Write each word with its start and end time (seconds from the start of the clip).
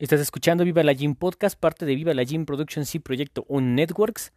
Estás 0.00 0.20
escuchando 0.20 0.64
Viva 0.64 0.82
la 0.82 0.92
Gym 0.92 1.14
Podcast, 1.14 1.56
parte 1.56 1.86
de 1.86 1.94
Viva 1.94 2.12
la 2.14 2.24
Gym 2.24 2.46
Productions 2.46 2.92
y 2.96 2.98
Proyecto 2.98 3.46
On 3.48 3.76
Networks. 3.76 4.32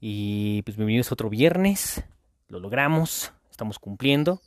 Y 0.00 0.62
pues 0.62 0.76
bienvenidos 0.76 1.12
otro 1.12 1.30
viernes. 1.30 2.02
Lo 2.48 2.58
logramos, 2.58 3.32
estamos 3.52 3.78
cumpliendo. 3.78 4.40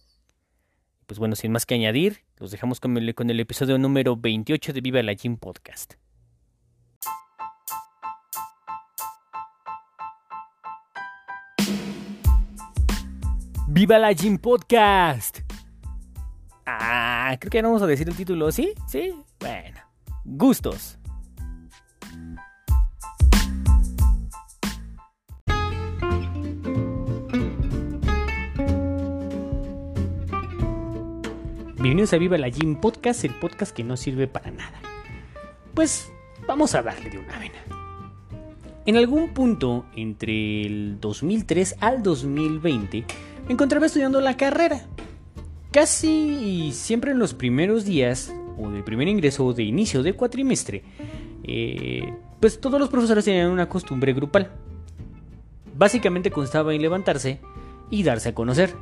Pues 1.06 1.18
bueno, 1.18 1.38
sin 1.38 1.54
más 1.54 1.66
que 1.66 1.76
añadir, 1.76 2.26
los 2.40 2.52
dejamos 2.52 2.82
con 2.82 2.98
el, 2.98 3.16
con 3.16 3.30
el 3.30 3.40
episodio 3.40 3.78
número 3.78 4.18
28 4.18 4.74
de 4.74 4.82
Viva 4.82 5.02
la 5.02 5.14
Gym 5.14 5.38
Podcast. 5.38 5.94
Viva 13.70 13.98
la 13.98 14.12
Gym 14.12 14.38
Podcast. 14.38 15.40
Ah, 16.66 17.34
creo 17.40 17.50
que 17.50 17.58
ya 17.60 17.62
no 17.62 17.70
vamos 17.70 17.84
a 17.84 17.88
decir 17.88 18.10
el 18.10 18.16
título, 18.18 18.52
¿sí? 18.52 18.74
Sí, 18.90 19.16
bueno. 19.40 19.83
Gustos. 20.26 20.98
Bienvenidos 31.76 32.14
a 32.14 32.18
Viva 32.18 32.38
la 32.38 32.48
Gym 32.48 32.78
Podcast, 32.78 33.26
el 33.26 33.34
podcast 33.34 33.76
que 33.76 33.84
no 33.84 33.98
sirve 33.98 34.28
para 34.28 34.50
nada. 34.52 34.80
Pues 35.74 36.10
vamos 36.48 36.74
a 36.74 36.82
darle 36.82 37.10
de 37.10 37.18
una 37.18 37.38
vena. 37.40 37.60
En 38.86 38.96
algún 38.96 39.34
punto 39.34 39.86
entre 39.98 40.62
el 40.66 41.02
2003 41.02 41.76
al 41.82 42.02
2020 42.02 43.04
me 43.48 43.54
encontraba 43.54 43.88
estudiando 43.88 44.22
la 44.22 44.38
carrera. 44.38 44.86
Casi 45.72 46.72
siempre 46.72 47.12
en 47.12 47.20
los 47.20 47.34
primeros 47.34 47.84
días, 47.84 48.34
o 48.58 48.70
de 48.70 48.84
primer 48.84 49.08
ingreso 49.08 49.46
o 49.46 49.54
de 49.54 49.64
inicio 49.64 50.04
de 50.04 50.14
cuatrimestre, 50.14 50.84
eh, 51.44 52.14
pues 52.40 52.60
todos 52.60 52.80
los 52.80 52.90
profesores 52.90 53.26
tenían 53.26 53.52
una 53.52 53.70
costumbre 53.70 54.14
grupal. 54.14 54.52
Básicamente 55.76 56.32
constaba 56.32 56.74
en 56.74 56.82
levantarse 56.82 57.40
y 57.90 58.04
darse 58.04 58.30
a 58.30 58.36
conocer. 58.36 58.74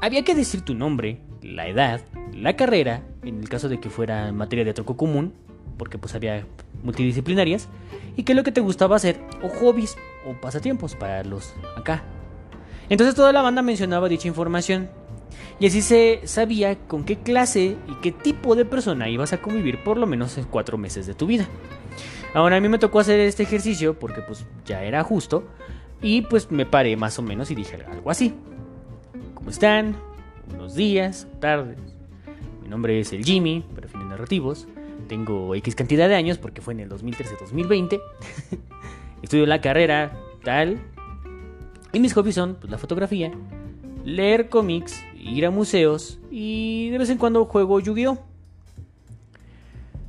Había 0.00 0.24
que 0.24 0.34
decir 0.34 0.62
tu 0.62 0.74
nombre, 0.74 1.20
la 1.42 1.68
edad, 1.68 2.02
la 2.32 2.56
carrera, 2.56 3.02
en 3.22 3.40
el 3.40 3.48
caso 3.48 3.68
de 3.68 3.80
que 3.80 3.90
fuera 3.90 4.32
materia 4.32 4.64
de 4.64 4.74
troco 4.74 4.96
común, 4.96 5.32
porque 5.78 5.98
pues 5.98 6.14
había 6.14 6.46
multidisciplinarias, 6.82 7.68
y 8.16 8.22
qué 8.22 8.32
es 8.32 8.36
lo 8.36 8.44
que 8.44 8.52
te 8.52 8.60
gustaba 8.60 8.96
hacer, 8.96 9.20
o 9.42 9.48
hobbies, 9.48 9.96
o 10.26 10.40
pasatiempos 10.40 10.94
para 10.94 11.24
los 11.24 11.54
acá. 11.76 12.02
Entonces 12.88 13.14
toda 13.14 13.32
la 13.32 13.42
banda 13.42 13.62
mencionaba 13.62 14.08
dicha 14.08 14.28
información, 14.28 14.90
y 15.60 15.66
así 15.66 15.82
se 15.82 16.20
sabía 16.24 16.76
con 16.86 17.04
qué 17.04 17.16
clase 17.16 17.76
y 17.88 17.94
qué 18.02 18.12
tipo 18.12 18.54
de 18.54 18.64
persona 18.64 19.08
ibas 19.08 19.32
a 19.32 19.40
convivir 19.40 19.82
por 19.82 19.96
lo 19.96 20.06
menos 20.06 20.36
en 20.38 20.44
cuatro 20.44 20.78
meses 20.78 21.06
de 21.06 21.14
tu 21.14 21.26
vida. 21.26 21.46
Ahora 22.34 22.56
a 22.56 22.60
mí 22.60 22.68
me 22.68 22.78
tocó 22.78 23.00
hacer 23.00 23.20
este 23.20 23.44
ejercicio 23.44 23.98
porque 23.98 24.20
pues 24.20 24.44
ya 24.66 24.82
era 24.82 25.02
justo 25.04 25.44
y 26.02 26.22
pues 26.22 26.50
me 26.50 26.66
paré 26.66 26.96
más 26.96 27.18
o 27.18 27.22
menos 27.22 27.50
y 27.50 27.54
dije 27.54 27.78
algo 27.86 28.10
así. 28.10 28.34
¿Cómo 29.34 29.50
están? 29.50 29.96
Buenos 30.48 30.74
días, 30.74 31.28
tardes. 31.40 31.78
Mi 32.62 32.68
nombre 32.68 32.98
es 32.98 33.12
el 33.12 33.24
Jimmy, 33.24 33.64
para 33.74 33.88
fines 33.88 34.06
narrativos. 34.06 34.66
Tengo 35.08 35.54
X 35.54 35.74
cantidad 35.74 36.08
de 36.08 36.14
años 36.14 36.38
porque 36.38 36.60
fue 36.60 36.74
en 36.74 36.80
el 36.80 36.90
2013-2020. 36.90 38.00
Estudio 39.22 39.46
la 39.46 39.60
carrera 39.60 40.18
tal. 40.42 40.80
Y 41.92 42.00
mis 42.00 42.12
hobbies 42.14 42.34
son 42.34 42.56
pues, 42.56 42.70
la 42.70 42.78
fotografía, 42.78 43.32
leer 44.04 44.48
cómics, 44.48 45.04
ir 45.24 45.46
a 45.46 45.50
museos 45.50 46.18
y 46.30 46.90
de 46.90 46.98
vez 46.98 47.10
en 47.10 47.18
cuando 47.18 47.44
juego 47.46 47.80
Yu-Gi-Oh! 47.80 48.18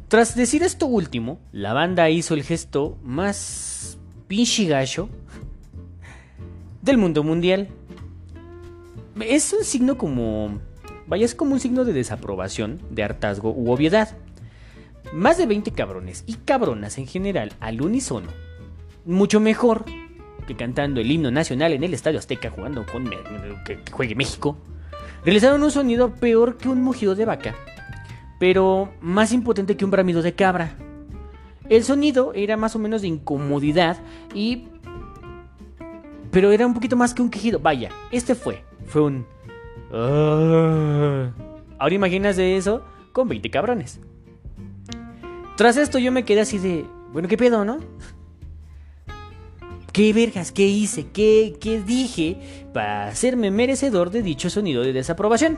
Tras 0.08 0.36
decir 0.36 0.62
esto 0.62 0.86
último, 0.86 1.40
la 1.52 1.74
banda 1.74 2.10
hizo 2.10 2.36
el 2.36 2.44
gesto 2.44 2.98
más 3.04 3.98
pinche 4.28 4.66
gacho 4.66 5.10
del 6.82 6.98
mundo 6.98 7.24
mundial. 7.24 7.70
Es 9.20 9.52
un 9.54 9.64
signo 9.64 9.98
como... 9.98 10.60
Vaya, 11.08 11.26
es 11.26 11.36
como 11.36 11.54
un 11.54 11.60
signo 11.60 11.86
de 11.86 11.94
desaprobación, 11.94 12.82
de 12.90 13.04
hartazgo 13.04 13.52
u 13.52 13.72
obviedad. 13.72 14.16
Más 15.14 15.38
de 15.38 15.46
20 15.46 15.72
cabrones 15.72 16.24
y 16.28 16.34
cabronas 16.34 16.98
en 16.98 17.08
general 17.08 17.54
al 17.60 17.82
unísono. 17.82 18.30
Mucho 19.06 19.40
mejor 19.40 19.86
que 20.48 20.56
cantando 20.56 21.02
el 21.02 21.12
himno 21.12 21.32
nacional 21.32 21.74
en 21.74 21.84
el 21.84 21.94
Estadio 21.94 22.20
Azteca 22.20 22.52
jugando 22.52 22.86
con 22.86 23.10
que 23.66 23.80
juegue 23.92 24.16
México, 24.16 24.58
realizaron 25.26 25.64
un 25.64 25.72
sonido 25.72 26.14
peor 26.14 26.58
que 26.58 26.70
un 26.70 26.82
mugido 26.82 27.16
de 27.16 27.26
vaca, 27.26 27.56
pero 28.40 28.94
más 29.02 29.34
impotente 29.34 29.76
que 29.76 29.84
un 29.84 29.92
bramido 29.92 30.22
de 30.22 30.34
cabra. 30.34 30.78
El 31.68 31.84
sonido 31.84 32.32
era 32.34 32.58
más 32.58 32.76
o 32.76 32.80
menos 32.80 33.02
de 33.02 33.08
incomodidad 33.08 33.98
y... 34.34 34.68
Pero 36.32 36.52
era 36.52 36.68
un 36.68 36.74
poquito 36.74 36.96
más 36.96 37.14
que 37.14 37.22
un 37.22 37.30
quejido. 37.30 37.60
Vaya, 37.60 37.90
este 38.12 38.36
fue. 38.36 38.64
Fue 38.86 39.02
un... 39.02 39.26
Ahora 41.80 41.96
imaginas 41.96 42.36
de 42.36 42.58
eso 42.58 42.84
con 43.14 43.28
20 43.28 43.50
cabrones. 43.50 44.00
Tras 45.56 45.78
esto 45.78 45.98
yo 45.98 46.12
me 46.12 46.24
quedé 46.24 46.42
así 46.42 46.60
de... 46.60 46.86
Bueno, 47.14 47.28
¿qué 47.28 47.38
pedo, 47.38 47.66
no? 47.66 47.80
¿Qué 49.96 50.12
vergas? 50.12 50.52
¿Qué 50.52 50.64
hice? 50.64 51.06
¿Qué, 51.14 51.56
¿Qué 51.62 51.82
dije 51.82 52.36
para 52.74 53.08
hacerme 53.08 53.50
merecedor 53.50 54.10
de 54.10 54.24
dicho 54.24 54.50
sonido 54.50 54.84
de 54.84 54.92
desaprobación? 54.92 55.58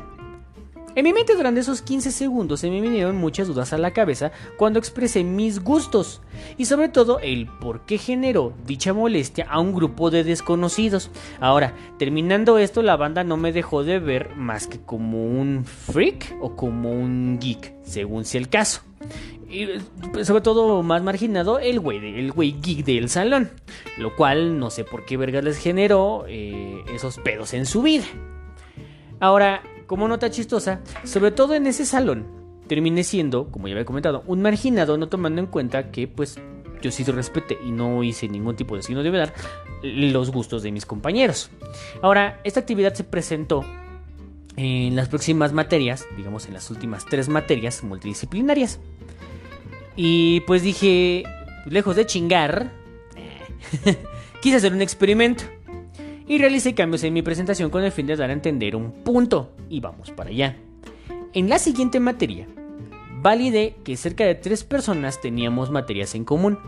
En 0.98 1.04
mi 1.04 1.14
mente 1.14 1.36
durante 1.36 1.60
esos 1.60 1.84
15 1.84 2.10
segundos 2.10 2.60
se 2.60 2.72
me 2.72 2.82
vinieron 2.82 3.18
muchas 3.18 3.48
dudas 3.48 3.72
a 3.72 3.78
la 3.78 3.94
cabeza 3.94 4.32
cuando 4.58 4.80
expresé 4.80 5.24
mis 5.24 5.64
gustos 5.64 6.24
y 6.58 6.66
sobre 6.66 6.90
todo 6.90 7.20
el 7.20 7.46
por 7.46 7.82
qué 7.82 8.00
generó 8.00 8.56
dicha 8.66 8.94
molestia 8.96 9.46
a 9.48 9.60
un 9.60 9.76
grupo 9.76 10.10
de 10.10 10.24
desconocidos. 10.24 11.12
Ahora, 11.40 11.76
terminando 12.00 12.58
esto, 12.58 12.82
la 12.82 12.96
banda 12.96 13.24
no 13.24 13.38
me 13.38 13.54
dejó 13.54 13.84
de 13.84 14.00
ver 14.00 14.36
más 14.38 14.66
que 14.66 14.80
como 14.80 15.24
un 15.24 15.66
freak 15.66 16.36
o 16.42 16.56
como 16.56 16.90
un 16.90 17.38
geek, 17.40 17.76
según 17.84 18.26
sea 18.26 18.42
el 18.42 18.50
caso. 18.50 18.82
Y 19.48 19.68
pues, 20.12 20.26
sobre 20.26 20.42
todo 20.42 20.82
más 20.82 21.04
marginado 21.04 21.60
el 21.60 21.80
güey, 21.80 22.20
el 22.20 22.32
güey 22.32 22.56
geek 22.60 22.84
del 22.84 23.10
salón. 23.10 23.52
Lo 24.00 24.16
cual 24.16 24.58
no 24.58 24.72
sé 24.72 24.84
por 24.84 25.06
qué 25.06 25.16
vergas 25.16 25.44
les 25.44 25.60
generó 25.60 26.26
eh, 26.28 26.84
esos 26.92 27.20
pedos 27.20 27.54
en 27.54 27.68
su 27.68 27.84
vida. 27.84 28.06
Ahora, 29.20 29.62
como 29.88 30.08
nota 30.08 30.30
chistosa, 30.30 30.82
sobre 31.04 31.32
todo 31.32 31.56
en 31.56 31.66
ese 31.66 31.86
salón, 31.86 32.28
terminé 32.68 33.04
siendo, 33.04 33.50
como 33.50 33.68
ya 33.68 33.74
había 33.74 33.86
comentado, 33.86 34.24
un 34.28 34.42
marginado, 34.42 34.98
no 34.98 35.08
tomando 35.08 35.42
en 35.42 35.48
cuenta 35.48 35.90
que 35.90 36.08
pues 36.08 36.40
yo 36.82 36.92
sí 36.92 37.04
respeté 37.06 37.58
y 37.66 37.72
no 37.72 38.04
hice 38.04 38.28
ningún 38.28 38.56
tipo 38.56 38.76
de 38.76 38.84
signo 38.84 39.02
de 39.02 39.10
vedar 39.10 39.34
los 39.82 40.32
gustos 40.32 40.62
de 40.64 40.72
mis 40.72 40.86
compañeros. 40.86 41.50
Ahora, 42.02 42.40
esta 42.44 42.60
actividad 42.60 42.94
se 42.94 43.04
presentó 43.04 43.64
en 44.56 44.96
las 44.96 45.08
próximas 45.08 45.54
materias, 45.54 46.06
digamos 46.16 46.48
en 46.48 46.54
las 46.54 46.70
últimas 46.70 47.06
tres 47.06 47.30
materias 47.30 47.84
multidisciplinarias. 47.84 48.80
Y 49.96 50.42
pues 50.42 50.62
dije, 50.62 51.24
lejos 51.66 51.96
de 51.96 52.06
chingar, 52.06 52.72
quise 54.42 54.58
hacer 54.58 54.74
un 54.74 54.82
experimento. 54.82 55.44
Y 56.28 56.40
realicé 56.40 56.76
cambios 56.76 57.04
en 57.04 57.14
mi 57.14 57.22
presentación 57.22 57.70
con 57.70 57.84
el 57.84 57.92
fin 57.92 58.06
de 58.06 58.16
dar 58.16 58.30
a 58.30 58.34
entender 58.34 58.76
un 58.76 58.92
punto. 58.92 59.52
Y 59.70 59.80
vamos 59.80 60.12
para 60.12 60.30
allá. 60.30 60.58
En 61.34 61.50
la 61.50 61.58
siguiente 61.58 62.00
materia, 62.00 62.48
validé 63.22 63.76
que 63.84 63.98
cerca 63.98 64.26
de 64.26 64.36
tres 64.36 64.64
personas 64.64 65.22
teníamos 65.22 65.72
materias 65.72 66.16
en 66.16 66.26
común, 66.26 66.60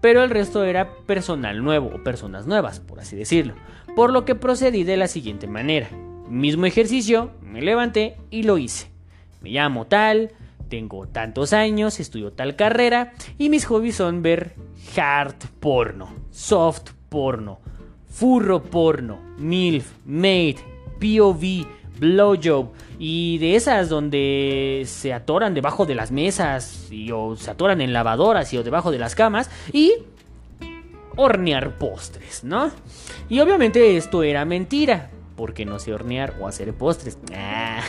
pero 0.00 0.22
el 0.22 0.30
resto 0.30 0.64
era 0.64 0.94
personal 1.06 1.62
nuevo 1.62 1.90
o 1.94 2.02
personas 2.02 2.46
nuevas, 2.46 2.80
por 2.80 3.00
así 3.00 3.16
decirlo. 3.16 3.54
Por 3.94 4.12
lo 4.12 4.24
que 4.24 4.34
procedí 4.34 4.84
de 4.84 4.96
la 4.96 5.08
siguiente 5.08 5.46
manera. 5.46 5.90
Mismo 6.28 6.66
ejercicio, 6.66 7.32
me 7.42 7.60
levanté 7.60 8.16
y 8.30 8.44
lo 8.44 8.56
hice. 8.56 8.90
Me 9.42 9.50
llamo 9.50 9.86
tal, 9.86 10.30
tengo 10.68 11.06
tantos 11.06 11.52
años, 11.52 12.00
estudio 12.00 12.32
tal 12.32 12.56
carrera 12.56 13.12
y 13.36 13.50
mis 13.50 13.66
hobbies 13.66 13.96
son 13.96 14.22
ver 14.22 14.54
hard 14.96 15.36
porno, 15.60 16.14
soft 16.30 16.92
porno, 17.10 17.60
furro 18.12 18.62
porno, 18.62 19.18
MILF, 19.38 19.90
maid, 20.04 20.58
POV, 21.00 21.66
blowjob 21.98 22.68
y 22.98 23.38
de 23.38 23.56
esas 23.56 23.88
donde 23.88 24.82
se 24.86 25.12
atoran 25.12 25.54
debajo 25.54 25.86
de 25.86 25.94
las 25.94 26.12
mesas 26.12 26.88
y, 26.90 27.10
o 27.10 27.36
se 27.36 27.50
atoran 27.50 27.80
en 27.80 27.92
lavadoras 27.92 28.52
y 28.52 28.58
o 28.58 28.62
debajo 28.62 28.90
de 28.90 28.98
las 28.98 29.14
camas 29.14 29.50
y 29.72 29.92
hornear 31.16 31.78
postres, 31.78 32.44
¿no? 32.44 32.70
Y 33.28 33.40
obviamente 33.40 33.96
esto 33.96 34.22
era 34.22 34.44
mentira, 34.44 35.10
porque 35.42 35.64
no 35.64 35.80
sé 35.80 35.92
hornear 35.92 36.36
o 36.40 36.46
hacer 36.46 36.72
postres. 36.72 37.18
Ah. 37.34 37.82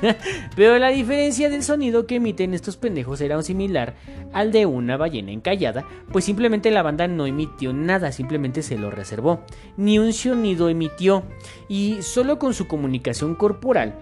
Pero 0.54 0.78
la 0.78 0.90
diferencia 0.90 1.50
del 1.50 1.64
sonido 1.64 2.06
que 2.06 2.14
emiten 2.14 2.54
estos 2.54 2.76
pendejos 2.76 3.20
era 3.20 3.42
similar 3.42 3.96
al 4.32 4.52
de 4.52 4.64
una 4.64 4.96
ballena 4.96 5.32
encallada, 5.32 5.84
pues 6.12 6.24
simplemente 6.24 6.70
la 6.70 6.84
banda 6.84 7.08
no 7.08 7.26
emitió 7.26 7.72
nada, 7.72 8.12
simplemente 8.12 8.62
se 8.62 8.78
lo 8.78 8.92
reservó. 8.92 9.40
Ni 9.76 9.98
un 9.98 10.12
sonido 10.12 10.68
emitió 10.68 11.24
y 11.68 12.00
solo 12.02 12.38
con 12.38 12.54
su 12.54 12.68
comunicación 12.68 13.34
corporal 13.34 13.96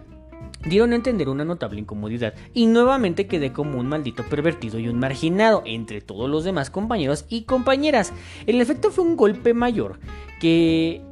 dieron 0.66 0.92
a 0.92 0.96
entender 0.96 1.30
una 1.30 1.46
notable 1.46 1.80
incomodidad 1.80 2.34
y 2.52 2.66
nuevamente 2.66 3.26
quedé 3.26 3.54
como 3.54 3.78
un 3.78 3.86
maldito 3.86 4.22
pervertido 4.24 4.78
y 4.78 4.88
un 4.88 4.98
marginado 4.98 5.62
entre 5.64 6.02
todos 6.02 6.28
los 6.28 6.44
demás 6.44 6.68
compañeros 6.68 7.24
y 7.30 7.44
compañeras. 7.44 8.12
El 8.46 8.60
efecto 8.60 8.90
fue 8.90 9.04
un 9.04 9.16
golpe 9.16 9.54
mayor 9.54 9.98
que 10.40 11.07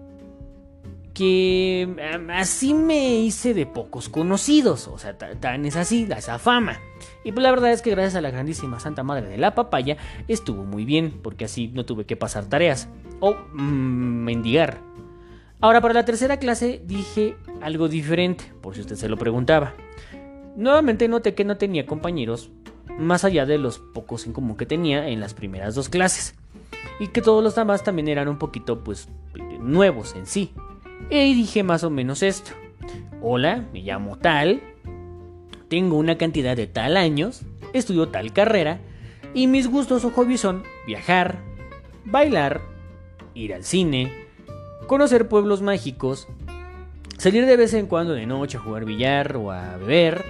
que 1.17 1.97
así 2.35 2.75
me 2.75 3.21
hice 3.21 3.55
de 3.55 3.65
pocos 3.65 4.11
conocidos, 4.11 4.87
o 4.87 4.99
sea, 4.99 5.17
tan 5.17 5.65
es 5.65 5.75
así, 5.75 6.05
da 6.05 6.19
esa 6.19 6.39
fama. 6.39 6.79
Y 7.25 7.33
pues 7.33 7.43
la 7.43 7.51
verdad 7.51 7.73
es 7.73 7.81
que 7.81 7.91
gracias 7.91 8.17
a 8.17 8.21
la 8.21 8.31
grandísima 8.31 8.81
Santa 8.81 9.03
Madre 9.03 9.27
de 9.27 9.39
la 9.39 9.55
Papaya 9.55 9.97
estuvo 10.29 10.65
muy 10.65 10.85
bien, 10.85 11.19
porque 11.23 11.47
así 11.47 11.69
no 11.69 11.87
tuve 11.87 12.05
que 12.05 12.17
pasar 12.17 12.45
tareas 12.45 12.91
o 13.21 13.33
mm, 13.33 14.25
mendigar. 14.25 14.81
Ahora, 15.63 15.81
para 15.81 15.95
la 15.95 16.05
tercera 16.05 16.37
clase 16.37 16.83
dije 16.85 17.35
algo 17.63 17.89
diferente, 17.89 18.53
por 18.61 18.75
si 18.75 18.83
usted 18.83 18.97
se 18.97 19.09
lo 19.09 19.17
preguntaba. 19.17 19.73
Nuevamente 20.55 21.09
noté 21.09 21.35
que 21.35 21.45
no 21.45 21.57
tenía 21.57 21.87
compañeros 21.87 22.51
más 22.99 23.25
allá 23.25 23.47
de 23.47 23.57
los 23.57 23.79
pocos 23.79 24.27
en 24.27 24.35
común 24.35 24.59
que 24.59 24.67
tenía 24.67 25.09
en 25.09 25.21
las 25.21 25.33
primeras 25.33 25.75
dos 25.75 25.89
clases. 25.89 26.35
Y 27.01 27.09
que 27.09 27.23
todos 27.23 27.43
los 27.43 27.55
demás 27.55 27.85
también 27.85 28.09
eran 28.09 28.29
un 28.29 28.39
poquito, 28.39 28.85
pues, 28.85 29.09
nuevos 29.61 30.15
en 30.15 30.27
sí. 30.27 30.53
Y 31.11 31.35
dije 31.35 31.63
más 31.63 31.85
o 31.85 31.91
menos 31.91 32.23
esto. 32.23 32.53
Hola, 33.23 33.65
me 33.73 33.81
llamo 33.81 34.19
tal, 34.19 34.63
tengo 35.69 35.97
una 35.97 36.19
cantidad 36.19 36.57
de 36.57 36.67
tal 36.67 36.97
años, 36.97 37.43
estudio 37.73 38.09
tal 38.09 38.33
carrera, 38.33 38.81
y 39.35 39.47
mis 39.47 39.69
gustos 39.69 40.05
o 40.05 40.11
hobbies 40.11 40.41
son 40.41 40.63
viajar, 40.87 41.41
bailar, 42.05 42.61
ir 43.35 43.55
al 43.55 43.65
cine, 43.65 44.13
conocer 44.87 45.29
pueblos 45.29 45.63
mágicos, 45.63 46.29
salir 47.19 47.47
de 47.47 47.57
vez 47.57 47.75
en 47.75 47.87
cuando 47.87 48.15
de 48.15 48.27
noche 48.27 48.59
a 48.59 48.61
jugar 48.61 48.85
billar 48.85 49.37
o 49.37 49.51
a 49.51 49.77
beber, 49.77 50.25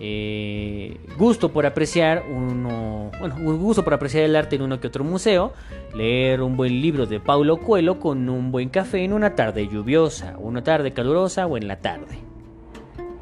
eh, 0.00 0.96
gusto 1.16 1.50
por 1.50 1.66
apreciar 1.66 2.24
uno, 2.30 3.10
bueno, 3.18 3.36
un 3.36 3.58
gusto 3.58 3.82
por 3.82 3.94
apreciar 3.94 4.24
el 4.24 4.36
arte 4.36 4.56
en 4.56 4.62
uno 4.62 4.80
que 4.80 4.86
otro 4.86 5.02
museo, 5.02 5.52
leer 5.94 6.40
un 6.42 6.56
buen 6.56 6.80
libro 6.80 7.06
de 7.06 7.18
Paulo 7.18 7.56
Coelho 7.58 7.98
con 7.98 8.28
un 8.28 8.52
buen 8.52 8.68
café 8.68 9.02
en 9.02 9.12
una 9.12 9.34
tarde 9.34 9.66
lluviosa, 9.66 10.36
una 10.38 10.62
tarde 10.62 10.92
calurosa 10.92 11.46
o 11.46 11.56
en 11.56 11.66
la 11.66 11.80
tarde. 11.80 12.18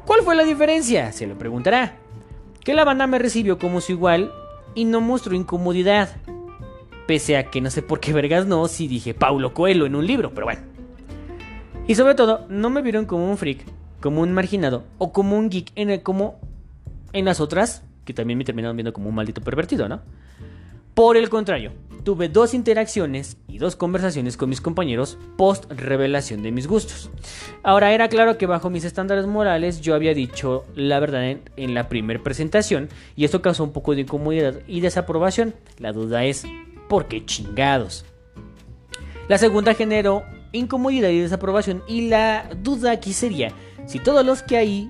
¿Cuál 0.05 0.21
fue 0.21 0.35
la 0.35 0.43
diferencia? 0.43 1.11
Se 1.11 1.27
lo 1.27 1.37
preguntará. 1.37 1.97
Que 2.63 2.73
la 2.73 2.85
banda 2.85 3.07
me 3.07 3.19
recibió 3.19 3.57
como 3.57 3.81
su 3.81 3.93
igual 3.93 4.31
y 4.75 4.85
no 4.85 5.01
mostró 5.01 5.35
incomodidad. 5.35 6.09
Pese 7.07 7.37
a 7.37 7.49
que 7.49 7.61
no 7.61 7.71
sé 7.71 7.81
por 7.81 7.99
qué 7.99 8.13
vergas 8.13 8.45
no, 8.45 8.67
si 8.67 8.87
dije 8.87 9.13
Paulo 9.13 9.53
Coelho 9.53 9.85
en 9.85 9.95
un 9.95 10.05
libro, 10.05 10.31
pero 10.33 10.45
bueno. 10.45 10.61
Y 11.87 11.95
sobre 11.95 12.15
todo, 12.15 12.45
no 12.49 12.69
me 12.69 12.81
vieron 12.81 13.05
como 13.05 13.29
un 13.29 13.37
freak, 13.37 13.65
como 14.01 14.21
un 14.21 14.33
marginado 14.33 14.83
o 14.97 15.11
como 15.11 15.37
un 15.37 15.49
geek 15.49 15.71
en 15.75 15.89
el 15.89 16.03
como 16.03 16.39
en 17.17 17.25
las 17.25 17.39
otras, 17.39 17.83
que 18.05 18.13
también 18.13 18.37
me 18.37 18.45
terminaron 18.45 18.75
viendo 18.75 18.93
como 18.93 19.09
un 19.09 19.15
maldito 19.15 19.41
pervertido, 19.41 19.87
¿no? 19.89 20.01
Por 20.93 21.15
el 21.15 21.29
contrario, 21.29 21.73
tuve 22.03 22.27
dos 22.27 22.55
interacciones 22.55 23.37
y 23.47 23.59
dos 23.59 23.75
conversaciones 23.75 24.35
con 24.35 24.49
mis 24.49 24.61
compañeros 24.61 25.19
post 25.37 25.71
revelación 25.71 26.41
de 26.41 26.51
mis 26.51 26.67
gustos. 26.67 27.11
Ahora 27.61 27.91
era 27.93 28.09
claro 28.09 28.39
que 28.39 28.47
bajo 28.47 28.71
mis 28.71 28.83
estándares 28.83 29.27
morales 29.27 29.81
yo 29.81 29.93
había 29.93 30.15
dicho 30.15 30.65
la 30.73 30.99
verdad 30.99 31.37
en, 31.55 31.73
la 31.75 31.87
primera 31.87 32.23
presentación 32.23 32.89
y 33.15 33.25
esto 33.25 33.43
causó 33.43 33.63
un 33.63 33.73
poco 33.73 33.93
de 33.93 34.01
incomodidad 34.01 34.55
y 34.67 34.79
desaprobación. 34.79 35.53
La 35.77 35.93
duda 35.93 36.25
es, 36.25 36.45
¿por 36.89 37.07
qué 37.07 37.23
chingados? 37.23 38.03
La 39.27 39.37
segunda 39.37 39.75
generó 39.75 40.23
incomodidad 40.53 41.09
y 41.09 41.19
desaprobación 41.19 41.83
y 41.87 42.09
la 42.09 42.49
duda 42.63 42.91
aquí 42.91 43.13
sería, 43.13 43.51
si 43.85 43.99
todos 43.99 44.25
los 44.25 44.41
que 44.41 44.57
ahí 44.57 44.89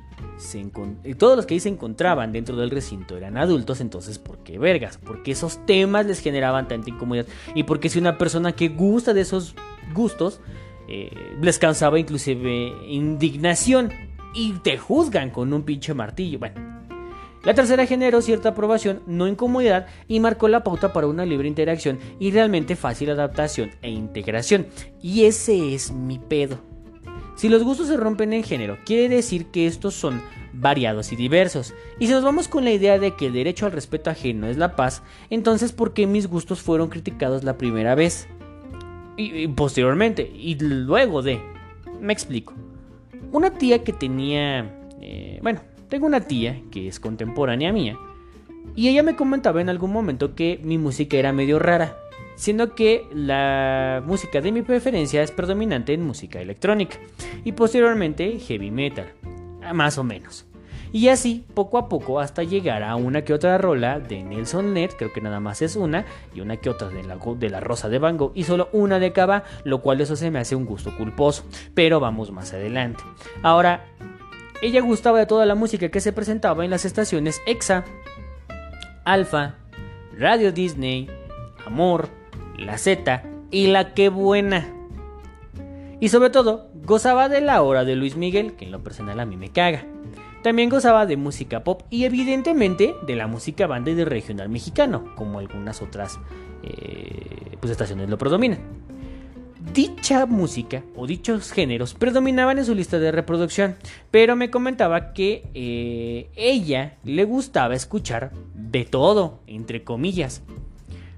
todos 1.18 1.36
los 1.36 1.46
que 1.46 1.56
ahí 1.56 1.60
se 1.60 1.70
encontraban 1.70 2.32
dentro 2.32 2.56
del 2.56 2.70
recinto 2.70 3.18
eran 3.18 3.38
adultos, 3.38 3.82
entonces 3.82 4.20
¿por 4.20 4.40
qué 4.40 4.60
vergas? 4.60 4.98
Porque 4.98 5.32
esos 5.32 5.66
temas 5.66 6.06
les 6.06 6.20
generaban 6.20 6.68
tanta 6.68 6.90
incomodidad 6.90 7.26
y 7.56 7.64
porque 7.64 7.90
si 7.90 8.00
una 8.00 8.18
persona 8.18 8.52
que 8.52 8.70
gusta 8.70 9.14
de 9.14 9.22
esos 9.22 9.56
gustos 9.94 10.40
eh, 10.88 11.12
les 11.42 11.60
causaba 11.60 12.00
inclusive 12.00 12.74
indignación 12.88 13.92
y 14.34 14.54
te 14.54 14.78
juzgan 14.78 15.32
con 15.32 15.52
un 15.54 15.64
pinche 15.64 15.94
martillo. 15.94 16.40
Bueno, 16.40 16.56
la 17.44 17.54
tercera 17.54 17.86
generó 17.86 18.22
cierta 18.22 18.50
aprobación, 18.50 19.02
no 19.08 19.28
incomodidad, 19.28 19.88
y 20.08 20.20
marcó 20.20 20.48
la 20.48 20.64
pauta 20.64 20.94
para 20.94 21.08
una 21.08 21.26
libre 21.26 21.48
interacción 21.48 22.00
y 22.20 22.32
realmente 22.32 22.76
fácil 22.76 23.10
adaptación 23.10 23.72
e 23.82 23.90
integración. 23.90 24.68
Y 25.02 25.26
ese 25.26 25.74
es 25.74 25.92
mi 25.92 26.20
pedo. 26.20 26.67
Si 27.38 27.50
los 27.50 27.64
gustos 27.64 27.88
se 27.88 27.98
rompen 27.98 28.34
en 28.34 28.44
género, 28.44 28.80
quiere 28.84 29.08
decir 29.08 29.46
que 29.46 29.68
estos 29.68 29.94
son 29.94 30.24
variados 30.54 31.12
y 31.12 31.16
diversos. 31.16 31.76
Y 32.00 32.08
si 32.08 32.12
nos 32.12 32.24
vamos 32.24 32.48
con 32.48 32.64
la 32.66 32.72
idea 32.72 32.98
de 32.98 33.16
que 33.16 33.28
el 33.28 33.34
derecho 33.34 33.68
al 33.68 33.74
respeto 33.74 34.10
ajeno 34.10 34.48
es 34.48 34.58
la 34.58 34.76
paz, 34.76 35.04
entonces 35.30 35.72
¿por 35.72 35.94
qué 35.94 36.08
mis 36.08 36.28
gustos 36.28 36.62
fueron 36.62 36.90
criticados 36.90 37.44
la 37.44 37.56
primera 37.56 37.94
vez? 37.94 38.28
Y, 39.18 39.48
posteriormente, 39.50 40.24
y 40.36 40.58
luego 40.60 41.22
de... 41.22 41.40
Me 42.02 42.12
explico. 42.12 42.56
Una 43.32 43.52
tía 43.52 43.84
que 43.84 43.94
tenía... 43.94 44.76
Eh, 45.00 45.40
bueno, 45.44 45.62
tengo 45.90 46.08
una 46.08 46.22
tía 46.22 46.60
que 46.72 46.88
es 46.88 47.00
contemporánea 47.00 47.72
mía, 47.72 47.98
y 48.76 48.90
ella 48.90 49.04
me 49.04 49.16
comentaba 49.16 49.62
en 49.62 49.70
algún 49.70 49.92
momento 49.92 50.34
que 50.34 50.60
mi 50.64 50.78
música 50.80 51.18
era 51.18 51.34
medio 51.34 51.60
rara 51.60 51.98
siendo 52.38 52.76
que 52.76 53.08
la 53.12 54.02
música 54.06 54.40
de 54.40 54.52
mi 54.54 54.62
preferencia 54.62 55.22
es 55.24 55.32
predominante 55.32 55.94
en 55.94 56.04
música 56.04 56.40
electrónica 56.40 56.98
y 57.44 57.52
posteriormente 57.52 58.40
heavy 58.40 58.72
metal, 58.72 59.12
más 59.74 59.98
o 59.98 60.04
menos. 60.04 60.46
Y 60.94 61.10
así, 61.10 61.46
poco 61.54 61.78
a 61.78 61.90
poco, 61.90 62.20
hasta 62.20 62.44
llegar 62.44 62.82
a 62.84 62.96
una 62.96 63.24
que 63.24 63.34
otra 63.34 63.58
rola 63.58 64.00
de 64.00 64.24
Nelson 64.24 64.74
Net, 64.74 64.94
creo 64.98 65.12
que 65.12 65.20
nada 65.20 65.42
más 65.42 65.62
es 65.62 65.76
una, 65.76 66.06
y 66.34 66.40
una 66.40 66.58
que 66.58 66.70
otra 66.70 66.88
de 66.88 67.04
la, 67.04 67.18
de 67.18 67.50
la 67.50 67.60
Rosa 67.60 67.90
de 67.90 68.00
Bango, 68.00 68.32
y 68.36 68.44
solo 68.44 68.70
una 68.72 69.00
de 69.00 69.12
Cava, 69.12 69.44
lo 69.66 69.82
cual 69.82 70.00
eso 70.00 70.16
se 70.16 70.32
me 70.32 70.40
hace 70.40 70.56
un 70.56 70.66
gusto 70.66 70.96
culposo. 70.96 71.44
Pero 71.74 72.00
vamos 72.00 72.32
más 72.32 72.54
adelante. 72.54 73.04
Ahora, 73.44 73.86
ella 74.62 74.82
gustaba 74.82 75.20
de 75.20 75.26
toda 75.26 75.46
la 75.46 75.56
música 75.56 75.90
que 75.90 76.00
se 76.00 76.14
presentaba 76.14 76.64
en 76.64 76.72
las 76.72 76.86
estaciones 76.86 77.42
EXA, 77.46 77.84
Alpha, 79.04 79.56
Radio 80.18 80.54
Disney, 80.54 81.10
Amor, 81.66 82.10
la 82.58 82.78
Z 82.78 83.24
y 83.52 83.68
la 83.68 83.94
que 83.94 84.10
buena. 84.10 84.74
Y 86.00 86.10
sobre 86.10 86.30
todo, 86.30 86.70
gozaba 86.86 87.30
de 87.30 87.42
la 87.42 87.62
hora 87.62 87.84
de 87.84 87.96
Luis 87.96 88.16
Miguel, 88.16 88.54
que 88.54 88.66
en 88.66 88.72
lo 88.72 88.84
personal 88.84 89.20
a 89.20 89.26
mí 89.26 89.36
me 89.36 89.50
caga. 89.50 89.86
También 90.44 90.70
gozaba 90.70 91.06
de 91.06 91.18
música 91.18 91.64
pop 91.64 91.82
y 91.90 92.06
evidentemente 92.06 92.96
de 93.06 93.16
la 93.16 93.28
música 93.28 93.68
banda 93.68 93.92
y 93.92 93.96
de 93.96 94.06
regional 94.06 94.50
mexicano, 94.50 95.14
como 95.16 95.40
algunas 95.40 95.82
otras 95.82 96.20
eh, 96.64 97.58
pues, 97.60 97.72
estaciones 97.72 98.10
lo 98.10 98.18
predominan. 98.18 98.60
Dicha 99.74 100.26
música 100.26 100.84
o 100.96 101.06
dichos 101.08 101.52
géneros 101.52 101.94
predominaban 101.94 102.58
en 102.58 102.66
su 102.66 102.74
lista 102.74 103.00
de 103.00 103.12
reproducción, 103.12 103.76
pero 104.12 104.36
me 104.36 104.50
comentaba 104.50 105.12
que 105.14 105.50
eh, 105.54 106.30
ella 106.36 106.98
le 107.04 107.26
gustaba 107.26 107.76
escuchar 107.76 108.32
de 108.54 108.86
todo, 108.86 109.42
entre 109.48 109.84
comillas, 109.84 110.44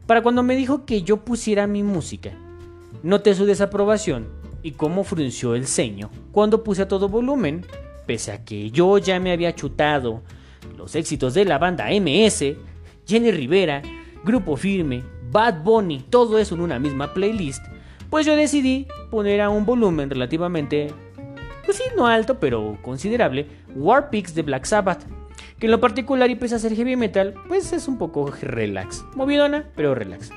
para 0.10 0.24
cuando 0.24 0.42
me 0.42 0.56
dijo 0.56 0.88
que 0.88 1.04
yo 1.04 1.18
pusiera 1.18 1.68
mi 1.68 1.84
música. 1.84 2.32
Noté 3.04 3.36
su 3.36 3.46
desaprobación 3.46 4.28
y 4.64 4.72
cómo 4.72 5.04
frunció 5.04 5.54
el 5.54 5.68
ceño 5.68 6.10
cuando 6.32 6.64
puse 6.64 6.82
a 6.82 6.88
todo 6.88 7.10
volumen, 7.10 7.64
pese 8.08 8.32
a 8.32 8.44
que 8.44 8.72
yo 8.72 8.98
ya 8.98 9.20
me 9.20 9.32
había 9.32 9.54
chutado 9.54 10.24
los 10.76 10.96
éxitos 10.96 11.36
de 11.36 11.46
la 11.46 11.60
banda 11.60 11.90
MS, 11.92 12.56
Jenny 13.06 13.30
Rivera, 13.30 13.84
Grupo 14.26 14.56
Firme, 14.56 15.04
Bad 15.30 15.62
Bunny, 15.62 16.04
todo 16.10 16.40
eso 16.40 16.56
en 16.56 16.62
una 16.62 16.80
misma 16.80 17.14
playlist, 17.14 17.64
pues 18.10 18.26
yo 18.26 18.36
decidí 18.36 18.88
poner 19.12 19.42
a 19.42 19.52
un 19.52 19.64
volumen 19.64 20.10
relativamente, 20.10 20.88
pues 21.64 21.78
sí, 21.78 21.84
no 21.96 22.08
alto, 22.08 22.40
pero 22.40 22.80
considerable, 22.82 23.46
Warpix 23.76 24.34
de 24.34 24.42
Black 24.42 24.66
Sabbath 24.66 25.06
que 25.60 25.68
en 25.68 25.72
lo 25.72 25.80
particular 25.80 26.30
y 26.30 26.36
pese 26.36 26.56
a 26.56 26.60
ser 26.60 26.76
heavy 26.76 26.96
metal, 26.96 27.36
pues 27.48 27.74
es 27.74 27.88
un 27.88 27.98
poco 27.98 28.32
relax. 28.32 29.04
Movidona, 29.16 29.70
pero 29.76 29.94
relax. 29.94 30.32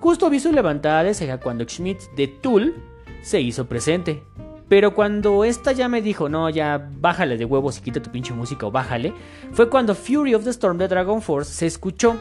Justo 0.00 0.30
vi 0.30 0.40
su 0.40 0.52
levantada 0.52 1.02
de 1.02 1.14
ceja 1.14 1.38
cuando 1.38 1.64
Schmidt 1.64 2.00
de 2.16 2.28
Tool 2.28 2.74
se 3.22 3.40
hizo 3.40 3.66
presente. 3.66 4.22
Pero 4.68 4.94
cuando 4.94 5.44
esta 5.44 5.72
ya 5.72 5.88
me 5.88 6.00
dijo, 6.00 6.28
no, 6.28 6.48
ya 6.48 6.88
bájale 6.98 7.36
de 7.36 7.44
huevos 7.44 7.78
y 7.78 7.82
quita 7.82 8.00
tu 8.00 8.10
pinche 8.10 8.32
música 8.32 8.66
o 8.66 8.70
bájale, 8.70 9.12
fue 9.52 9.68
cuando 9.68 9.94
Fury 9.94 10.34
of 10.34 10.44
the 10.44 10.50
Storm 10.50 10.78
de 10.78 10.88
Dragon 10.88 11.20
Force 11.20 11.52
se 11.52 11.66
escuchó. 11.66 12.16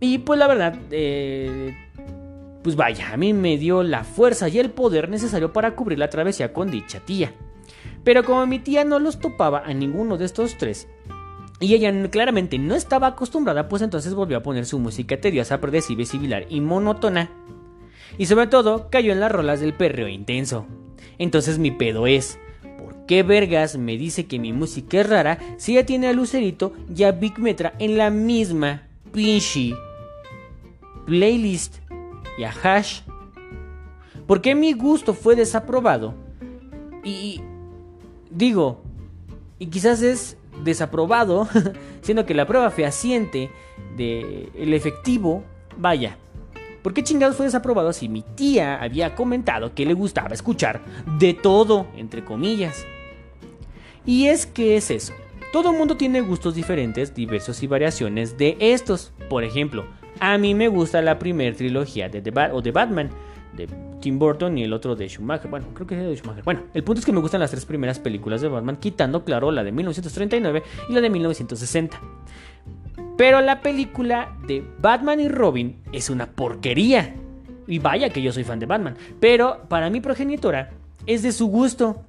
Y 0.00 0.18
pues 0.18 0.38
la 0.38 0.46
verdad, 0.46 0.76
eh, 0.90 1.76
pues 2.62 2.74
vaya, 2.74 3.12
a 3.12 3.16
mí 3.16 3.32
me 3.32 3.58
dio 3.58 3.82
la 3.82 4.02
fuerza 4.02 4.48
y 4.48 4.58
el 4.58 4.70
poder 4.70 5.08
necesario 5.08 5.52
para 5.52 5.76
cubrir 5.76 5.98
la 5.98 6.08
travesía 6.08 6.52
con 6.52 6.70
dicha 6.70 7.00
tía. 7.00 7.32
Pero 8.02 8.24
como 8.24 8.46
mi 8.46 8.58
tía 8.58 8.84
no 8.84 8.98
los 8.98 9.18
topaba 9.20 9.62
a 9.64 9.74
ninguno 9.74 10.16
de 10.16 10.24
estos 10.24 10.56
tres, 10.56 10.88
y 11.62 11.74
ella 11.74 12.10
claramente 12.10 12.58
no 12.58 12.74
estaba 12.74 13.06
acostumbrada, 13.06 13.68
pues 13.68 13.82
entonces 13.82 14.14
volvió 14.14 14.36
a 14.36 14.42
poner 14.42 14.66
su 14.66 14.80
música 14.80 15.20
tediosa, 15.20 15.60
predecible, 15.60 16.06
similar 16.06 16.44
y 16.48 16.60
monótona. 16.60 17.30
Y 18.18 18.26
sobre 18.26 18.48
todo, 18.48 18.90
cayó 18.90 19.12
en 19.12 19.20
las 19.20 19.30
rolas 19.30 19.60
del 19.60 19.72
perreo 19.72 20.08
intenso. 20.08 20.66
Entonces 21.18 21.60
mi 21.60 21.70
pedo 21.70 22.08
es, 22.08 22.36
¿por 22.78 23.06
¿Qué 23.06 23.22
vergas 23.22 23.78
me 23.78 23.96
dice 23.96 24.26
que 24.26 24.40
mi 24.40 24.52
música 24.52 25.00
es 25.00 25.08
rara 25.08 25.38
si 25.56 25.74
ya 25.74 25.86
tiene 25.86 26.08
a 26.08 26.12
Lucerito 26.12 26.72
y 26.94 27.04
a 27.04 27.12
Big 27.12 27.38
Metra 27.38 27.74
en 27.78 27.96
la 27.96 28.10
misma 28.10 28.88
pinche 29.12 29.72
playlist 31.06 31.76
y 32.38 32.42
a 32.42 32.50
Hash? 32.50 33.02
¿Por 34.26 34.40
qué 34.40 34.56
mi 34.56 34.72
gusto 34.72 35.14
fue 35.14 35.36
desaprobado? 35.36 36.14
Y 37.04 37.40
digo, 38.30 38.82
y 39.60 39.66
quizás 39.66 40.02
es 40.02 40.36
desaprobado, 40.62 41.48
siendo 42.02 42.26
que 42.26 42.34
la 42.34 42.46
prueba 42.46 42.70
fehaciente 42.70 43.50
del 43.96 44.50
el 44.54 44.74
efectivo, 44.74 45.44
vaya, 45.76 46.16
¿Por 46.82 46.92
qué 46.92 47.04
chingados 47.04 47.36
fue 47.36 47.46
desaprobado 47.46 47.92
si 47.92 48.08
mi 48.08 48.22
tía 48.22 48.82
había 48.82 49.14
comentado 49.14 49.72
que 49.72 49.86
le 49.86 49.94
gustaba 49.94 50.34
escuchar 50.34 50.80
de 51.18 51.32
todo, 51.32 51.86
entre 51.96 52.24
comillas? 52.24 52.84
Y 54.04 54.26
es 54.26 54.46
que 54.46 54.76
es 54.76 54.90
eso. 54.90 55.12
Todo 55.52 55.72
mundo 55.72 55.96
tiene 55.96 56.22
gustos 56.22 56.56
diferentes, 56.56 57.14
diversos 57.14 57.62
y 57.62 57.68
variaciones 57.68 58.36
de 58.36 58.56
estos. 58.58 59.12
Por 59.28 59.44
ejemplo, 59.44 59.84
a 60.18 60.36
mí 60.38 60.54
me 60.54 60.66
gusta 60.66 61.02
la 61.02 61.20
primera 61.20 61.56
trilogía 61.56 62.08
de, 62.08 62.20
The 62.20 62.32
o 62.52 62.60
de 62.60 62.72
Batman, 62.72 63.10
de 63.56 63.68
Tim 64.00 64.18
Burton 64.18 64.58
y 64.58 64.64
el 64.64 64.72
otro 64.72 64.96
de 64.96 65.08
Schumacher. 65.08 65.50
Bueno, 65.50 65.66
creo 65.74 65.86
que 65.86 65.94
es 65.94 66.02
de 66.02 66.16
Schumacher. 66.16 66.44
Bueno, 66.44 66.62
el 66.74 66.84
punto 66.84 67.00
es 67.00 67.06
que 67.06 67.12
me 67.12 67.20
gustan 67.20 67.40
las 67.40 67.50
tres 67.50 67.64
primeras 67.64 67.98
películas 67.98 68.40
de 68.40 68.48
Batman, 68.48 68.76
quitando, 68.76 69.24
claro, 69.24 69.50
la 69.50 69.62
de 69.64 69.72
1939 69.72 70.62
y 70.88 70.92
la 70.92 71.00
de 71.00 71.10
1960. 71.10 72.00
Pero 73.16 73.40
la 73.40 73.60
película 73.60 74.36
de 74.46 74.64
Batman 74.78 75.20
y 75.20 75.28
Robin 75.28 75.76
es 75.92 76.10
una 76.10 76.26
porquería. 76.26 77.14
Y 77.66 77.78
vaya 77.78 78.10
que 78.10 78.22
yo 78.22 78.32
soy 78.32 78.44
fan 78.44 78.58
de 78.58 78.66
Batman. 78.66 78.96
Pero 79.20 79.66
para 79.68 79.90
mi 79.90 80.00
progenitora 80.00 80.70
es 81.06 81.22
de 81.22 81.32
su 81.32 81.46
gusto. 81.46 82.02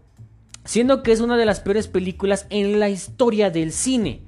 Siendo 0.66 1.04
que 1.04 1.12
es 1.12 1.20
una 1.20 1.38
de 1.38 1.46
las 1.46 1.60
peores 1.60 1.88
películas 1.88 2.48
en 2.50 2.80
la 2.80 2.90
historia 2.90 3.50
del 3.50 3.72
cine. 3.72 4.22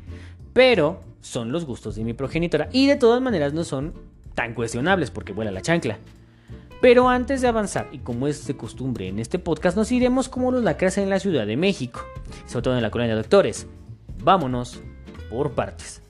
Pero 0.53 1.01
son 1.21 1.51
los 1.51 1.65
gustos 1.65 1.95
de 1.95 2.03
mi 2.03 2.13
progenitora. 2.13 2.69
Y 2.71 2.87
de 2.87 2.97
todas 2.97 3.21
maneras 3.21 3.53
no 3.53 3.63
son 3.63 3.93
tan 4.35 4.53
cuestionables 4.53 5.11
porque 5.11 5.33
vuela 5.33 5.51
la 5.51 5.61
chancla. 5.61 5.97
Pero 6.81 7.09
antes 7.09 7.41
de 7.41 7.47
avanzar, 7.47 7.87
y 7.91 7.99
como 7.99 8.27
es 8.27 8.45
de 8.45 8.57
costumbre 8.57 9.07
en 9.07 9.19
este 9.19 9.39
podcast, 9.39 9.77
nos 9.77 9.91
iremos 9.91 10.29
como 10.29 10.51
los 10.51 10.63
lacras 10.63 10.97
en 10.97 11.09
la 11.09 11.19
Ciudad 11.19 11.47
de 11.47 11.57
México, 11.57 12.01
sobre 12.45 12.63
todo 12.63 12.75
en 12.75 12.83
la 12.83 12.91
colonia 12.91 13.15
de 13.15 13.21
doctores. 13.21 13.67
Vámonos 14.23 14.81
por 15.29 15.51
partes. 15.51 16.01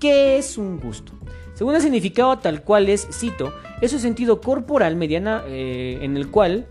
¿Qué 0.00 0.38
es 0.38 0.58
un 0.58 0.80
gusto? 0.80 1.12
Según 1.54 1.74
el 1.76 1.82
significado 1.82 2.38
tal 2.38 2.62
cual 2.62 2.88
es, 2.88 3.06
cito, 3.12 3.52
es 3.80 3.92
un 3.92 4.00
sentido 4.00 4.40
corporal 4.40 4.96
mediana 4.96 5.44
eh, 5.46 5.98
en 6.02 6.16
el 6.16 6.30
cual 6.30 6.66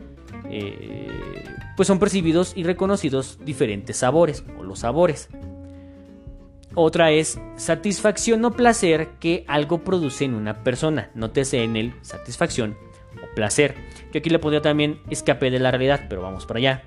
eh, 0.50 1.08
pues 1.78 1.88
son 1.88 2.00
percibidos 2.00 2.54
y 2.56 2.64
reconocidos 2.64 3.40
diferentes 3.46 3.98
sabores 3.98 4.44
o 4.60 4.64
los 4.64 4.80
sabores. 4.80 5.30
Otra 6.76 7.12
es 7.12 7.40
satisfacción 7.56 8.44
o 8.46 8.52
placer 8.52 9.10
que 9.20 9.46
algo 9.48 9.84
produce 9.84 10.26
en 10.26 10.34
una 10.34 10.64
persona. 10.64 11.12
Nótese 11.14 11.64
en 11.64 11.76
el 11.76 11.94
satisfacción 12.02 12.76
placer. 13.36 13.75
Que 14.12 14.20
aquí 14.20 14.30
le 14.30 14.40
podría 14.40 14.62
también 14.62 15.00
escape 15.10 15.50
de 15.52 15.60
la 15.60 15.72
realidad, 15.72 16.06
pero 16.10 16.22
vamos 16.22 16.46
para 16.46 16.60
allá. 16.60 16.84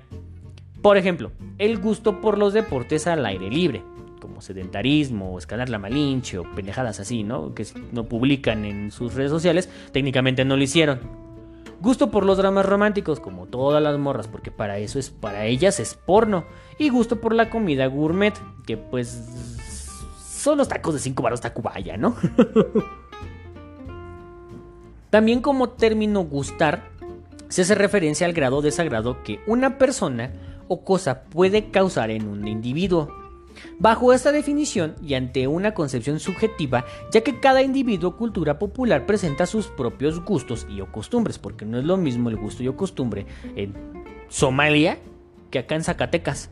Por 0.81 0.97
ejemplo, 0.97 1.31
el 1.57 1.77
gusto 1.79 2.21
por 2.21 2.37
los 2.37 2.53
deportes 2.53 3.07
al 3.07 3.25
aire 3.25 3.49
libre 3.49 3.83
como 4.19 4.41
sedentarismo 4.41 5.33
o 5.33 5.37
escalar 5.37 5.69
la 5.69 5.79
malinche 5.79 6.37
o 6.37 6.43
pendejadas 6.43 6.99
así, 6.99 7.23
¿no? 7.23 7.53
Que 7.53 7.65
no 7.91 8.05
publican 8.05 8.65
en 8.65 8.91
sus 8.91 9.13
redes 9.13 9.31
sociales, 9.31 9.69
técnicamente 9.91 10.45
no 10.45 10.57
lo 10.57 10.63
hicieron. 10.63 10.99
Gusto 11.79 12.09
por 12.09 12.25
los 12.25 12.37
dramas 12.37 12.65
románticos, 12.65 13.19
como 13.19 13.45
todas 13.45 13.81
las 13.83 13.97
morras, 13.99 14.27
porque 14.27 14.49
para 14.49 14.79
eso 14.79 14.97
es, 14.97 15.11
para 15.11 15.45
ellas 15.45 15.79
es 15.79 15.93
porno. 15.93 16.45
Y 16.79 16.89
gusto 16.89 17.21
por 17.21 17.33
la 17.33 17.49
comida 17.49 17.85
gourmet, 17.85 18.33
que 18.65 18.77
pues 18.77 19.57
son 20.27 20.57
los 20.57 20.67
tacos 20.67 20.95
de 20.95 20.99
5 20.99 21.21
baros 21.21 21.41
tacubaya, 21.41 21.97
¿no? 21.97 22.15
También 25.09 25.41
como 25.41 25.69
término 25.69 26.21
gustar, 26.21 26.89
se 27.49 27.61
hace 27.61 27.75
referencia 27.75 28.27
al 28.27 28.33
grado 28.33 28.61
de 28.61 28.67
desagrado 28.67 29.23
que 29.23 29.39
una 29.47 29.77
persona 29.77 30.31
o 30.67 30.83
cosa 30.83 31.23
puede 31.23 31.69
causar 31.69 32.11
en 32.11 32.27
un 32.27 32.47
individuo. 32.47 33.09
Bajo 33.79 34.13
esta 34.13 34.31
definición 34.31 34.95
y 35.01 35.15
ante 35.15 35.47
una 35.47 35.73
concepción 35.73 36.19
subjetiva, 36.19 36.85
ya 37.11 37.21
que 37.21 37.39
cada 37.39 37.63
individuo 37.63 38.17
cultura 38.17 38.59
popular 38.59 39.05
presenta 39.05 39.45
sus 39.45 39.67
propios 39.67 40.23
gustos 40.23 40.67
y 40.69 40.81
o 40.81 40.91
costumbres, 40.91 41.39
porque 41.39 41.65
no 41.65 41.79
es 41.79 41.85
lo 41.85 41.97
mismo 41.97 42.29
el 42.29 42.35
gusto 42.37 42.61
y 42.61 42.67
o 42.67 42.75
costumbre 42.75 43.25
en 43.55 43.73
Somalia 44.29 44.99
que 45.49 45.59
acá 45.59 45.75
en 45.75 45.83
Zacatecas, 45.83 46.49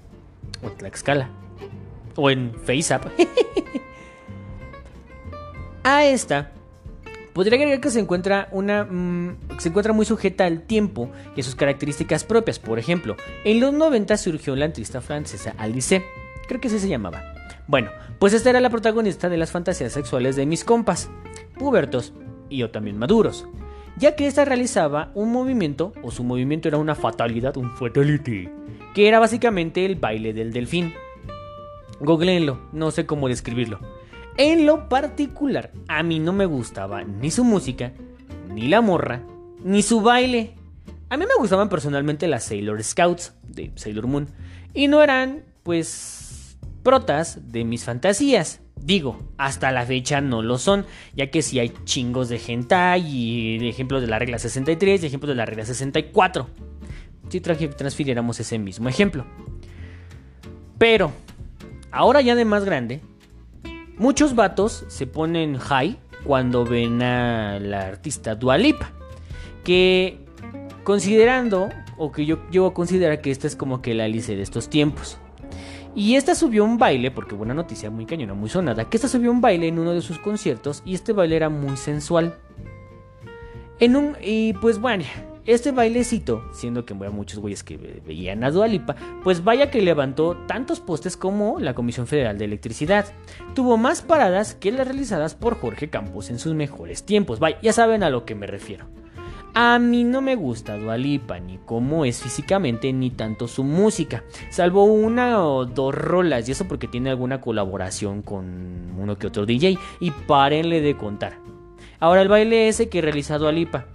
o 0.63 0.67
en 0.67 0.77
Tlaxcala, 0.77 1.29
o 2.15 2.29
en 2.29 2.53
FaceApp. 2.63 3.05
A 5.83 6.05
esta 6.05 6.51
podría 7.35 7.57
agregar 7.57 7.81
que 7.81 7.89
se 7.89 7.99
encuentra, 7.99 8.47
una, 8.51 8.85
mm, 8.85 9.59
se 9.59 9.67
encuentra 9.67 9.91
muy 9.91 10.05
sujeta 10.05 10.45
al 10.45 10.61
tiempo 10.61 11.11
y 11.35 11.41
a 11.41 11.43
sus 11.43 11.53
características 11.53 12.23
propias. 12.23 12.59
Por 12.59 12.79
ejemplo, 12.79 13.17
en 13.43 13.59
los 13.59 13.73
90 13.73 14.15
surgió 14.15 14.55
la 14.55 14.65
artista 14.65 15.01
francesa 15.01 15.53
Alice 15.57 16.01
Creo 16.47 16.61
que 16.61 16.69
así 16.69 16.79
se 16.79 16.87
llamaba. 16.87 17.33
Bueno, 17.67 17.89
pues 18.19 18.33
esta 18.33 18.51
era 18.51 18.61
la 18.61 18.69
protagonista 18.69 19.27
de 19.27 19.35
las 19.35 19.51
fantasías 19.51 19.91
sexuales 19.91 20.37
de 20.37 20.45
mis 20.45 20.63
compas, 20.63 21.09
pubertos 21.59 22.13
y 22.49 22.63
o 22.63 22.69
también 22.69 22.97
maduros, 22.97 23.45
ya 23.97 24.15
que 24.15 24.27
esta 24.27 24.45
realizaba 24.45 25.11
un 25.13 25.33
movimiento, 25.33 25.91
o 26.03 26.11
su 26.11 26.23
movimiento 26.23 26.69
era 26.69 26.77
una 26.77 26.95
fatalidad, 26.95 27.57
un 27.57 27.75
fatality, 27.75 28.47
que 28.93 29.09
era 29.09 29.19
básicamente 29.19 29.85
el 29.85 29.95
baile 29.95 30.31
del 30.31 30.53
delfín. 30.53 30.93
Googleenlo, 31.99 32.61
no 32.71 32.91
sé 32.91 33.05
cómo 33.05 33.27
describirlo. 33.27 33.79
En 34.37 34.65
lo 34.65 34.89
particular, 34.89 35.71
a 35.87 36.03
mí 36.03 36.19
no 36.19 36.33
me 36.33 36.45
gustaba 36.45 37.05
ni 37.05 37.31
su 37.31 37.45
música, 37.45 37.93
ni 38.53 38.67
la 38.67 38.81
morra, 38.81 39.21
ni 39.63 39.81
su 39.81 40.01
baile. 40.01 40.55
A 41.09 41.15
mí 41.15 41.23
me 41.25 41.39
gustaban 41.39 41.69
personalmente 41.69 42.27
las 42.27 42.43
Sailor 42.43 42.83
Scouts 42.83 43.33
de 43.47 43.71
Sailor 43.75 44.07
Moon, 44.07 44.27
y 44.73 44.87
no 44.87 45.01
eran, 45.01 45.43
pues, 45.63 46.57
protas 46.83 47.49
de 47.51 47.63
mis 47.63 47.85
fantasías. 47.85 48.59
Digo, 48.75 49.17
hasta 49.37 49.71
la 49.71 49.85
fecha 49.85 50.19
no 50.19 50.41
lo 50.41 50.57
son, 50.57 50.85
ya 51.15 51.31
que 51.31 51.41
si 51.41 51.59
hay 51.59 51.71
chingos 51.85 52.27
de 52.27 52.41
hentai 52.45 53.07
y 53.07 53.69
ejemplos 53.69 54.01
de 54.01 54.07
la 54.07 54.19
regla 54.19 54.37
63 54.37 55.01
y 55.01 55.05
ejemplos 55.05 55.29
de 55.29 55.35
la 55.35 55.45
regla 55.45 55.65
64. 55.65 56.49
Si 57.29 57.39
transfiriéramos 57.39 58.39
ese 58.39 58.59
mismo 58.59 58.89
ejemplo. 58.89 59.25
Pero, 60.77 61.13
ahora 61.89 62.19
ya 62.19 62.35
de 62.35 62.45
más 62.45 62.65
grande, 62.65 63.01
muchos 63.97 64.35
vatos 64.35 64.85
se 64.87 65.07
ponen 65.07 65.57
high 65.57 65.97
cuando 66.23 66.65
ven 66.65 67.01
a 67.01 67.59
la 67.59 67.87
artista 67.87 68.35
Dualipa. 68.35 68.91
Que 69.63 70.19
considerando, 70.83 71.69
o 71.97 72.11
que 72.11 72.25
yo 72.25 72.39
llevo 72.51 72.67
a 72.67 72.73
considerar 72.73 73.21
que 73.21 73.31
esta 73.31 73.47
es 73.47 73.55
como 73.55 73.81
que 73.81 73.93
la 73.93 74.05
Alice 74.05 74.35
de 74.35 74.41
estos 74.41 74.69
tiempos. 74.69 75.17
Y 75.95 76.15
esta 76.15 76.35
subió 76.35 76.65
un 76.65 76.77
baile, 76.77 77.09
porque 77.09 77.35
buena 77.35 77.53
noticia, 77.53 77.89
muy 77.89 78.05
cañona, 78.05 78.33
muy 78.33 78.49
sonada, 78.49 78.89
que 78.89 78.97
esta 78.97 79.07
subió 79.07 79.31
un 79.31 79.39
baile 79.39 79.67
en 79.69 79.79
uno 79.79 79.93
de 79.93 80.01
sus 80.01 80.19
conciertos 80.19 80.83
y 80.85 80.93
este 80.93 81.13
baile 81.13 81.37
era 81.37 81.49
muy 81.49 81.77
sensual. 81.77 82.37
En 83.79 83.95
un, 83.95 84.15
y 84.21 84.53
pues 84.53 84.79
bueno, 84.79 85.05
este 85.45 85.71
bailecito, 85.71 86.43
siendo 86.53 86.85
que 86.85 86.93
había 86.93 87.11
muchos 87.11 87.39
güeyes 87.39 87.63
que 87.63 87.77
veían 88.05 88.43
a 88.43 88.51
Dualipa, 88.51 88.95
pues 89.23 89.43
vaya 89.43 89.69
que 89.69 89.81
levantó 89.81 90.35
tantos 90.47 90.79
postes 90.79 91.17
como 91.17 91.59
la 91.59 91.75
Comisión 91.75 92.07
Federal 92.07 92.37
de 92.37 92.45
Electricidad. 92.45 93.05
Tuvo 93.53 93.77
más 93.77 94.01
paradas 94.01 94.55
que 94.55 94.71
las 94.71 94.87
realizadas 94.87 95.35
por 95.35 95.59
Jorge 95.59 95.89
Campos 95.89 96.29
en 96.29 96.39
sus 96.39 96.53
mejores 96.53 97.03
tiempos. 97.03 97.39
Vaya, 97.39 97.59
ya 97.61 97.73
saben 97.73 98.03
a 98.03 98.09
lo 98.09 98.25
que 98.25 98.35
me 98.35 98.47
refiero. 98.47 98.85
A 99.57 99.79
mí 99.79 100.03
no 100.03 100.21
me 100.21 100.35
gusta 100.35 100.77
Dualipa, 100.77 101.39
ni 101.39 101.57
cómo 101.59 102.03
es 102.03 102.21
físicamente, 102.21 102.91
ni 102.91 103.09
tanto 103.09 103.47
su 103.47 103.63
música, 103.63 104.25
salvo 104.49 104.83
una 104.83 105.41
o 105.45 105.65
dos 105.65 105.95
rolas, 105.95 106.49
y 106.49 106.51
eso 106.51 106.67
porque 106.67 106.89
tiene 106.89 107.09
alguna 107.09 107.39
colaboración 107.39 108.21
con 108.21 108.91
uno 108.99 109.17
que 109.17 109.27
otro 109.27 109.45
DJ, 109.45 109.77
y 110.01 110.11
párenle 110.11 110.81
de 110.81 110.97
contar. 110.97 111.37
Ahora 112.01 112.21
el 112.21 112.27
baile 112.27 112.67
ese 112.67 112.89
que 112.89 113.01
realiza 113.01 113.37
Dualipa. 113.37 113.85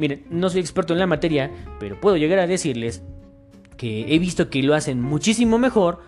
Miren, 0.00 0.24
no 0.30 0.48
soy 0.48 0.62
experto 0.62 0.94
en 0.94 0.98
la 0.98 1.06
materia, 1.06 1.50
pero 1.78 2.00
puedo 2.00 2.16
llegar 2.16 2.38
a 2.38 2.46
decirles 2.46 3.02
que 3.76 4.14
he 4.14 4.18
visto 4.18 4.48
que 4.48 4.62
lo 4.62 4.74
hacen 4.74 5.02
muchísimo 5.02 5.58
mejor 5.58 6.00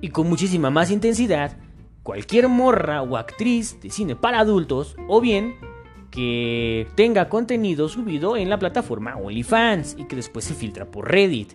y 0.00 0.08
con 0.08 0.30
muchísima 0.30 0.70
más 0.70 0.90
intensidad 0.90 1.58
cualquier 2.02 2.48
morra 2.48 3.02
o 3.02 3.18
actriz 3.18 3.78
de 3.82 3.90
cine 3.90 4.16
para 4.16 4.38
adultos, 4.38 4.96
o 5.08 5.20
bien 5.20 5.56
que 6.10 6.86
tenga 6.94 7.28
contenido 7.28 7.90
subido 7.90 8.38
en 8.38 8.48
la 8.48 8.58
plataforma 8.58 9.16
OnlyFans 9.16 9.96
y 9.98 10.04
que 10.04 10.16
después 10.16 10.46
se 10.46 10.54
filtra 10.54 10.86
por 10.86 11.10
Reddit. 11.10 11.52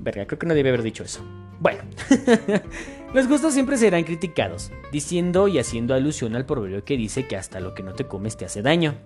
Verga, 0.00 0.26
creo 0.26 0.40
que 0.40 0.46
no 0.46 0.54
debe 0.54 0.70
haber 0.70 0.82
dicho 0.82 1.04
eso. 1.04 1.20
Bueno, 1.60 1.82
los 3.14 3.28
gustos 3.28 3.54
siempre 3.54 3.76
serán 3.76 4.02
criticados, 4.02 4.72
diciendo 4.90 5.46
y 5.46 5.60
haciendo 5.60 5.94
alusión 5.94 6.34
al 6.34 6.44
proverbio 6.44 6.84
que 6.84 6.96
dice 6.96 7.28
que 7.28 7.36
hasta 7.36 7.60
lo 7.60 7.74
que 7.74 7.84
no 7.84 7.94
te 7.94 8.04
comes 8.04 8.36
te 8.36 8.46
hace 8.46 8.62
daño. 8.62 8.96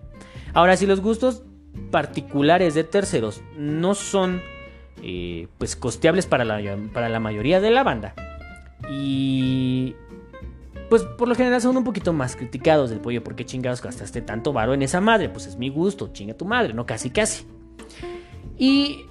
Ahora, 0.55 0.79
si 0.79 0.87
los 0.87 1.03
gustos 1.03 1.43
particulares 1.91 2.75
de 2.75 2.85
terceros 2.85 3.43
no 3.57 3.95
son 3.95 4.41
eh, 5.03 5.49
pues 5.59 5.77
costeables 5.77 6.27
para 6.27 6.45
la, 6.45 6.77
para 6.93 7.09
la 7.09 7.21
mayoría 7.21 7.61
de 7.61 7.71
la 7.71 7.83
banda. 7.83 8.15
Y 8.91 9.95
pues 10.89 11.03
por 11.05 11.29
lo 11.29 11.35
general 11.35 11.61
son 11.61 11.77
un 11.77 11.85
poquito 11.85 12.13
más 12.13 12.37
criticados 12.37 12.91
del 12.91 13.01
pollo. 13.01 13.25
¿Por 13.25 13.35
qué 13.35 13.45
chingados 13.45 13.81
gastaste 13.81 14.21
tanto 14.21 14.53
varo 14.53 14.75
en 14.75 14.83
esa 14.83 15.01
madre? 15.01 15.29
Pues 15.29 15.47
es 15.47 15.57
mi 15.57 15.71
gusto, 15.71 16.11
chinga 16.13 16.35
tu 16.35 16.45
madre, 16.45 16.75
no 16.75 16.85
casi 16.85 17.11
casi. 17.11 17.47
Y 18.59 19.07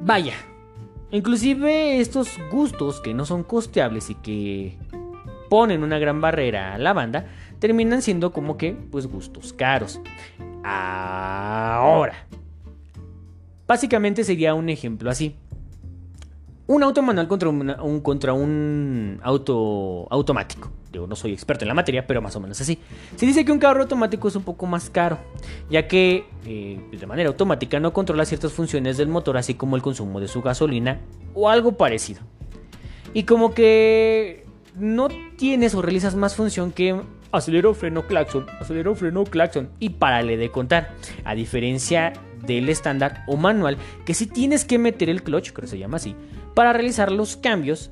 vaya, 0.00 0.34
inclusive 1.10 2.00
estos 2.00 2.38
gustos 2.50 3.00
que 3.00 3.14
no 3.14 3.24
son 3.24 3.44
costeables 3.44 4.10
y 4.10 4.14
que 4.16 4.76
ponen 5.48 5.82
una 5.82 5.98
gran 5.98 6.20
barrera 6.20 6.74
a 6.74 6.78
la 6.78 6.92
banda, 6.92 7.26
terminan 7.62 8.02
siendo 8.02 8.32
como 8.32 8.56
que 8.56 8.72
pues 8.72 9.06
gustos 9.06 9.52
caros. 9.52 10.00
Ahora, 10.64 12.26
básicamente 13.68 14.24
sería 14.24 14.52
un 14.52 14.68
ejemplo 14.68 15.08
así. 15.08 15.36
Un 16.66 16.82
auto 16.82 17.02
manual 17.02 17.28
contra 17.28 17.48
un, 17.48 18.00
contra 18.00 18.32
un 18.32 19.20
auto 19.22 20.08
automático. 20.10 20.72
Digo, 20.90 21.06
no 21.06 21.14
soy 21.14 21.32
experto 21.32 21.62
en 21.64 21.68
la 21.68 21.74
materia, 21.74 22.04
pero 22.04 22.20
más 22.20 22.34
o 22.34 22.40
menos 22.40 22.60
así. 22.60 22.80
Se 23.14 23.26
dice 23.26 23.44
que 23.44 23.52
un 23.52 23.60
carro 23.60 23.82
automático 23.82 24.26
es 24.26 24.34
un 24.34 24.42
poco 24.42 24.66
más 24.66 24.90
caro, 24.90 25.18
ya 25.70 25.86
que 25.86 26.26
eh, 26.44 26.80
de 26.90 27.06
manera 27.06 27.28
automática 27.28 27.78
no 27.78 27.92
controla 27.92 28.24
ciertas 28.24 28.52
funciones 28.52 28.96
del 28.96 29.06
motor, 29.06 29.36
así 29.36 29.54
como 29.54 29.76
el 29.76 29.82
consumo 29.82 30.18
de 30.18 30.26
su 30.26 30.42
gasolina 30.42 31.00
o 31.32 31.48
algo 31.48 31.76
parecido. 31.76 32.22
Y 33.14 33.22
como 33.22 33.54
que 33.54 34.46
no 34.74 35.06
tienes 35.36 35.76
o 35.76 35.82
realizas 35.82 36.16
más 36.16 36.34
función 36.34 36.72
que 36.72 37.00
acelero, 37.32 37.74
freno, 37.74 38.06
claxon, 38.06 38.46
acelero, 38.60 38.94
freno, 38.94 39.24
claxon 39.24 39.70
y 39.78 39.90
párale 39.90 40.36
de 40.36 40.50
contar. 40.50 40.94
A 41.24 41.34
diferencia 41.34 42.12
del 42.46 42.68
estándar 42.68 43.24
o 43.26 43.36
manual, 43.36 43.78
que 44.04 44.14
si 44.14 44.26
tienes 44.26 44.64
que 44.64 44.78
meter 44.78 45.08
el 45.08 45.22
clutch, 45.22 45.52
creo 45.52 45.62
que 45.62 45.68
se 45.68 45.78
llama 45.78 45.96
así, 45.96 46.14
para 46.54 46.72
realizar 46.72 47.10
los 47.10 47.36
cambios 47.36 47.90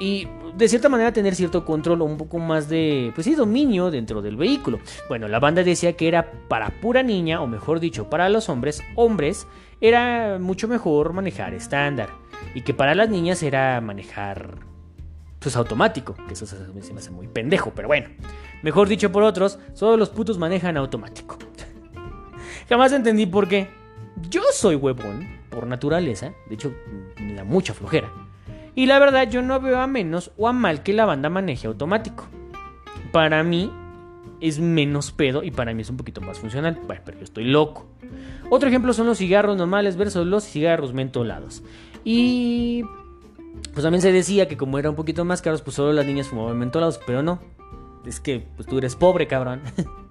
y 0.00 0.28
de 0.56 0.68
cierta 0.68 0.88
manera 0.88 1.12
tener 1.12 1.34
cierto 1.34 1.64
control 1.64 2.02
o 2.02 2.04
un 2.04 2.16
poco 2.16 2.38
más 2.38 2.68
de, 2.68 3.12
pues 3.14 3.26
sí, 3.26 3.34
dominio 3.34 3.90
dentro 3.90 4.22
del 4.22 4.36
vehículo. 4.36 4.78
Bueno, 5.08 5.28
la 5.28 5.38
banda 5.38 5.62
decía 5.62 5.94
que 5.94 6.08
era 6.08 6.30
para 6.48 6.70
pura 6.80 7.02
niña, 7.02 7.42
o 7.42 7.46
mejor 7.46 7.80
dicho, 7.80 8.08
para 8.08 8.28
los 8.28 8.48
hombres, 8.48 8.82
hombres, 8.94 9.46
era 9.80 10.38
mucho 10.40 10.68
mejor 10.68 11.12
manejar 11.12 11.54
estándar. 11.54 12.08
Y 12.54 12.62
que 12.62 12.74
para 12.74 12.94
las 12.94 13.10
niñas 13.10 13.42
era 13.42 13.80
manejar, 13.80 14.60
pues 15.46 15.54
automático, 15.54 16.16
que 16.26 16.32
eso 16.32 16.44
se 16.44 16.56
me 16.92 16.98
hace 16.98 17.12
muy 17.12 17.28
pendejo, 17.28 17.70
pero 17.72 17.86
bueno. 17.86 18.08
Mejor 18.64 18.88
dicho 18.88 19.12
por 19.12 19.22
otros, 19.22 19.60
solo 19.74 19.96
los 19.96 20.10
putos 20.10 20.38
manejan 20.38 20.76
automático. 20.76 21.38
Jamás 22.68 22.90
entendí 22.90 23.26
por 23.26 23.46
qué. 23.46 23.68
Yo 24.28 24.42
soy 24.52 24.74
huevón, 24.74 25.24
por 25.48 25.68
naturaleza, 25.68 26.32
de 26.48 26.54
hecho, 26.56 26.74
me 27.20 27.34
da 27.34 27.44
mucha 27.44 27.74
flojera. 27.74 28.10
Y 28.74 28.86
la 28.86 28.98
verdad 28.98 29.30
yo 29.30 29.40
no 29.40 29.60
veo 29.60 29.78
a 29.78 29.86
menos 29.86 30.32
o 30.36 30.48
a 30.48 30.52
mal 30.52 30.82
que 30.82 30.92
la 30.92 31.04
banda 31.04 31.28
maneje 31.28 31.68
automático. 31.68 32.26
Para 33.12 33.44
mí 33.44 33.70
es 34.40 34.58
menos 34.58 35.12
pedo 35.12 35.44
y 35.44 35.52
para 35.52 35.74
mí 35.74 35.82
es 35.82 35.90
un 35.90 35.96
poquito 35.96 36.20
más 36.22 36.40
funcional. 36.40 36.80
Bueno, 36.88 37.02
pero 37.04 37.18
yo 37.18 37.24
estoy 37.24 37.44
loco. 37.44 37.86
Otro 38.50 38.68
ejemplo 38.68 38.92
son 38.92 39.06
los 39.06 39.18
cigarros 39.18 39.56
normales 39.56 39.96
versus 39.96 40.26
los 40.26 40.42
cigarros 40.42 40.92
mentolados. 40.92 41.62
Y 42.04 42.82
pues 43.72 43.82
también 43.82 44.02
se 44.02 44.12
decía 44.12 44.48
que 44.48 44.56
como 44.56 44.78
eran 44.78 44.90
un 44.90 44.96
poquito 44.96 45.24
más 45.24 45.42
caros, 45.42 45.62
pues 45.62 45.76
solo 45.76 45.92
las 45.92 46.06
niñas 46.06 46.28
fumaban 46.28 46.58
mentolados, 46.58 47.00
pero 47.06 47.22
no. 47.22 47.40
Es 48.06 48.20
que 48.20 48.46
pues 48.56 48.68
tú 48.68 48.78
eres 48.78 48.96
pobre, 48.96 49.26
cabrón. 49.26 49.62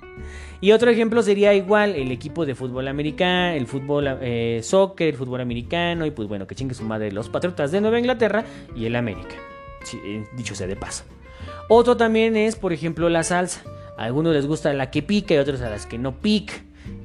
Y 0.62 0.72
otro 0.72 0.90
ejemplo 0.90 1.22
sería 1.22 1.54
igual 1.54 1.96
el 1.96 2.12
equipo 2.12 2.46
de 2.46 2.56
fútbol 2.56 2.88
americano, 2.88 3.56
el 3.56 3.68
fútbol 3.68 4.18
eh, 4.22 4.62
soccer, 4.64 5.10
el 5.10 5.16
fútbol 5.16 5.42
americano 5.42 6.06
y 6.06 6.12
pues 6.12 6.28
bueno, 6.28 6.48
que 6.48 6.56
chingue 6.56 6.74
su 6.74 6.84
madre 6.84 7.12
los 7.12 7.30
Patriotas 7.30 7.72
de 7.72 7.82
Nueva 7.82 8.00
Inglaterra 8.00 8.46
y 8.76 8.86
el 8.86 8.96
América. 8.96 9.36
Eh, 10.06 10.26
dicho 10.36 10.56
sea 10.56 10.68
de 10.68 10.76
paso. 10.76 11.04
Otro 11.70 11.98
también 11.98 12.36
es, 12.36 12.56
por 12.56 12.74
ejemplo, 12.74 13.10
la 13.10 13.24
salsa. 13.24 13.64
A 13.98 14.06
algunos 14.06 14.34
les 14.34 14.48
gusta 14.48 14.74
la 14.74 14.92
que 14.92 15.04
pica 15.04 15.36
y 15.36 15.38
otros 15.38 15.62
a 15.62 15.70
las 15.70 15.86
que 15.86 15.98
no 15.98 16.20
pica. 16.20 16.54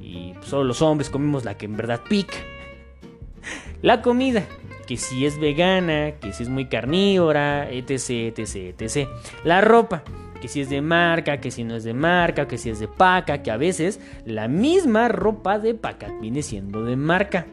Y 0.00 0.34
solo 0.42 0.64
los 0.64 0.82
hombres 0.82 1.10
comemos 1.10 1.44
la 1.44 1.56
que 1.56 1.66
en 1.66 1.76
verdad 1.76 2.00
pica. 2.08 2.36
La 3.82 4.02
comida, 4.02 4.44
que 4.90 4.96
si 4.96 5.24
es 5.24 5.38
vegana, 5.38 6.18
que 6.20 6.32
si 6.32 6.42
es 6.42 6.48
muy 6.48 6.64
carnívora, 6.64 7.70
etc, 7.70 8.36
etc, 8.36 8.74
etc. 8.76 9.08
La 9.44 9.60
ropa, 9.60 10.02
que 10.40 10.48
si 10.48 10.62
es 10.62 10.68
de 10.68 10.82
marca, 10.82 11.40
que 11.40 11.52
si 11.52 11.62
no 11.62 11.76
es 11.76 11.84
de 11.84 11.94
marca, 11.94 12.48
que 12.48 12.58
si 12.58 12.70
es 12.70 12.80
de 12.80 12.88
paca, 12.88 13.40
que 13.40 13.52
a 13.52 13.56
veces 13.56 14.00
la 14.24 14.48
misma 14.48 15.06
ropa 15.06 15.60
de 15.60 15.74
paca 15.74 16.12
viene 16.20 16.42
siendo 16.42 16.82
de 16.82 16.96
marca. 16.96 17.46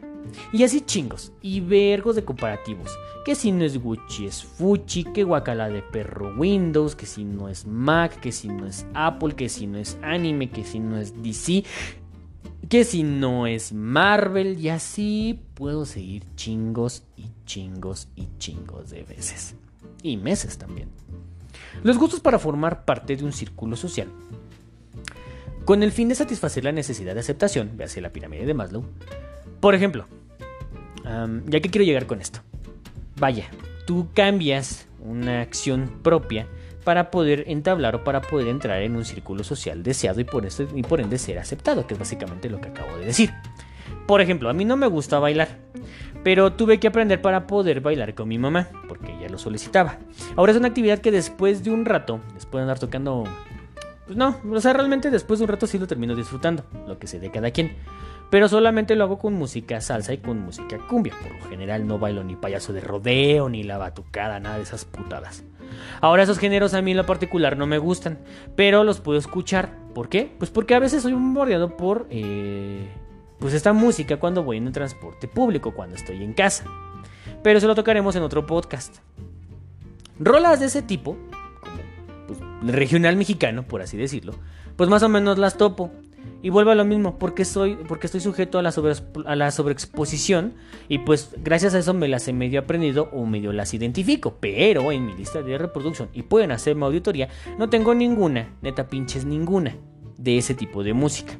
Y 0.52 0.64
así 0.64 0.82
chingos 0.82 1.32
y 1.44 1.62
vergos 1.62 2.16
de 2.16 2.26
comparativos. 2.26 2.98
Que 3.24 3.36
si 3.36 3.52
no 3.52 3.66
es 3.66 3.78
Gucci 3.78 4.26
es 4.26 4.44
Fuchi, 4.44 5.04
que 5.04 5.24
guacala 5.24 5.70
de 5.70 5.84
perro 5.84 6.34
Windows, 6.38 6.96
que 6.96 7.06
si 7.06 7.24
no 7.24 7.50
es 7.50 7.68
Mac, 7.68 8.20
que 8.20 8.32
si 8.32 8.48
no 8.48 8.66
es 8.66 8.88
Apple, 8.96 9.36
que 9.36 9.48
si 9.48 9.68
no 9.68 9.78
es 9.78 9.96
anime, 10.02 10.50
que 10.50 10.64
si 10.64 10.80
no 10.80 10.98
es 10.98 11.22
DC, 11.22 11.64
que 12.70 12.84
si 12.84 13.04
no 13.04 13.48
es 13.48 13.72
Marvel 13.74 14.60
y 14.60 14.70
así 14.70 15.40
puedo 15.54 15.86
seguir 15.86 16.24
chingos 16.36 17.04
y 17.16 17.30
chingos 17.46 18.10
y 18.16 18.28
chingos 18.38 18.90
de 18.90 19.04
veces. 19.04 19.56
Y 20.04 20.18
meses 20.18 20.58
también. 20.58 20.90
Los 21.84 21.98
gustos 21.98 22.20
para 22.20 22.40
formar 22.40 22.86
parte 22.86 23.16
de 23.16 23.24
un 23.24 23.34
círculo 23.34 23.76
social. 23.76 24.10
Con 25.66 25.84
el 25.84 25.92
fin 25.92 26.10
de 26.10 26.16
satisfacer 26.16 26.64
la 26.64 26.72
necesidad 26.72 27.14
de 27.14 27.20
aceptación, 27.20 27.72
véase 27.76 28.02
la 28.02 28.12
pirámide 28.12 28.46
de 28.46 28.54
Maslow. 28.54 28.84
Por 29.60 29.76
ejemplo, 29.76 30.08
ya 31.04 31.60
que 31.60 31.70
quiero 31.70 31.86
llegar 31.86 32.06
con 32.06 32.22
esto. 32.22 32.42
Vaya, 33.18 33.50
tú 33.86 34.10
cambias 34.14 34.88
una 35.00 35.42
acción 35.42 36.00
propia 36.04 36.48
para 36.88 37.12
poder 37.12 37.44
entablar 37.48 37.98
o 37.98 38.06
para 38.06 38.22
poder 38.22 38.48
entrar 38.48 38.82
en 38.82 38.96
un 38.96 39.04
círculo 39.04 39.44
social 39.44 39.84
deseado 39.84 40.22
y 40.22 40.24
por, 40.24 40.48
y 40.74 40.84
por 40.84 41.02
ende 41.02 41.18
ser 41.18 41.38
aceptado, 41.38 41.86
que 41.86 41.96
es 41.96 42.00
básicamente 42.00 42.50
lo 42.50 42.62
que 42.62 42.70
acabo 42.70 42.96
de 42.98 43.08
decir. 43.08 43.34
Por 44.06 44.22
ejemplo, 44.22 44.50
a 44.50 44.54
mí 44.54 44.64
no 44.64 44.78
me 44.78 44.88
gusta 44.88 45.20
bailar, 45.20 45.50
pero 46.24 46.54
tuve 46.54 46.80
que 46.80 46.88
aprender 46.88 47.22
para 47.22 47.46
poder 47.46 47.82
bailar 47.82 48.16
con 48.16 48.30
mi 48.30 48.38
mamá, 48.38 48.70
porque 48.88 49.12
ella 49.12 49.28
lo 49.28 49.38
solicitaba. 49.38 49.98
Ahora 50.38 50.54
es 50.54 50.58
una 50.58 50.70
actividad 50.70 51.00
que 51.00 51.12
después 51.12 51.62
de 51.62 51.72
un 51.72 51.84
rato, 51.84 52.22
después 52.36 52.60
de 52.60 52.62
andar 52.62 52.80
tocando... 52.80 53.26
Pues 54.06 54.16
no, 54.16 54.38
o 54.50 54.62
sea, 54.62 54.72
realmente 54.72 55.12
después 55.12 55.40
de 55.40 55.44
un 55.44 55.50
rato 55.50 55.68
sí 55.68 55.78
lo 55.78 55.88
termino 55.88 56.16
disfrutando, 56.16 56.64
lo 56.88 56.98
que 56.98 57.08
sé 57.08 57.20
de 57.20 57.32
cada 57.32 57.52
quien. 57.52 57.76
Pero 58.30 58.50
solamente 58.50 58.96
lo 58.96 59.06
hago 59.06 59.18
con 59.18 59.34
música 59.34 59.80
salsa 59.82 60.14
y 60.14 60.18
con 60.18 60.40
música 60.40 60.78
cumbia. 60.90 61.14
Por 61.22 61.40
lo 61.40 61.50
general 61.50 61.88
no 61.88 61.98
bailo 62.00 62.24
ni 62.24 62.36
payaso 62.36 62.74
de 62.74 62.82
rodeo, 62.82 63.50
ni 63.50 63.64
la 63.64 63.78
batucada, 63.78 64.40
nada 64.40 64.58
de 64.58 64.64
esas 64.64 64.86
putadas. 64.86 65.44
Ahora 66.02 66.24
esos 66.24 66.40
géneros 66.40 66.74
a 66.74 66.82
mí 66.82 66.92
en 66.92 66.98
lo 66.98 67.06
particular 67.06 67.58
no 67.58 67.68
me 67.68 67.78
gustan, 67.78 68.20
pero 68.56 68.84
los 68.84 69.00
puedo 69.00 69.20
escuchar. 69.20 69.72
¿Por 69.94 70.10
qué? 70.10 70.32
Pues 70.38 70.52
porque 70.52 70.76
a 70.76 70.80
veces 70.80 71.04
soy 71.04 71.14
bombardeado 71.14 71.78
por... 71.78 72.08
Eh 72.10 72.88
pues 73.40 73.54
esta 73.54 73.74
música 73.74 74.18
cuando 74.18 74.44
voy 74.44 74.58
en 74.58 74.68
el 74.68 74.74
transporte 74.74 75.28
público, 75.28 75.74
cuando 75.74 75.96
estoy 75.96 76.24
en 76.24 76.34
casa. 76.34 76.66
Pero 77.44 77.58
eso 77.58 77.68
lo 77.68 77.76
tocaremos 77.76 78.16
en 78.16 78.24
otro 78.24 78.46
podcast. 78.46 78.98
Rolas 80.20 80.60
de 80.60 80.68
ese 80.68 80.82
tipo, 80.82 81.18
como 81.62 81.78
pues, 82.28 82.40
regional 82.76 83.16
mexicano, 83.16 83.64
por 83.64 83.82
así 83.82 83.96
decirlo, 83.96 84.34
pues 84.76 84.90
más 84.90 85.04
o 85.04 85.10
menos 85.10 85.38
las 85.38 85.58
topo. 85.58 85.92
Y 86.42 86.50
vuelvo 86.50 86.72
a 86.72 86.76
lo 86.76 86.86
mismo, 86.86 87.18
porque, 87.18 87.46
soy, 87.46 87.76
porque 87.88 88.08
estoy 88.08 88.22
sujeto 88.22 88.60
a 88.60 88.62
la, 88.62 88.74
a 89.26 89.36
la 89.36 89.52
sobreexposición 89.52 90.54
y 90.88 91.00
pues 91.00 91.36
gracias 91.44 91.74
a 91.74 91.80
eso 91.80 91.94
me 91.94 92.08
las 92.08 92.28
he 92.28 92.34
medio 92.34 92.60
aprendido 92.60 93.10
o 93.12 93.26
medio 93.26 93.52
las 93.54 93.74
identifico. 93.74 94.38
Pero 94.40 94.92
en 94.92 95.06
mi 95.06 95.14
lista 95.14 95.42
de 95.42 95.58
reproducción 95.58 96.10
y 96.14 96.24
pueden 96.24 96.52
hacerme 96.52 96.86
auditoría, 96.86 97.30
no 97.58 97.70
tengo 97.70 97.96
ninguna, 97.96 98.54
neta 98.62 98.88
pinches 98.88 99.26
ninguna, 99.26 99.76
de 100.18 100.38
ese 100.38 100.54
tipo 100.54 100.84
de 100.84 100.94
música. 100.94 101.34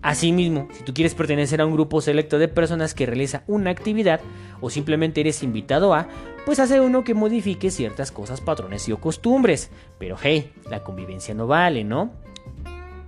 Asimismo, 0.00 0.68
si 0.72 0.84
tú 0.84 0.94
quieres 0.94 1.14
pertenecer 1.14 1.60
a 1.60 1.66
un 1.66 1.72
grupo 1.72 2.00
selecto 2.00 2.38
de 2.38 2.46
personas 2.48 2.94
que 2.94 3.06
realiza 3.06 3.42
una 3.48 3.70
actividad 3.70 4.20
o 4.60 4.70
simplemente 4.70 5.20
eres 5.20 5.42
invitado 5.42 5.92
a, 5.92 6.08
pues 6.46 6.60
hace 6.60 6.80
uno 6.80 7.02
que 7.02 7.14
modifique 7.14 7.70
ciertas 7.70 8.12
cosas, 8.12 8.40
patrones 8.40 8.88
y 8.88 8.92
o 8.92 9.00
costumbres. 9.00 9.70
Pero 9.98 10.16
hey, 10.20 10.52
la 10.70 10.84
convivencia 10.84 11.34
no 11.34 11.46
vale, 11.46 11.82
¿no? 11.82 12.12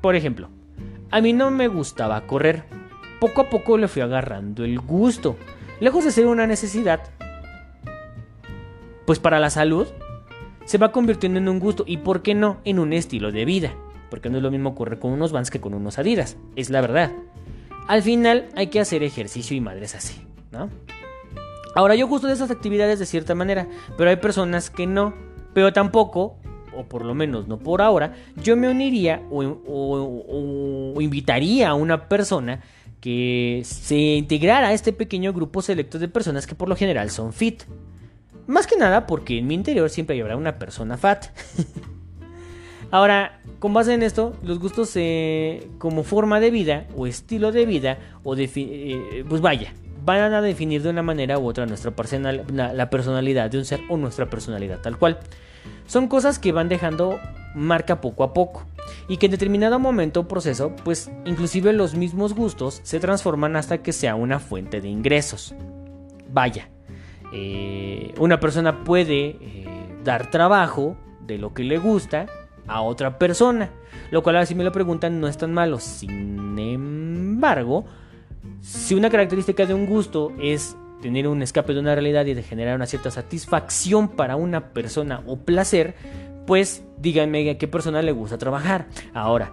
Por 0.00 0.16
ejemplo, 0.16 0.48
a 1.10 1.20
mí 1.20 1.32
no 1.32 1.50
me 1.50 1.68
gustaba 1.68 2.26
correr. 2.26 2.64
Poco 3.20 3.42
a 3.42 3.50
poco 3.50 3.76
le 3.76 3.88
fui 3.88 4.02
agarrando 4.02 4.64
el 4.64 4.78
gusto. 4.78 5.36
Lejos 5.80 6.04
de 6.04 6.10
ser 6.10 6.26
una 6.26 6.46
necesidad, 6.46 7.00
pues 9.06 9.18
para 9.18 9.38
la 9.38 9.50
salud, 9.50 9.86
se 10.64 10.78
va 10.78 10.92
convirtiendo 10.92 11.38
en 11.38 11.48
un 11.48 11.58
gusto 11.58 11.84
y, 11.86 11.98
¿por 11.98 12.22
qué 12.22 12.34
no?, 12.34 12.60
en 12.64 12.78
un 12.78 12.92
estilo 12.92 13.32
de 13.32 13.44
vida 13.44 13.74
porque 14.10 14.28
no 14.28 14.36
es 14.36 14.42
lo 14.42 14.50
mismo 14.50 14.74
correr 14.74 14.98
con 14.98 15.12
unos 15.12 15.32
Vans 15.32 15.50
que 15.50 15.60
con 15.60 15.72
unos 15.72 15.98
Adidas, 15.98 16.36
es 16.56 16.68
la 16.68 16.80
verdad. 16.80 17.12
Al 17.86 18.02
final 18.02 18.48
hay 18.56 18.66
que 18.66 18.80
hacer 18.80 19.02
ejercicio 19.02 19.56
y 19.56 19.60
madres 19.60 19.94
así, 19.94 20.20
¿no? 20.50 20.68
Ahora 21.74 21.94
yo 21.94 22.08
gusto 22.08 22.26
de 22.26 22.34
esas 22.34 22.50
actividades 22.50 22.98
de 22.98 23.06
cierta 23.06 23.34
manera, 23.34 23.68
pero 23.96 24.10
hay 24.10 24.16
personas 24.16 24.70
que 24.70 24.86
no, 24.86 25.14
pero 25.54 25.72
tampoco, 25.72 26.36
o 26.74 26.84
por 26.84 27.04
lo 27.04 27.14
menos 27.14 27.48
no 27.48 27.58
por 27.58 27.82
ahora, 27.82 28.14
yo 28.42 28.56
me 28.56 28.68
uniría 28.68 29.22
o, 29.30 30.94
invitaría 31.00 31.70
a 31.70 31.74
una 31.74 32.08
persona 32.08 32.60
que 33.00 33.62
se 33.64 33.96
integrara 33.96 34.68
a 34.68 34.72
este 34.72 34.92
pequeño 34.92 35.32
grupo 35.32 35.62
selecto 35.62 35.98
de 35.98 36.08
personas 36.08 36.46
que 36.46 36.54
por 36.54 36.68
lo 36.68 36.76
general 36.76 37.10
son 37.10 37.32
fit. 37.32 37.62
Más 38.46 38.66
que 38.66 38.76
nada 38.76 39.06
porque 39.06 39.38
en 39.38 39.46
mi 39.46 39.54
interior 39.54 39.88
siempre 39.90 40.20
habrá 40.20 40.36
una 40.36 40.58
persona 40.58 40.96
fat. 40.96 41.26
Ahora, 42.90 43.40
con 43.60 43.72
base 43.72 43.94
en 43.94 44.02
esto, 44.02 44.36
los 44.42 44.58
gustos 44.58 44.90
eh, 44.96 45.68
como 45.78 46.02
forma 46.02 46.40
de 46.40 46.50
vida 46.50 46.86
o 46.96 47.06
estilo 47.06 47.52
de 47.52 47.64
vida, 47.64 47.98
o 48.24 48.34
eh, 48.36 49.24
pues 49.28 49.40
vaya, 49.40 49.72
van 50.04 50.34
a 50.34 50.42
definir 50.42 50.82
de 50.82 50.90
una 50.90 51.02
manera 51.02 51.38
u 51.38 51.46
otra 51.46 51.66
nuestra 51.66 51.92
personal, 51.92 52.44
la 52.52 52.90
personalidad 52.90 53.50
de 53.50 53.58
un 53.58 53.64
ser 53.64 53.80
o 53.88 53.96
nuestra 53.96 54.28
personalidad 54.28 54.80
tal 54.80 54.98
cual. 54.98 55.20
Son 55.86 56.08
cosas 56.08 56.38
que 56.38 56.52
van 56.52 56.68
dejando 56.68 57.18
marca 57.54 58.00
poco 58.00 58.22
a 58.22 58.32
poco 58.32 58.64
y 59.08 59.16
que 59.16 59.26
en 59.26 59.32
determinado 59.32 59.78
momento 59.78 60.20
o 60.20 60.28
proceso, 60.28 60.74
pues 60.84 61.10
inclusive 61.24 61.72
los 61.72 61.94
mismos 61.94 62.34
gustos 62.34 62.80
se 62.84 63.00
transforman 63.00 63.56
hasta 63.56 63.78
que 63.78 63.92
sea 63.92 64.14
una 64.14 64.38
fuente 64.38 64.80
de 64.80 64.88
ingresos. 64.88 65.54
Vaya, 66.32 66.68
eh, 67.32 68.14
una 68.18 68.38
persona 68.38 68.84
puede 68.84 69.36
dar 70.04 70.30
trabajo 70.30 70.96
de 71.26 71.38
lo 71.38 71.54
que 71.54 71.64
le 71.64 71.78
gusta 71.78 72.26
a 72.66 72.82
otra 72.82 73.18
persona. 73.18 73.70
Lo 74.10 74.22
cual, 74.22 74.46
si 74.46 74.54
me 74.54 74.64
lo 74.64 74.72
preguntan, 74.72 75.20
no 75.20 75.28
es 75.28 75.38
tan 75.38 75.52
malo. 75.52 75.78
Sin 75.78 76.58
embargo, 76.58 77.84
si 78.60 78.94
una 78.94 79.10
característica 79.10 79.66
de 79.66 79.74
un 79.74 79.86
gusto 79.86 80.32
es 80.40 80.76
tener 81.00 81.28
un 81.28 81.42
escape 81.42 81.74
de 81.74 81.80
una 81.80 81.94
realidad 81.94 82.26
y 82.26 82.34
de 82.34 82.42
generar 82.42 82.76
una 82.76 82.86
cierta 82.86 83.10
satisfacción 83.10 84.08
para 84.08 84.36
una 84.36 84.72
persona 84.72 85.22
o 85.26 85.36
placer, 85.38 85.94
pues 86.46 86.84
díganme 86.98 87.50
a 87.50 87.58
qué 87.58 87.68
persona 87.68 88.02
le 88.02 88.12
gusta 88.12 88.38
trabajar. 88.38 88.86
Ahora, 89.14 89.52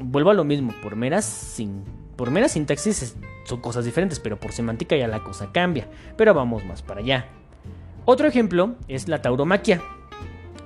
vuelvo 0.00 0.30
a 0.30 0.34
lo 0.34 0.44
mismo, 0.44 0.74
por 0.82 0.96
meras, 0.96 1.24
sin, 1.24 1.84
por 2.16 2.30
meras 2.30 2.52
sintaxis 2.52 3.16
son 3.44 3.60
cosas 3.60 3.84
diferentes, 3.84 4.18
pero 4.20 4.38
por 4.38 4.52
semántica 4.52 4.96
ya 4.96 5.08
la 5.08 5.22
cosa 5.22 5.50
cambia. 5.52 5.88
Pero 6.16 6.34
vamos 6.34 6.64
más 6.64 6.82
para 6.82 7.00
allá. 7.00 7.26
Otro 8.04 8.28
ejemplo 8.28 8.74
es 8.88 9.08
la 9.08 9.22
tauromaquia. 9.22 9.82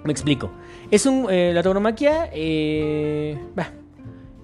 Me 0.05 0.12
explico. 0.12 0.51
Es 0.90 1.07
un, 1.07 1.27
eh, 1.31 1.53
la 1.55 1.62
tauromaquia 1.62 2.31
eh, 2.33 3.38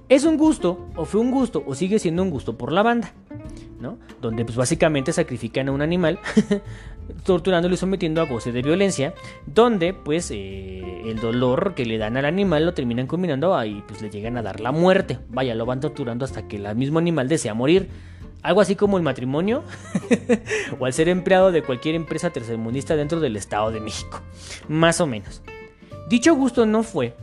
es 0.08 0.24
un 0.24 0.36
gusto, 0.36 0.86
o 0.94 1.04
fue 1.04 1.20
un 1.20 1.30
gusto, 1.30 1.62
o 1.66 1.74
sigue 1.74 1.98
siendo 1.98 2.22
un 2.22 2.30
gusto 2.30 2.56
por 2.56 2.70
la 2.70 2.82
banda, 2.82 3.12
¿no? 3.80 3.98
Donde 4.20 4.44
pues 4.44 4.56
básicamente 4.56 5.12
sacrifican 5.12 5.68
a 5.68 5.72
un 5.72 5.82
animal, 5.82 6.20
torturándolo 7.24 7.74
y 7.74 7.78
sometiendo 7.78 8.20
a 8.20 8.26
goce 8.26 8.52
de 8.52 8.62
violencia, 8.62 9.14
donde 9.46 9.94
pues 9.94 10.30
eh, 10.30 11.02
el 11.06 11.18
dolor 11.18 11.74
que 11.74 11.84
le 11.84 11.98
dan 11.98 12.16
al 12.16 12.24
animal 12.24 12.66
lo 12.66 12.74
terminan 12.74 13.06
combinando 13.06 13.64
y 13.64 13.82
pues 13.82 14.00
le 14.00 14.10
llegan 14.10 14.36
a 14.36 14.42
dar 14.42 14.60
la 14.60 14.72
muerte. 14.72 15.18
Vaya, 15.28 15.54
lo 15.54 15.66
van 15.66 15.80
torturando 15.80 16.24
hasta 16.24 16.46
que 16.46 16.56
el 16.56 16.76
mismo 16.76 16.98
animal 16.98 17.28
desea 17.28 17.54
morir. 17.54 17.88
Algo 18.42 18.60
así 18.60 18.76
como 18.76 18.96
el 18.96 19.02
matrimonio 19.02 19.64
o 20.78 20.86
al 20.86 20.92
ser 20.92 21.08
empleado 21.08 21.50
de 21.50 21.62
cualquier 21.62 21.96
empresa 21.96 22.30
tercermundista 22.30 22.94
dentro 22.94 23.18
del 23.18 23.36
Estado 23.36 23.72
de 23.72 23.80
México. 23.80 24.20
Más 24.68 25.00
o 25.00 25.06
menos. 25.08 25.42
Dicho 26.08 26.36
gusto 26.36 26.64
no 26.64 26.84
fue, 26.84 27.16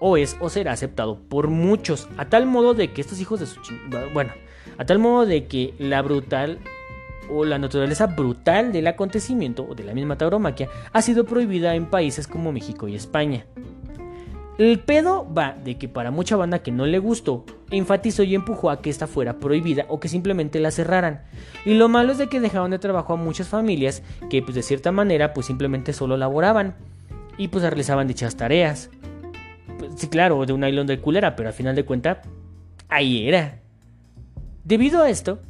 o 0.00 0.16
es, 0.16 0.36
o 0.40 0.48
será 0.48 0.72
aceptado 0.72 1.18
por 1.28 1.48
muchos, 1.48 2.08
a 2.16 2.26
tal 2.26 2.46
modo 2.46 2.74
de 2.74 2.92
que 2.92 3.00
estos 3.00 3.20
hijos 3.20 3.40
de 3.40 3.46
su... 3.46 3.60
Bueno, 4.12 4.32
a 4.76 4.84
tal 4.84 4.98
modo 4.98 5.26
de 5.26 5.46
que 5.46 5.74
la 5.78 6.02
brutal 6.02 6.58
o 7.30 7.44
la 7.44 7.58
naturaleza 7.58 8.06
brutal 8.06 8.72
del 8.72 8.86
acontecimiento 8.86 9.66
o 9.68 9.74
de 9.74 9.84
la 9.84 9.94
misma 9.94 10.16
tauromaquia 10.16 10.68
ha 10.92 11.02
sido 11.02 11.24
prohibida 11.24 11.74
en 11.74 11.86
países 11.86 12.26
como 12.26 12.52
México 12.52 12.88
y 12.88 12.94
España. 12.94 13.44
El 14.58 14.80
pedo 14.80 15.24
va 15.32 15.52
de 15.52 15.78
que 15.78 15.88
para 15.88 16.10
mucha 16.10 16.34
banda 16.34 16.58
que 16.64 16.72
no 16.72 16.84
le 16.84 16.98
gustó, 16.98 17.44
enfatizó 17.70 18.24
y 18.24 18.34
empujó 18.34 18.70
a 18.70 18.82
que 18.82 18.90
esta 18.90 19.06
fuera 19.06 19.38
prohibida 19.38 19.86
o 19.88 20.00
que 20.00 20.08
simplemente 20.08 20.58
la 20.58 20.72
cerraran. 20.72 21.22
Y 21.64 21.74
lo 21.74 21.88
malo 21.88 22.10
es 22.10 22.18
de 22.18 22.28
que 22.28 22.40
dejaron 22.40 22.72
de 22.72 22.80
trabajo 22.80 23.12
a 23.12 23.16
muchas 23.16 23.46
familias 23.46 24.02
que 24.28 24.42
pues 24.42 24.56
de 24.56 24.64
cierta 24.64 24.90
manera 24.90 25.32
pues 25.32 25.46
simplemente 25.46 25.92
solo 25.92 26.16
laboraban 26.16 26.74
y 27.36 27.48
pues 27.48 27.62
realizaban 27.62 28.08
dichas 28.08 28.36
tareas. 28.36 28.90
Pues, 29.78 29.92
sí, 29.96 30.08
claro, 30.08 30.44
de 30.44 30.52
un 30.52 30.60
nylon 30.60 30.86
de 30.86 31.00
culera, 31.00 31.36
pero 31.36 31.48
al 31.48 31.54
final 31.54 31.74
de 31.74 31.84
cuentas 31.84 32.18
ahí 32.88 33.28
era. 33.28 33.60
Debido 34.64 35.02
a 35.02 35.10
esto, 35.10 35.40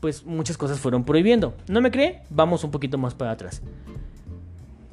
pues 0.00 0.24
muchas 0.24 0.56
cosas 0.56 0.78
fueron 0.78 1.04
prohibiendo. 1.04 1.54
¿No 1.68 1.80
me 1.80 1.90
cree? 1.90 2.22
Vamos 2.30 2.64
un 2.64 2.70
poquito 2.70 2.98
más 2.98 3.14
para 3.14 3.32
atrás. 3.32 3.62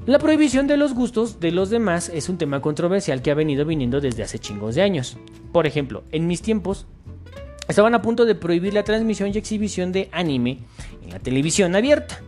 La 0.05 0.19
prohibición 0.19 0.67
de 0.67 0.77
los 0.77 0.93
gustos 0.93 1.41
de 1.41 1.51
los 1.51 1.69
demás 1.69 2.09
es 2.09 2.29
un 2.29 2.37
tema 2.37 2.61
controversial 2.61 3.21
que 3.21 3.29
ha 3.29 3.35
venido 3.35 3.65
viniendo 3.65 3.99
desde 3.99 4.23
hace 4.23 4.39
chingos 4.39 4.75
de 4.75 4.81
años. 4.81 5.17
Por 5.51 5.67
ejemplo, 5.67 6.03
en 6.11 6.27
mis 6.27 6.41
tiempos 6.41 6.85
estaban 7.67 7.93
a 7.93 8.01
punto 8.01 8.25
de 8.25 8.35
prohibir 8.35 8.73
la 8.73 8.83
transmisión 8.83 9.31
y 9.33 9.37
exhibición 9.37 9.91
de 9.91 10.07
anime 10.13 10.59
en 11.03 11.09
la 11.09 11.19
televisión 11.19 11.75
abierta 11.75 12.21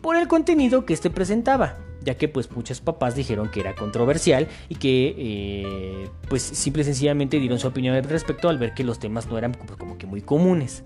por 0.00 0.14
el 0.14 0.28
contenido 0.28 0.84
que 0.84 0.94
este 0.94 1.10
presentaba, 1.10 1.76
ya 2.08 2.16
que 2.16 2.26
pues 2.26 2.50
muchos 2.50 2.80
papás 2.80 3.14
dijeron 3.14 3.50
que 3.50 3.60
era 3.60 3.74
controversial 3.74 4.48
y 4.70 4.76
que 4.76 5.14
eh, 5.18 6.08
pues 6.26 6.40
simple 6.40 6.80
y 6.80 6.86
sencillamente 6.86 7.38
dieron 7.38 7.58
su 7.58 7.68
opinión 7.68 7.94
al 7.94 8.04
respecto 8.04 8.48
al 8.48 8.56
ver 8.56 8.72
que 8.72 8.82
los 8.82 8.98
temas 8.98 9.26
no 9.26 9.36
eran 9.36 9.52
como 9.52 9.98
que 9.98 10.06
muy 10.06 10.22
comunes. 10.22 10.84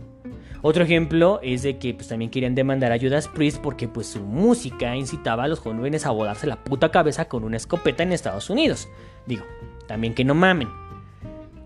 Otro 0.62 0.82
ejemplo 0.82 1.38
es 1.40 1.62
de 1.62 1.78
que 1.78 1.94
pues, 1.94 2.08
también 2.08 2.28
querían 2.28 2.56
demandar 2.56 2.90
a 2.90 2.98
Judas 2.98 3.28
Priest 3.28 3.58
porque 3.62 3.86
pues 3.86 4.08
su 4.08 4.20
música 4.20 4.96
incitaba 4.96 5.44
a 5.44 5.48
los 5.48 5.60
jóvenes 5.60 6.06
a 6.06 6.10
volarse 6.10 6.48
la 6.48 6.64
puta 6.64 6.90
cabeza 6.90 7.26
con 7.26 7.44
una 7.44 7.56
escopeta 7.56 8.02
en 8.02 8.10
Estados 8.10 8.50
Unidos. 8.50 8.88
Digo, 9.24 9.44
también 9.86 10.14
que 10.14 10.24
no 10.24 10.34
mamen. 10.34 10.68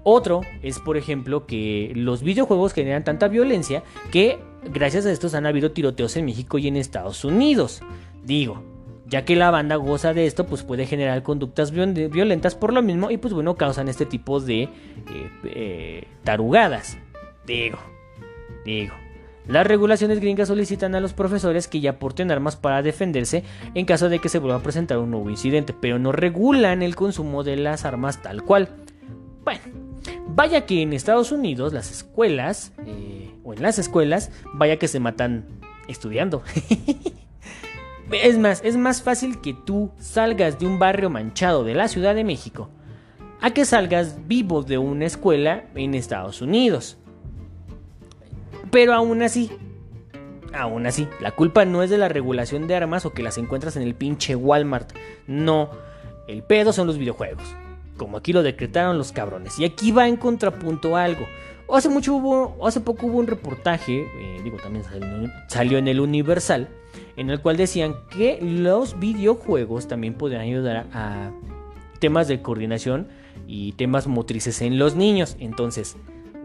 Otro 0.04 0.42
es, 0.62 0.80
por 0.80 0.98
ejemplo, 0.98 1.46
que 1.46 1.92
los 1.94 2.22
videojuegos 2.22 2.74
generan 2.74 3.04
tanta 3.04 3.28
violencia 3.28 3.82
que 4.10 4.38
gracias 4.70 5.06
a 5.06 5.12
estos 5.12 5.32
han 5.32 5.46
habido 5.46 5.70
tiroteos 5.70 6.14
en 6.18 6.26
México 6.26 6.58
y 6.58 6.68
en 6.68 6.76
Estados 6.76 7.24
Unidos. 7.24 7.80
Digo, 8.22 8.75
ya 9.08 9.24
que 9.24 9.36
la 9.36 9.50
banda 9.50 9.76
goza 9.76 10.14
de 10.14 10.26
esto, 10.26 10.46
pues 10.46 10.62
puede 10.62 10.86
generar 10.86 11.22
conductas 11.22 11.70
violentas 11.70 12.54
por 12.54 12.72
lo 12.72 12.82
mismo 12.82 13.10
y 13.10 13.16
pues 13.16 13.32
bueno, 13.34 13.54
causan 13.56 13.88
este 13.88 14.06
tipo 14.06 14.40
de 14.40 14.62
eh, 14.62 14.70
eh, 15.44 16.08
tarugadas. 16.24 16.98
Digo, 17.46 17.78
Digo, 18.66 18.94
las 19.46 19.64
regulaciones 19.64 20.18
gringas 20.18 20.48
solicitan 20.48 20.96
a 20.96 21.00
los 21.00 21.12
profesores 21.12 21.68
que 21.68 21.80
ya 21.80 22.00
porten 22.00 22.32
armas 22.32 22.56
para 22.56 22.82
defenderse 22.82 23.44
en 23.74 23.86
caso 23.86 24.08
de 24.08 24.18
que 24.18 24.28
se 24.28 24.40
vuelva 24.40 24.56
a 24.56 24.62
presentar 24.62 24.98
un 24.98 25.12
nuevo 25.12 25.30
incidente, 25.30 25.72
pero 25.72 26.00
no 26.00 26.10
regulan 26.10 26.82
el 26.82 26.96
consumo 26.96 27.44
de 27.44 27.56
las 27.56 27.84
armas 27.84 28.20
tal 28.22 28.42
cual. 28.42 28.70
Bueno, 29.44 29.60
vaya 30.26 30.66
que 30.66 30.82
en 30.82 30.92
Estados 30.92 31.30
Unidos 31.30 31.72
las 31.72 31.92
escuelas, 31.92 32.72
eh, 32.84 33.30
o 33.44 33.54
en 33.54 33.62
las 33.62 33.78
escuelas, 33.78 34.32
vaya 34.52 34.80
que 34.80 34.88
se 34.88 34.98
matan 34.98 35.46
estudiando. 35.86 36.42
es 38.10 38.38
más, 38.38 38.60
es 38.64 38.76
más 38.76 39.02
fácil 39.02 39.40
que 39.40 39.54
tú 39.54 39.90
salgas 39.98 40.58
de 40.58 40.66
un 40.66 40.78
barrio 40.78 41.10
manchado 41.10 41.64
de 41.64 41.74
la 41.74 41.88
Ciudad 41.88 42.14
de 42.14 42.24
México 42.24 42.70
a 43.40 43.50
que 43.50 43.64
salgas 43.64 44.26
vivo 44.26 44.62
de 44.62 44.78
una 44.78 45.06
escuela 45.06 45.64
en 45.74 45.94
Estados 45.94 46.40
Unidos. 46.40 46.98
Pero 48.70 48.94
aún 48.94 49.22
así, 49.22 49.50
aún 50.52 50.86
así, 50.86 51.08
la 51.20 51.32
culpa 51.32 51.64
no 51.64 51.82
es 51.82 51.90
de 51.90 51.98
la 51.98 52.08
regulación 52.08 52.66
de 52.66 52.74
armas 52.74 53.06
o 53.06 53.12
que 53.12 53.22
las 53.22 53.38
encuentras 53.38 53.76
en 53.76 53.82
el 53.82 53.94
pinche 53.94 54.36
Walmart. 54.36 54.92
No, 55.26 55.70
el 56.28 56.42
pedo 56.42 56.72
son 56.72 56.86
los 56.86 56.98
videojuegos. 56.98 57.44
Como 57.96 58.16
aquí 58.16 58.32
lo 58.32 58.42
decretaron 58.42 58.98
los 58.98 59.12
cabrones. 59.12 59.58
Y 59.58 59.64
aquí 59.64 59.92
va 59.92 60.08
en 60.08 60.16
contrapunto 60.16 60.96
algo. 60.96 61.26
Hace 61.72 61.88
mucho 61.88 62.14
hubo, 62.14 62.66
hace 62.66 62.80
poco 62.80 63.06
hubo 63.06 63.18
un 63.18 63.26
reportaje, 63.26 64.02
eh, 64.02 64.40
digo 64.44 64.56
también 64.58 64.84
salió, 65.48 65.78
en 65.78 65.88
el 65.88 65.98
Universal, 65.98 66.68
en 67.16 67.30
el 67.30 67.40
cual 67.40 67.56
decían 67.56 67.96
que 68.10 68.38
los 68.40 68.98
videojuegos 68.98 69.88
también 69.88 70.14
podrían 70.14 70.42
ayudar 70.42 70.86
a 70.92 71.30
temas 71.98 72.28
de 72.28 72.42
coordinación 72.42 73.08
y 73.46 73.72
temas 73.72 74.06
motrices 74.06 74.62
en 74.62 74.78
los 74.78 74.96
niños. 74.96 75.36
Entonces, 75.40 75.96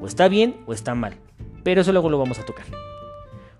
o 0.01 0.07
está 0.07 0.27
bien 0.27 0.55
o 0.65 0.73
está 0.73 0.95
mal 0.95 1.15
pero 1.63 1.81
eso 1.81 1.91
luego 1.91 2.09
lo 2.09 2.17
vamos 2.17 2.39
a 2.39 2.45
tocar. 2.45 2.65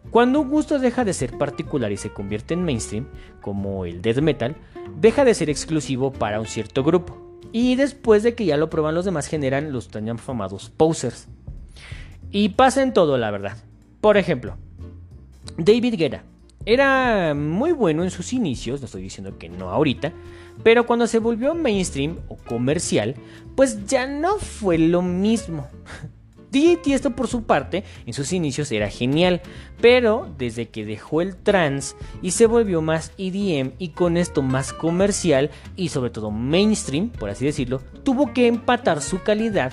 Cuando 0.09 0.41
un 0.41 0.49
gusto 0.49 0.79
deja 0.79 1.05
de 1.05 1.13
ser 1.13 1.37
particular 1.37 1.91
y 1.91 1.97
se 1.97 2.11
convierte 2.11 2.53
en 2.53 2.63
mainstream, 2.63 3.07
como 3.39 3.85
el 3.85 4.01
death 4.01 4.19
metal, 4.19 4.55
deja 4.99 5.23
de 5.23 5.33
ser 5.33 5.49
exclusivo 5.49 6.11
para 6.11 6.39
un 6.39 6.47
cierto 6.47 6.83
grupo. 6.83 7.17
Y 7.53 7.75
después 7.75 8.23
de 8.23 8.35
que 8.35 8.45
ya 8.45 8.57
lo 8.57 8.69
prueban 8.69 8.95
los 8.95 9.05
demás 9.05 9.27
generan 9.27 9.71
los 9.71 9.89
tan 9.89 10.05
llamados 10.05 10.69
posers. 10.69 11.27
Y 12.31 12.49
pasa 12.49 12.81
en 12.81 12.93
todo, 12.93 13.17
la 13.17 13.31
verdad. 13.31 13.57
Por 14.01 14.17
ejemplo, 14.17 14.57
David 15.57 15.95
Guerra 15.97 16.23
era 16.65 17.33
muy 17.33 17.71
bueno 17.71 18.03
en 18.03 18.11
sus 18.11 18.33
inicios, 18.33 18.81
no 18.81 18.85
estoy 18.85 19.01
diciendo 19.01 19.37
que 19.37 19.49
no 19.49 19.69
ahorita, 19.69 20.13
pero 20.63 20.85
cuando 20.85 21.07
se 21.07 21.19
volvió 21.19 21.55
mainstream 21.55 22.17
o 22.27 22.37
comercial, 22.37 23.15
pues 23.55 23.85
ya 23.85 24.07
no 24.07 24.37
fue 24.37 24.77
lo 24.77 25.01
mismo. 25.01 25.67
DJ 26.51 26.77
Tiesto 26.77 27.11
por 27.11 27.29
su 27.29 27.43
parte 27.43 27.85
en 28.05 28.13
sus 28.13 28.33
inicios 28.33 28.71
era 28.73 28.89
genial, 28.89 29.41
pero 29.79 30.29
desde 30.37 30.67
que 30.67 30.83
dejó 30.83 31.21
el 31.21 31.37
trance 31.37 31.95
y 32.21 32.31
se 32.31 32.45
volvió 32.45 32.81
más 32.81 33.13
EDM 33.17 33.71
y 33.79 33.89
con 33.89 34.17
esto 34.17 34.41
más 34.41 34.73
comercial 34.73 35.49
y 35.77 35.89
sobre 35.89 36.09
todo 36.09 36.29
mainstream, 36.29 37.09
por 37.09 37.29
así 37.29 37.45
decirlo, 37.45 37.81
tuvo 38.03 38.33
que 38.33 38.47
empatar 38.47 39.01
su 39.01 39.23
calidad 39.23 39.71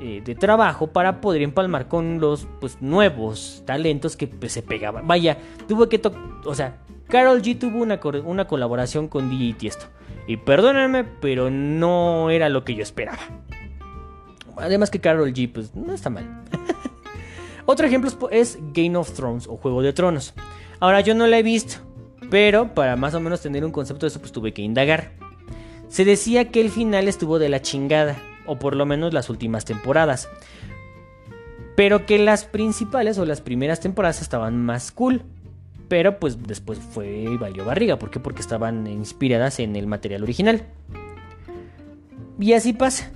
eh, 0.00 0.22
de 0.24 0.34
trabajo 0.34 0.88
para 0.88 1.20
poder 1.20 1.42
empalmar 1.42 1.88
con 1.88 2.20
los 2.20 2.46
pues, 2.60 2.80
nuevos 2.80 3.62
talentos 3.66 4.16
que 4.16 4.26
pues, 4.26 4.52
se 4.52 4.62
pegaban. 4.62 5.06
Vaya, 5.06 5.38
tuvo 5.66 5.88
que... 5.88 6.00
O 6.44 6.54
sea, 6.54 6.78
Carol 7.08 7.42
G 7.42 7.58
tuvo 7.58 7.82
una, 7.82 8.00
una 8.24 8.46
colaboración 8.46 9.08
con 9.08 9.30
DJ 9.30 9.54
Tiesto. 9.54 9.86
Y 10.26 10.36
perdónenme, 10.36 11.04
pero 11.04 11.50
no 11.50 12.30
era 12.30 12.48
lo 12.48 12.64
que 12.64 12.74
yo 12.74 12.82
esperaba. 12.82 13.18
Además 14.56 14.90
que 14.90 15.00
Carol 15.00 15.32
G, 15.32 15.50
pues 15.52 15.74
no 15.74 15.92
está 15.92 16.10
mal. 16.10 16.44
Otro 17.66 17.86
ejemplo 17.86 18.10
es 18.30 18.58
Game 18.72 18.96
of 18.96 19.12
Thrones 19.12 19.46
o 19.46 19.56
Juego 19.56 19.82
de 19.82 19.92
Tronos. 19.92 20.34
Ahora 20.80 21.00
yo 21.00 21.14
no 21.14 21.26
la 21.26 21.38
he 21.38 21.42
visto, 21.42 21.78
pero 22.30 22.74
para 22.74 22.96
más 22.96 23.14
o 23.14 23.20
menos 23.20 23.40
tener 23.40 23.64
un 23.64 23.72
concepto 23.72 24.06
de 24.06 24.08
eso, 24.08 24.20
pues 24.20 24.32
tuve 24.32 24.52
que 24.52 24.62
indagar. 24.62 25.12
Se 25.88 26.04
decía 26.04 26.50
que 26.50 26.60
el 26.60 26.70
final 26.70 27.08
estuvo 27.08 27.38
de 27.38 27.48
la 27.48 27.62
chingada, 27.62 28.16
o 28.48 28.58
por 28.58 28.74
lo 28.74 28.86
menos 28.86 29.14
las 29.14 29.30
últimas 29.30 29.64
temporadas. 29.64 30.28
Pero 31.76 32.06
que 32.06 32.18
las 32.18 32.44
principales 32.44 33.18
o 33.18 33.24
las 33.24 33.40
primeras 33.40 33.80
temporadas 33.80 34.20
estaban 34.20 34.64
más 34.64 34.90
cool. 34.90 35.22
Pero 35.88 36.18
pues 36.18 36.42
después 36.42 36.78
fue 36.78 37.24
valió 37.38 37.64
barriga. 37.64 37.98
¿Por 37.98 38.10
qué? 38.10 38.18
Porque 38.18 38.40
estaban 38.40 38.86
inspiradas 38.88 39.60
en 39.60 39.76
el 39.76 39.86
material 39.86 40.24
original. 40.24 40.66
Y 42.40 42.52
así 42.52 42.72
pasa. 42.72 43.10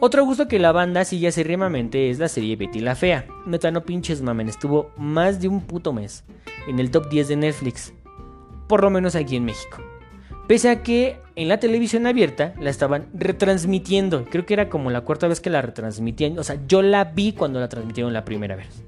Otro 0.00 0.24
gusto 0.24 0.48
que 0.48 0.58
la 0.58 0.72
banda 0.72 1.04
sigue 1.04 1.28
acérrimamente 1.28 2.10
es 2.10 2.18
la 2.18 2.26
serie 2.26 2.56
Betty 2.56 2.80
la 2.80 2.96
Fea. 2.96 3.24
Neta, 3.46 3.70
no 3.70 3.84
pinches 3.84 4.20
mamen, 4.20 4.48
estuvo 4.48 4.90
más 4.96 5.40
de 5.40 5.46
un 5.46 5.60
puto 5.60 5.92
mes 5.92 6.24
en 6.66 6.80
el 6.80 6.90
top 6.90 7.08
10 7.08 7.28
de 7.28 7.36
Netflix. 7.36 7.94
Por 8.66 8.82
lo 8.82 8.90
menos 8.90 9.14
aquí 9.14 9.36
en 9.36 9.44
México. 9.44 9.78
Pese 10.48 10.70
a 10.70 10.82
que 10.82 11.21
en 11.36 11.48
la 11.48 11.58
televisión 11.58 12.06
abierta 12.06 12.54
la 12.60 12.70
estaban 12.70 13.06
retransmitiendo. 13.14 14.24
Creo 14.24 14.46
que 14.46 14.54
era 14.54 14.68
como 14.68 14.90
la 14.90 15.02
cuarta 15.02 15.28
vez 15.28 15.40
que 15.40 15.50
la 15.50 15.62
retransmitían. 15.62 16.38
O 16.38 16.44
sea, 16.44 16.58
yo 16.66 16.82
la 16.82 17.04
vi 17.04 17.32
cuando 17.32 17.60
la 17.60 17.68
transmitieron 17.68 18.12
la 18.12 18.24
primera 18.24 18.56
vez. 18.56 18.82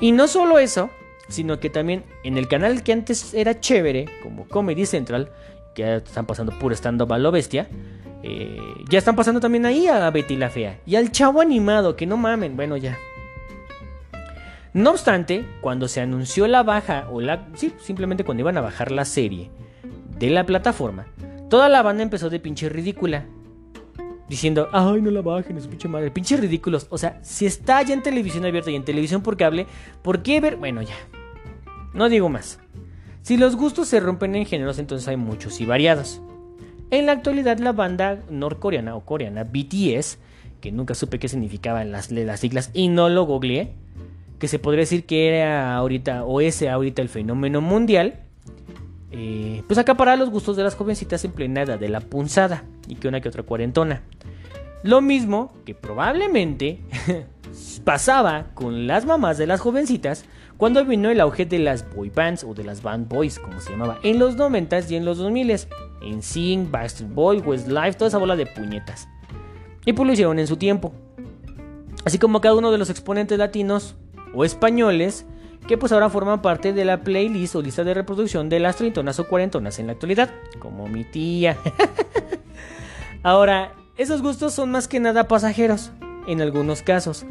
Y 0.00 0.12
no 0.12 0.28
solo 0.28 0.58
eso, 0.58 0.90
sino 1.28 1.60
que 1.60 1.70
también 1.70 2.04
en 2.24 2.38
el 2.38 2.48
canal 2.48 2.82
que 2.82 2.92
antes 2.92 3.34
era 3.34 3.60
chévere, 3.60 4.06
como 4.22 4.48
Comedy 4.48 4.86
Central, 4.86 5.30
que 5.74 5.82
ya 5.82 5.96
están 5.96 6.26
pasando 6.26 6.52
puro 6.58 6.74
stand-up 6.74 7.08
bestia 7.30 7.68
eh, 8.22 8.58
ya 8.88 8.98
están 8.98 9.16
pasando 9.16 9.40
también 9.40 9.64
ahí 9.66 9.86
a 9.86 10.10
Betty 10.10 10.36
la 10.36 10.50
Fea. 10.50 10.78
Y 10.86 10.96
al 10.96 11.10
chavo 11.10 11.40
animado, 11.40 11.96
que 11.96 12.06
no 12.06 12.16
mamen, 12.16 12.56
bueno 12.56 12.76
ya. 12.76 12.98
No 14.72 14.90
obstante, 14.90 15.44
cuando 15.60 15.88
se 15.88 16.00
anunció 16.00 16.46
la 16.46 16.62
baja, 16.62 17.06
o 17.10 17.20
la. 17.20 17.46
Sí, 17.54 17.72
simplemente 17.80 18.24
cuando 18.24 18.42
iban 18.42 18.56
a 18.56 18.60
bajar 18.60 18.92
la 18.92 19.04
serie 19.04 19.50
de 20.18 20.30
la 20.30 20.44
plataforma, 20.44 21.06
toda 21.50 21.68
la 21.68 21.82
banda 21.82 22.02
empezó 22.02 22.30
de 22.30 22.40
pinche 22.40 22.70
ridícula. 22.70 23.26
Diciendo, 24.28 24.68
ay, 24.72 25.02
no 25.02 25.10
la 25.10 25.20
bajen, 25.20 25.58
es 25.58 25.66
pinche 25.66 25.88
madre. 25.88 26.10
Pinche 26.10 26.36
ridículos. 26.36 26.86
O 26.88 26.96
sea, 26.96 27.18
si 27.22 27.44
está 27.44 27.82
ya 27.82 27.92
en 27.92 28.02
televisión 28.02 28.46
abierta 28.46 28.70
y 28.70 28.76
en 28.76 28.84
televisión 28.84 29.22
por 29.22 29.36
cable, 29.36 29.66
¿por 30.02 30.22
qué 30.22 30.40
ver? 30.40 30.56
Bueno, 30.56 30.80
ya. 30.82 30.94
No 31.92 32.08
digo 32.08 32.28
más. 32.28 32.60
Si 33.22 33.36
los 33.36 33.56
gustos 33.56 33.88
se 33.88 34.00
rompen 34.00 34.36
en 34.36 34.46
géneros, 34.46 34.78
entonces 34.78 35.06
hay 35.08 35.16
muchos 35.16 35.60
y 35.60 35.66
variados. 35.66 36.22
En 36.90 37.06
la 37.06 37.12
actualidad 37.12 37.58
la 37.58 37.72
banda 37.72 38.22
norcoreana 38.30 38.94
o 38.94 39.04
coreana 39.04 39.44
BTS, 39.44 40.18
que 40.60 40.72
nunca 40.72 40.94
supe 40.94 41.18
qué 41.18 41.28
significaban 41.28 41.92
las, 41.92 42.10
las 42.10 42.40
siglas 42.40 42.70
y 42.72 42.88
no 42.88 43.08
lo 43.08 43.24
googleé, 43.24 43.74
que 44.38 44.48
se 44.48 44.58
podría 44.58 44.80
decir 44.80 45.04
que 45.04 45.28
era 45.28 45.76
ahorita 45.76 46.24
o 46.24 46.40
es 46.40 46.62
ahorita 46.62 47.02
el 47.02 47.08
fenómeno 47.08 47.60
mundial, 47.60 48.20
eh, 49.12 49.62
pues 49.66 49.78
acapará 49.78 50.16
los 50.16 50.30
gustos 50.30 50.56
de 50.56 50.62
las 50.62 50.74
jovencitas 50.74 51.24
en 51.24 51.32
plena 51.32 51.62
edad 51.62 51.78
de 51.78 51.88
la 51.88 52.00
punzada 52.00 52.64
y 52.86 52.94
que 52.96 53.08
una 53.08 53.20
que 53.20 53.28
otra 53.28 53.42
cuarentona. 53.42 54.02
Lo 54.82 55.00
mismo 55.00 55.52
que 55.64 55.74
probablemente 55.74 56.80
pasaba 57.84 58.46
con 58.54 58.86
las 58.86 59.04
mamás 59.04 59.36
de 59.36 59.46
las 59.46 59.60
jovencitas 59.60 60.24
cuando 60.56 60.84
vino 60.84 61.10
el 61.10 61.20
auge 61.20 61.46
de 61.46 61.58
las 61.58 61.90
boy 61.94 62.10
bands 62.10 62.44
o 62.44 62.54
de 62.54 62.64
las 62.64 62.82
band 62.82 63.08
boys, 63.08 63.38
como 63.38 63.60
se 63.60 63.70
llamaba, 63.70 63.98
en 64.02 64.18
los 64.18 64.36
90s 64.36 64.90
y 64.90 64.96
en 64.96 65.04
los 65.04 65.18
2000s. 65.18 65.66
En 66.02 66.22
Sing, 66.22 66.70
Backstreet 66.70 67.12
Boy, 67.12 67.38
Westlife, 67.38 67.94
toda 67.94 68.08
esa 68.08 68.18
bola 68.18 68.36
de 68.36 68.46
puñetas. 68.46 69.08
Y 69.84 69.92
pues 69.92 70.06
lo 70.06 70.12
hicieron 70.12 70.38
en 70.38 70.46
su 70.46 70.56
tiempo. 70.56 70.92
Así 72.04 72.18
como 72.18 72.40
cada 72.40 72.54
uno 72.54 72.72
de 72.72 72.78
los 72.78 72.90
exponentes 72.90 73.38
latinos 73.38 73.96
o 74.34 74.44
españoles 74.44 75.26
que 75.66 75.78
pues 75.78 75.92
ahora 75.92 76.10
forman 76.10 76.42
parte 76.42 76.72
de 76.72 76.84
la 76.84 77.02
playlist 77.02 77.54
o 77.54 77.62
lista 77.62 77.84
de 77.84 77.94
reproducción 77.94 78.48
de 78.48 78.60
las 78.60 78.76
treintonas 78.76 79.18
o 79.20 79.28
cuarentonas 79.28 79.78
en 79.78 79.86
la 79.86 79.92
actualidad, 79.92 80.30
como 80.58 80.88
mi 80.88 81.04
tía. 81.04 81.56
ahora, 83.22 83.72
esos 83.96 84.22
gustos 84.22 84.54
son 84.54 84.70
más 84.70 84.88
que 84.88 85.00
nada 85.00 85.28
pasajeros, 85.28 85.92
en 86.26 86.40
algunos 86.40 86.82
casos. 86.82 87.26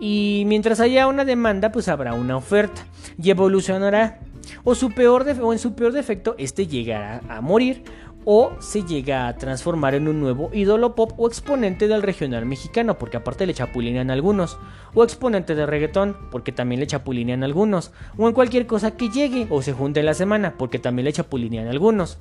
Y 0.00 0.44
mientras 0.46 0.80
haya 0.80 1.06
una 1.06 1.24
demanda, 1.24 1.70
pues 1.70 1.88
habrá 1.88 2.14
una 2.14 2.36
oferta 2.36 2.86
y 3.22 3.30
evolucionará. 3.30 4.20
O, 4.64 4.72
en 4.72 5.58
su 5.58 5.74
peor 5.74 5.92
defecto, 5.92 6.34
este 6.38 6.66
llegará 6.66 7.20
a 7.28 7.40
morir 7.40 7.84
o 8.24 8.52
se 8.58 8.82
llega 8.84 9.28
a 9.28 9.36
transformar 9.36 9.94
en 9.94 10.08
un 10.08 10.20
nuevo 10.20 10.50
ídolo 10.52 10.94
pop 10.94 11.12
o 11.16 11.26
exponente 11.26 11.88
del 11.88 12.02
regional 12.02 12.46
mexicano, 12.46 12.98
porque 12.98 13.16
aparte 13.16 13.46
le 13.46 13.54
chapulinean 13.54 14.10
algunos, 14.10 14.58
o 14.94 15.04
exponente 15.04 15.54
de 15.54 15.66
reggaetón, 15.66 16.16
porque 16.30 16.52
también 16.52 16.80
le 16.80 16.86
chapulinean 16.86 17.44
algunos, 17.44 17.92
o 18.16 18.28
en 18.28 18.34
cualquier 18.34 18.66
cosa 18.66 18.96
que 18.96 19.10
llegue 19.10 19.46
o 19.50 19.62
se 19.62 19.72
junte 19.72 20.00
en 20.00 20.06
la 20.06 20.14
semana, 20.14 20.54
porque 20.58 20.78
también 20.78 21.04
le 21.04 21.12
chapulinean 21.12 21.68
algunos. 21.68 22.18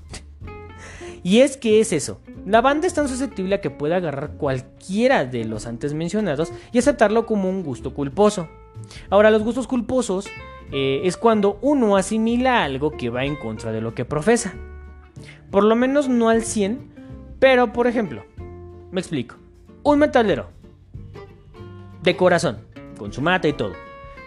y 1.23 1.39
es 1.39 1.57
que 1.57 1.79
es 1.79 1.93
eso, 1.93 2.19
la 2.45 2.61
banda 2.61 2.87
es 2.87 2.93
tan 2.93 3.07
susceptible 3.07 3.55
a 3.55 3.61
que 3.61 3.69
pueda 3.69 3.97
agarrar 3.97 4.31
cualquiera 4.33 5.25
de 5.25 5.45
los 5.45 5.65
antes 5.65 5.93
mencionados 5.93 6.51
y 6.71 6.79
aceptarlo 6.79 7.25
como 7.25 7.49
un 7.49 7.63
gusto 7.63 7.93
culposo. 7.93 8.49
Ahora, 9.09 9.31
los 9.31 9.43
gustos 9.43 9.67
culposos 9.67 10.27
eh, 10.71 11.01
es 11.05 11.17
cuando 11.17 11.59
uno 11.61 11.95
asimila 11.95 12.63
algo 12.63 12.91
que 12.91 13.09
va 13.09 13.23
en 13.23 13.35
contra 13.35 13.71
de 13.71 13.79
lo 13.79 13.93
que 13.93 14.05
profesa. 14.05 14.53
Por 15.53 15.65
lo 15.65 15.75
menos 15.75 16.09
no 16.09 16.29
al 16.29 16.41
100, 16.41 17.35
pero 17.37 17.73
por 17.73 17.85
ejemplo, 17.85 18.25
me 18.89 18.99
explico. 18.99 19.35
Un 19.83 19.99
metalero, 19.99 20.49
de 22.01 22.15
corazón, 22.15 22.57
con 22.97 23.13
su 23.13 23.21
mata 23.21 23.47
y 23.47 23.53
todo, 23.53 23.73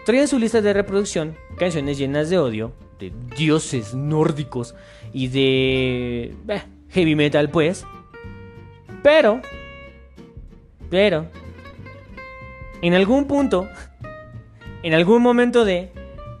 trae 0.05 0.21
en 0.21 0.29
su 0.29 0.39
lista 0.39 0.61
de 0.61 0.71
reproducción 0.71 1.35
canciones 1.57 1.97
llenas 1.97 2.29
de 2.29 2.37
odio, 2.37 2.71
de 2.97 3.11
dioses 3.35 3.93
nórdicos 3.93 4.73
y 5.11 5.27
de 5.27 6.33
heavy 6.91 7.15
metal 7.15 7.49
pues, 7.49 7.85
pero, 9.03 9.41
pero, 10.89 11.25
en 12.81 12.93
algún 12.93 13.25
punto, 13.25 13.67
en 14.81 14.93
algún 14.93 15.21
momento 15.21 15.65
de, 15.65 15.91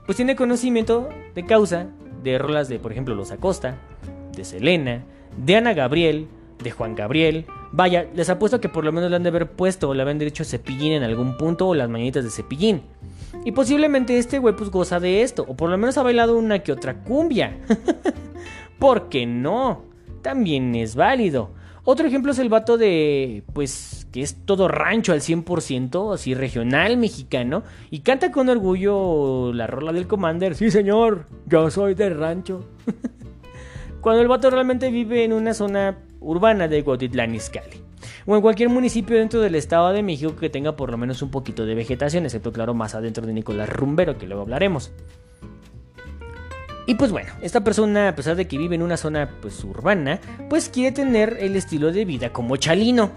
pues 0.05 0.15
tiene 0.15 0.37
conocimiento 0.37 1.09
de 1.35 1.45
causa 1.45 1.87
de 2.23 2.37
rolas 2.37 2.69
de, 2.69 2.79
por 2.79 2.93
ejemplo, 2.93 3.15
Los 3.15 3.31
Acosta, 3.31 3.75
de 4.37 4.45
Selena, 4.45 5.03
de 5.35 5.55
Ana 5.57 5.73
Gabriel, 5.73 6.27
de 6.63 6.71
Juan 6.71 6.95
Gabriel. 6.95 7.45
Vaya, 7.71 8.07
les 8.15 8.29
apuesto 8.29 8.61
que 8.61 8.69
por 8.69 8.85
lo 8.85 8.91
menos 8.91 9.09
le 9.09 9.17
han 9.17 9.23
de 9.23 9.29
haber 9.29 9.51
puesto 9.51 9.89
o 9.89 9.93
le 9.93 10.03
han 10.03 10.19
dicho 10.19 10.45
cepillín 10.45 10.93
en 10.93 11.03
algún 11.03 11.35
punto 11.37 11.67
o 11.67 11.75
las 11.75 11.89
mañanitas 11.89 12.23
de 12.23 12.29
cepillín. 12.29 12.83
Y 13.43 13.51
posiblemente 13.51 14.17
este 14.17 14.39
güey 14.39 14.55
pues 14.55 14.69
goza 14.69 14.99
de 14.99 15.21
esto, 15.21 15.45
o 15.47 15.55
por 15.55 15.69
lo 15.69 15.77
menos 15.77 15.97
ha 15.97 16.03
bailado 16.03 16.37
una 16.37 16.59
que 16.59 16.71
otra 16.71 17.03
cumbia. 17.03 17.57
¿Por 18.79 19.09
qué 19.09 19.25
no? 19.25 19.83
También 20.21 20.75
es 20.75 20.95
válido. 20.95 21.51
Otro 21.83 22.05
ejemplo 22.05 22.33
es 22.33 22.39
el 22.39 22.49
vato 22.49 22.77
de, 22.77 23.43
pues, 23.53 24.07
que 24.11 24.21
es 24.21 24.35
todo 24.43 24.67
rancho 24.67 25.13
al 25.13 25.21
100%, 25.21 26.13
así 26.13 26.33
regional 26.33 26.97
mexicano, 26.97 27.63
y 27.89 27.99
canta 27.99 28.29
con 28.29 28.49
orgullo 28.49 29.53
la 29.53 29.67
rola 29.67 29.93
del 29.93 30.05
Commander. 30.05 30.53
Sí, 30.55 30.69
señor, 30.69 31.27
yo 31.45 31.71
soy 31.71 31.95
de 31.95 32.09
rancho. 32.09 32.65
Cuando 34.07 34.21
el 34.21 34.29
vato 34.29 34.49
realmente 34.49 34.89
vive 34.89 35.25
en 35.25 35.33
una 35.33 35.53
zona 35.53 35.97
urbana 36.21 36.69
de 36.69 36.81
Guatitlán 36.81 37.35
Izcalli. 37.35 37.83
O 38.25 38.37
en 38.37 38.41
cualquier 38.41 38.69
municipio 38.69 39.17
dentro 39.17 39.41
del 39.41 39.53
Estado 39.55 39.91
de 39.91 40.01
México 40.01 40.33
que 40.37 40.49
tenga 40.49 40.77
por 40.77 40.91
lo 40.91 40.97
menos 40.97 41.21
un 41.21 41.29
poquito 41.29 41.65
de 41.65 41.75
vegetación, 41.75 42.23
excepto 42.23 42.53
claro 42.53 42.73
más 42.73 42.95
adentro 42.95 43.27
de 43.27 43.33
Nicolás 43.33 43.67
Rumbero, 43.67 44.17
que 44.17 44.25
luego 44.25 44.43
hablaremos. 44.43 44.93
Y 46.85 46.95
pues 46.95 47.11
bueno, 47.11 47.33
esta 47.41 47.65
persona, 47.65 48.07
a 48.07 48.15
pesar 48.15 48.37
de 48.37 48.47
que 48.47 48.57
vive 48.57 48.75
en 48.75 48.81
una 48.81 48.95
zona 48.95 49.29
pues 49.41 49.61
urbana, 49.65 50.21
pues 50.49 50.69
quiere 50.69 50.93
tener 50.93 51.35
el 51.41 51.57
estilo 51.57 51.91
de 51.91 52.05
vida 52.05 52.31
como 52.31 52.55
Chalino. 52.55 53.11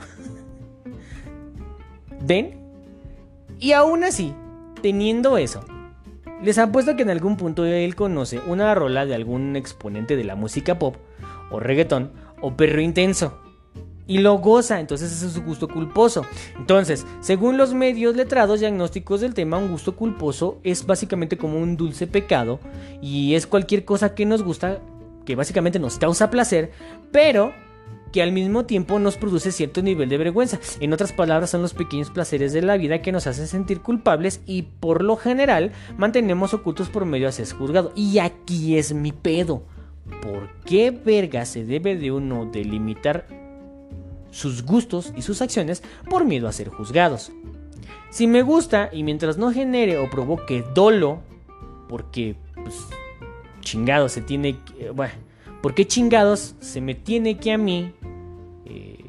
¿Ven? 2.21 2.59
Y 3.61 3.71
aún 3.75 4.03
así, 4.03 4.35
teniendo 4.83 5.39
eso, 5.39 5.65
les 6.43 6.59
apuesto 6.59 6.97
que 6.97 7.03
en 7.03 7.11
algún 7.11 7.37
punto 7.37 7.65
él 7.65 7.95
conoce 7.95 8.41
una 8.47 8.75
rola 8.75 9.07
de 9.07 9.15
algún 9.15 9.57
exponente 9.57 10.17
de 10.17 10.25
la 10.25 10.37
música 10.37 10.79
pop, 10.79 10.97
o 11.51 11.61
reggaetón, 11.61 12.13
o 12.41 12.57
perro 12.57 12.81
intenso 12.81 13.39
y 14.11 14.19
lo 14.19 14.39
goza, 14.39 14.81
entonces 14.81 15.13
ese 15.13 15.27
es 15.27 15.33
su 15.35 15.43
gusto 15.43 15.69
culposo. 15.69 16.27
Entonces, 16.59 17.07
según 17.21 17.57
los 17.57 17.75
medios 17.75 18.17
letrados 18.17 18.59
diagnósticos 18.59 19.21
del 19.21 19.35
tema, 19.35 19.57
un 19.57 19.71
gusto 19.71 19.95
culposo 19.95 20.59
es 20.65 20.85
básicamente 20.85 21.39
como 21.39 21.61
un 21.61 21.77
dulce 21.77 22.09
pecado 22.09 22.59
y 23.01 23.37
es 23.37 23.47
cualquier 23.47 23.85
cosa 23.85 24.17
que 24.17 24.27
nos 24.27 24.43
gusta, 24.43 24.81
que 25.25 25.37
básicamente 25.37 25.79
nos 25.79 25.99
causa 25.99 26.29
placer, 26.29 26.73
pero 27.13 27.53
que 28.13 28.23
al 28.23 28.33
mismo 28.33 28.65
tiempo 28.65 28.99
nos 28.99 29.17
produce 29.17 29.53
cierto 29.53 29.83
nivel 29.83 30.09
de 30.09 30.19
vergüenza. 30.19 30.59
En 30.81 30.93
otras 30.93 31.13
palabras, 31.13 31.51
son 31.51 31.63
los 31.63 31.75
pequeños 31.75 32.11
placeres 32.11 32.53
de 32.53 32.63
la 32.63 32.77
vida 32.77 33.03
que 33.03 33.13
nos 33.13 33.27
hacen 33.27 33.47
sentir 33.47 33.81
culpables 33.81 34.41
y 34.47 34.63
por 34.63 35.03
lo 35.03 35.17
general 35.17 35.73
mantenemos 35.97 36.55
ocultos 36.55 36.89
por 36.89 37.05
medio 37.05 37.27
de 37.27 37.33
ser 37.33 37.51
juzgado. 37.53 37.93
Y 37.95 38.19
aquí 38.19 38.77
es 38.77 38.93
mi 38.93 39.13
pedo. 39.13 39.63
¿Por 40.23 40.51
qué 40.65 40.91
verga 40.91 41.45
se 41.45 41.65
debe 41.65 41.97
de 41.97 42.11
uno 42.11 42.47
delimitar 42.47 43.27
sus 44.31 44.65
gustos 44.65 45.13
y 45.17 45.23
sus 45.23 45.41
acciones 45.41 45.83
por 46.09 46.25
miedo 46.25 46.49
a 46.49 46.53
ser 46.53 46.69
juzgados? 46.69 47.33
Si 48.11 48.27
me 48.27 48.43
gusta 48.43 48.91
y 48.93 49.05
mientras 49.05 49.39
no 49.39 49.53
genere 49.53 49.99
o 49.99 50.11
provoque 50.11 50.65
dolo, 50.75 51.21
porque 51.89 52.35
pues, 52.55 52.75
chingados 53.61 54.13
se 54.13 54.21
tiene 54.21 54.59
que... 54.65 54.91
Bueno, 54.91 55.15
¿por 55.63 55.75
qué 55.75 55.87
chingados 55.87 56.55
se 56.61 56.81
me 56.81 56.95
tiene 56.95 57.39
que 57.39 57.53
a 57.53 57.59
mí 57.59 57.93
eh, 58.67 59.05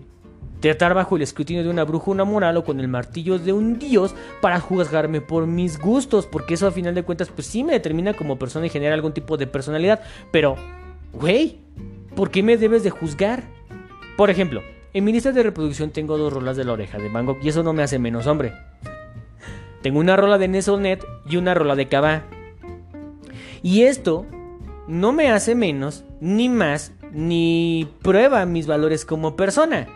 tratar 0.59 0.93
bajo 0.93 1.15
el 1.15 1.21
escrutinio 1.21 1.63
de 1.63 1.69
una 1.69 1.83
bruja, 1.83 2.11
una 2.11 2.23
moral 2.23 2.57
o 2.57 2.63
con 2.63 2.79
el 2.79 2.87
martillo 2.87 3.39
de 3.39 3.53
un 3.53 3.79
dios 3.79 4.13
para 4.41 4.59
juzgarme 4.59 5.21
por 5.21 5.47
mis 5.47 5.79
gustos? 5.79 6.27
Porque 6.27 6.55
eso 6.55 6.67
a 6.67 6.71
final 6.71 6.95
de 6.95 7.03
cuentas 7.03 7.29
pues 7.29 7.47
sí 7.47 7.63
me 7.63 7.73
determina 7.73 8.13
como 8.13 8.37
persona 8.37 8.65
y 8.65 8.69
genera 8.69 8.93
algún 8.93 9.13
tipo 9.13 9.37
de 9.37 9.47
personalidad. 9.47 10.01
Pero, 10.31 10.55
güey, 11.13 11.57
¿por 12.15 12.31
qué 12.31 12.43
me 12.43 12.57
debes 12.57 12.83
de 12.83 12.89
juzgar? 12.89 13.43
Por 14.17 14.29
ejemplo, 14.29 14.61
en 14.93 15.05
mi 15.05 15.13
lista 15.13 15.31
de 15.31 15.43
reproducción 15.43 15.91
tengo 15.91 16.17
dos 16.17 16.33
rolas 16.33 16.57
de 16.57 16.65
la 16.65 16.73
oreja 16.73 16.97
de 16.97 17.09
Van 17.09 17.37
y 17.41 17.49
eso 17.49 17.63
no 17.63 17.73
me 17.73 17.83
hace 17.83 17.97
menos 17.97 18.27
hombre. 18.27 18.53
Tengo 19.81 19.99
una 19.99 20.15
rola 20.15 20.37
de 20.37 20.47
Nesonet 20.47 21.03
y 21.27 21.37
una 21.37 21.53
rola 21.53 21.75
de 21.75 21.87
Cabá. 21.87 22.23
Y 23.63 23.83
esto 23.83 24.25
no 24.87 25.11
me 25.11 25.29
hace 25.29 25.55
menos, 25.55 26.03
ni 26.19 26.49
más, 26.49 26.93
ni 27.11 27.87
prueba 28.01 28.45
mis 28.45 28.67
valores 28.67 29.05
como 29.05 29.35
persona. 29.35 29.87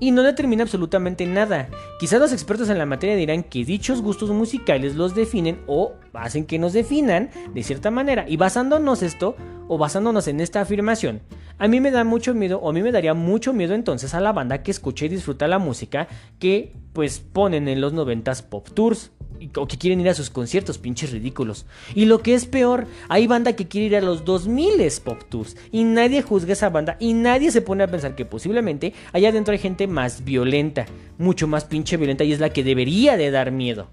Y 0.00 0.12
no 0.12 0.22
determina 0.22 0.62
absolutamente 0.62 1.26
nada. 1.26 1.68
Quizás 1.98 2.20
los 2.20 2.32
expertos 2.32 2.68
en 2.70 2.78
la 2.78 2.86
materia 2.86 3.16
dirán 3.16 3.42
que 3.42 3.64
dichos 3.64 4.00
gustos 4.00 4.30
musicales 4.30 4.94
los 4.94 5.14
definen 5.14 5.60
o 5.66 5.94
hacen 6.12 6.46
que 6.46 6.58
nos 6.58 6.72
definan 6.72 7.30
de 7.52 7.62
cierta 7.64 7.90
manera. 7.90 8.24
Y 8.28 8.36
basándonos 8.36 9.02
esto, 9.02 9.34
o 9.68 9.78
basándonos 9.78 10.26
en 10.28 10.40
esta 10.40 10.60
afirmación, 10.60 11.20
a 11.58 11.68
mí 11.68 11.80
me 11.80 11.90
da 11.90 12.04
mucho 12.04 12.34
miedo, 12.34 12.58
o 12.58 12.70
a 12.70 12.72
mí 12.72 12.82
me 12.82 12.92
daría 12.92 13.14
mucho 13.14 13.52
miedo 13.52 13.74
entonces 13.74 14.14
a 14.14 14.20
la 14.20 14.32
banda 14.32 14.62
que 14.62 14.70
escucha 14.70 15.04
y 15.04 15.08
disfruta 15.08 15.46
la 15.46 15.58
música 15.58 16.08
que 16.38 16.72
pues 16.92 17.20
ponen 17.20 17.68
en 17.68 17.80
los 17.80 17.94
90s 17.94 18.42
pop 18.42 18.68
tours 18.74 19.12
o 19.56 19.66
que 19.66 19.78
quieren 19.78 20.00
ir 20.00 20.08
a 20.08 20.14
sus 20.14 20.30
conciertos, 20.30 20.78
pinches 20.78 21.12
ridículos. 21.12 21.66
Y 21.94 22.06
lo 22.06 22.20
que 22.20 22.34
es 22.34 22.46
peor, 22.46 22.86
hay 23.08 23.26
banda 23.26 23.54
que 23.54 23.68
quiere 23.68 23.86
ir 23.86 23.96
a 23.96 24.00
los 24.00 24.24
2000 24.24 24.82
pop 25.04 25.22
tours 25.28 25.56
y 25.70 25.84
nadie 25.84 26.22
juzga 26.22 26.52
esa 26.52 26.70
banda 26.70 26.96
y 26.98 27.12
nadie 27.12 27.50
se 27.50 27.62
pone 27.62 27.84
a 27.84 27.88
pensar 27.88 28.14
que 28.14 28.24
posiblemente 28.24 28.94
allá 29.12 29.28
adentro 29.28 29.52
hay 29.52 29.58
gente 29.58 29.86
más 29.86 30.24
violenta, 30.24 30.86
mucho 31.18 31.46
más 31.46 31.64
pinche 31.64 31.96
violenta 31.96 32.24
y 32.24 32.32
es 32.32 32.40
la 32.40 32.50
que 32.50 32.64
debería 32.64 33.16
de 33.16 33.30
dar 33.30 33.52
miedo. 33.52 33.88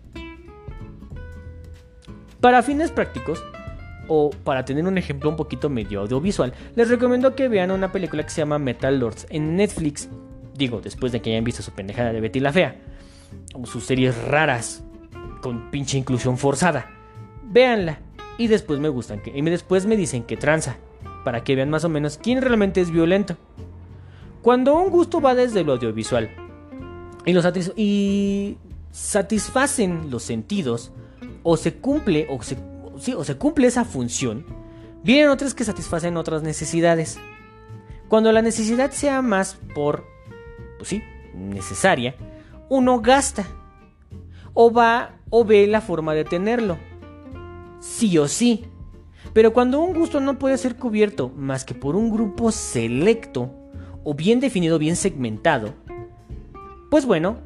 Para 2.40 2.62
fines 2.62 2.92
prácticos, 2.92 3.44
o 4.08 4.30
para 4.30 4.66
tener 4.66 4.86
un 4.86 4.98
ejemplo 4.98 5.30
un 5.30 5.36
poquito 5.36 5.70
medio 5.70 6.02
audiovisual, 6.02 6.54
les 6.76 6.90
recomiendo 6.90 7.36
que 7.36 7.48
vean 7.48 7.72
una 7.72 7.92
película 7.92 8.24
que 8.24 8.30
se 8.30 8.42
llama 8.42 8.60
Metal 8.60 8.98
Lords 9.00 9.28
en 9.30 9.56
Netflix. 9.56 10.10
Digo, 10.54 10.82
después 10.82 11.12
de 11.12 11.22
que 11.22 11.32
hayan 11.32 11.44
visto 11.44 11.62
su 11.62 11.72
pendejada 11.72 12.14
de 12.14 12.22
Betty 12.22 12.40
la 12.40 12.54
Fea. 12.54 12.76
O 13.54 13.66
sus 13.66 13.86
series 13.86 14.18
raras 14.26 14.84
con 15.42 15.70
pinche 15.72 15.98
inclusión 15.98 16.38
forzada. 16.38 16.90
Véanla 17.44 18.00
y 18.38 18.48
después 18.48 18.80
me 18.80 18.90
gustan 18.90 19.22
que, 19.22 19.32
y 19.36 19.42
después 19.42 19.86
me 19.86 19.98
dicen 19.98 20.24
que 20.24 20.38
tranza, 20.38 20.78
para 21.24 21.44
que 21.44 21.56
vean 21.56 21.70
más 21.70 21.84
o 21.84 21.90
menos 21.90 22.18
quién 22.18 22.42
realmente 22.42 22.82
es 22.82 22.92
violento. 22.92 23.38
Cuando 24.42 24.76
un 24.76 24.90
gusto 24.90 25.22
va 25.22 25.36
desde 25.36 25.64
lo 25.64 25.74
audiovisual 25.74 26.30
y, 27.26 27.34
lo 27.34 27.42
y 27.76 28.58
satisfacen 28.92 30.12
los 30.12 30.24
sentidos, 30.24 30.92
o 31.44 31.58
se 31.58 31.76
cumple, 31.76 32.28
o 32.30 32.42
se, 32.42 32.58
o 32.96 33.24
se 33.24 33.38
cumple 33.38 33.68
esa 33.68 33.86
función, 33.86 34.46
vienen 35.04 35.30
otras 35.30 35.54
que 35.54 35.64
satisfacen 35.64 36.18
otras 36.18 36.44
necesidades. 36.44 37.20
Cuando 38.08 38.32
la 38.32 38.42
necesidad 38.42 38.92
sea 38.92 39.22
más 39.22 39.58
por, 39.74 40.06
pues 40.78 40.90
sí, 40.90 41.04
necesaria, 41.34 42.16
uno 42.70 43.02
gasta 43.02 43.46
o 44.54 44.72
va 44.72 45.18
o 45.30 45.44
ve 45.44 45.68
la 45.68 45.82
forma 45.82 46.14
de 46.14 46.24
tenerlo. 46.24 46.78
Sí 47.80 48.18
o 48.18 48.28
sí. 48.28 48.66
Pero 49.34 49.54
cuando 49.54 49.80
un 49.80 49.94
gusto 49.94 50.20
no 50.20 50.40
puede 50.40 50.58
ser 50.58 50.76
cubierto 50.78 51.30
más 51.30 51.66
que 51.66 51.74
por 51.74 51.96
un 51.96 52.10
grupo 52.10 52.52
selecto, 52.52 53.52
o 54.04 54.14
bien 54.14 54.40
definido, 54.40 54.80
bien 54.80 54.96
segmentado, 54.96 55.74
pues 56.90 57.06
bueno, 57.06 57.38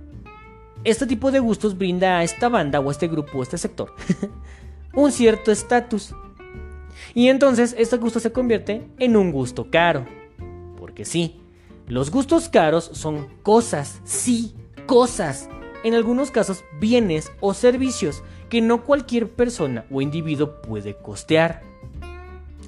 este 0.83 1.07
tipo 1.07 1.31
de 1.31 1.39
gustos 1.39 1.77
brinda 1.77 2.19
a 2.19 2.23
esta 2.23 2.49
banda 2.49 2.79
o 2.79 2.89
a 2.89 2.91
este 2.91 3.07
grupo 3.07 3.39
o 3.39 3.43
este 3.43 3.57
sector 3.57 3.93
un 4.93 5.11
cierto 5.11 5.51
estatus. 5.51 6.13
Y 7.13 7.27
entonces 7.29 7.75
este 7.77 7.97
gusto 7.97 8.19
se 8.19 8.31
convierte 8.31 8.87
en 8.99 9.15
un 9.15 9.31
gusto 9.31 9.69
caro. 9.69 10.05
Porque 10.77 11.05
sí, 11.05 11.41
los 11.87 12.11
gustos 12.11 12.49
caros 12.49 12.89
son 12.93 13.27
cosas, 13.43 14.01
sí, 14.03 14.53
cosas 14.85 15.49
en 15.83 15.93
algunos 15.93 16.31
casos 16.31 16.63
bienes 16.79 17.31
o 17.39 17.53
servicios 17.53 18.23
que 18.49 18.61
no 18.61 18.83
cualquier 18.83 19.29
persona 19.29 19.85
o 19.91 20.01
individuo 20.01 20.61
puede 20.61 20.95
costear. 20.95 21.61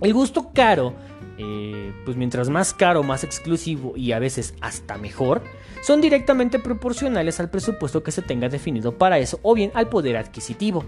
El 0.02 0.14
gusto 0.14 0.52
caro, 0.54 0.94
eh, 1.38 1.94
pues 2.06 2.18
mientras 2.18 2.50
más 2.50 2.74
caro, 2.74 3.04
más 3.04 3.24
exclusivo 3.24 3.94
y 3.96 4.12
a 4.14 4.20
veces 4.20 4.56
hasta 4.62 4.98
mejor, 4.98 5.42
son 5.82 6.02
directamente 6.02 6.60
proporcionales 6.60 7.40
al 7.40 7.50
presupuesto 7.50 8.04
que 8.04 8.12
se 8.12 8.22
tenga 8.22 8.50
definido 8.50 8.98
para 8.98 9.20
eso 9.20 9.40
o 9.42 9.54
bien 9.54 9.72
al 9.74 9.90
poder 9.90 10.18
adquisitivo. 10.18 10.86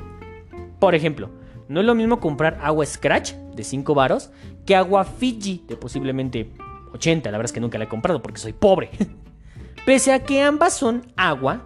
Por 0.83 0.95
ejemplo, 0.95 1.29
no 1.69 1.79
es 1.79 1.85
lo 1.85 1.95
mismo 1.95 2.19
comprar 2.19 2.59
agua 2.61 2.85
Scratch 2.85 3.35
de 3.55 3.63
5 3.63 3.95
varos 3.95 4.31
que 4.65 4.75
agua 4.75 5.05
Fiji 5.05 5.63
de 5.65 5.77
posiblemente 5.77 6.51
80, 6.91 7.31
la 7.31 7.37
verdad 7.37 7.45
es 7.45 7.53
que 7.53 7.61
nunca 7.61 7.77
la 7.77 7.85
he 7.85 7.87
comprado 7.87 8.21
porque 8.21 8.41
soy 8.41 8.51
pobre. 8.51 8.89
Pese 9.85 10.11
a 10.11 10.25
que 10.25 10.41
ambas 10.41 10.73
son 10.73 11.07
agua, 11.15 11.63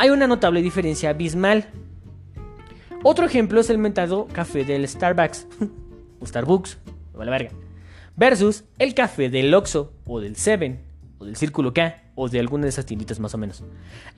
hay 0.00 0.10
una 0.10 0.26
notable 0.26 0.62
diferencia 0.62 1.10
abismal. 1.10 1.68
Otro 3.04 3.24
ejemplo 3.24 3.60
es 3.60 3.70
el 3.70 3.78
mentado 3.78 4.26
café 4.32 4.64
del 4.64 4.88
Starbucks, 4.88 5.46
o 6.18 6.26
Starbucks, 6.26 6.78
vale 7.14 7.30
verga, 7.30 7.50
versus 8.16 8.64
el 8.80 8.94
café 8.94 9.30
del 9.30 9.54
Oxxo, 9.54 9.92
o 10.04 10.18
del 10.18 10.34
Seven, 10.34 10.82
o 11.18 11.24
del 11.24 11.36
Círculo 11.36 11.72
K, 11.72 12.02
o 12.16 12.28
de 12.28 12.40
alguna 12.40 12.64
de 12.64 12.70
esas 12.70 12.86
tienditas 12.86 13.20
más 13.20 13.34
o 13.34 13.38
menos. 13.38 13.62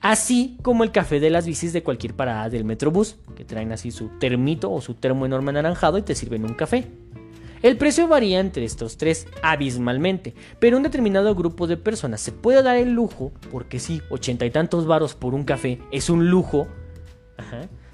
Así 0.01 0.57
como 0.63 0.83
el 0.83 0.91
café 0.91 1.19
de 1.19 1.29
las 1.29 1.45
bicis 1.45 1.73
de 1.73 1.83
cualquier 1.83 2.15
parada 2.15 2.49
del 2.49 2.63
Metrobús, 2.63 3.17
que 3.35 3.45
traen 3.45 3.71
así 3.71 3.91
su 3.91 4.07
termito 4.17 4.71
o 4.71 4.81
su 4.81 4.95
termo 4.95 5.27
enorme 5.27 5.51
anaranjado 5.51 5.99
y 5.99 6.01
te 6.01 6.15
sirven 6.15 6.45
un 6.45 6.55
café. 6.55 6.87
El 7.61 7.75
precio 7.75 8.07
varía 8.07 8.39
entre 8.39 8.63
estos 8.63 8.97
tres 8.97 9.27
abismalmente, 9.43 10.33
pero 10.59 10.77
un 10.77 10.83
determinado 10.83 11.35
grupo 11.35 11.67
de 11.67 11.75
personas 11.75 12.21
se 12.21 12.31
puede 12.31 12.63
dar 12.63 12.77
el 12.77 12.93
lujo, 12.93 13.33
porque 13.51 13.79
sí, 13.79 14.01
ochenta 14.09 14.45
y 14.45 14.49
tantos 14.49 14.87
varos 14.87 15.13
por 15.13 15.35
un 15.35 15.43
café 15.43 15.77
es 15.91 16.09
un 16.09 16.29
lujo, 16.29 16.67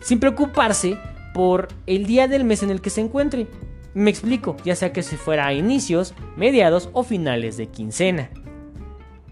sin 0.02 0.20
preocuparse 0.20 1.00
por 1.34 1.68
el 1.88 2.06
día 2.06 2.28
del 2.28 2.44
mes 2.44 2.62
en 2.62 2.70
el 2.70 2.80
que 2.80 2.92
se 2.92 3.02
encuentre. 3.02 3.48
Me 3.96 4.12
explico, 4.12 4.56
ya 4.64 4.76
sea 4.76 4.94
que 4.94 5.02
se 5.02 5.18
fuera 5.18 5.48
a 5.48 5.54
inicios, 5.54 6.14
mediados 6.38 6.90
o 6.94 7.04
finales 7.04 7.58
de 7.58 7.66
quincena. 7.68 8.30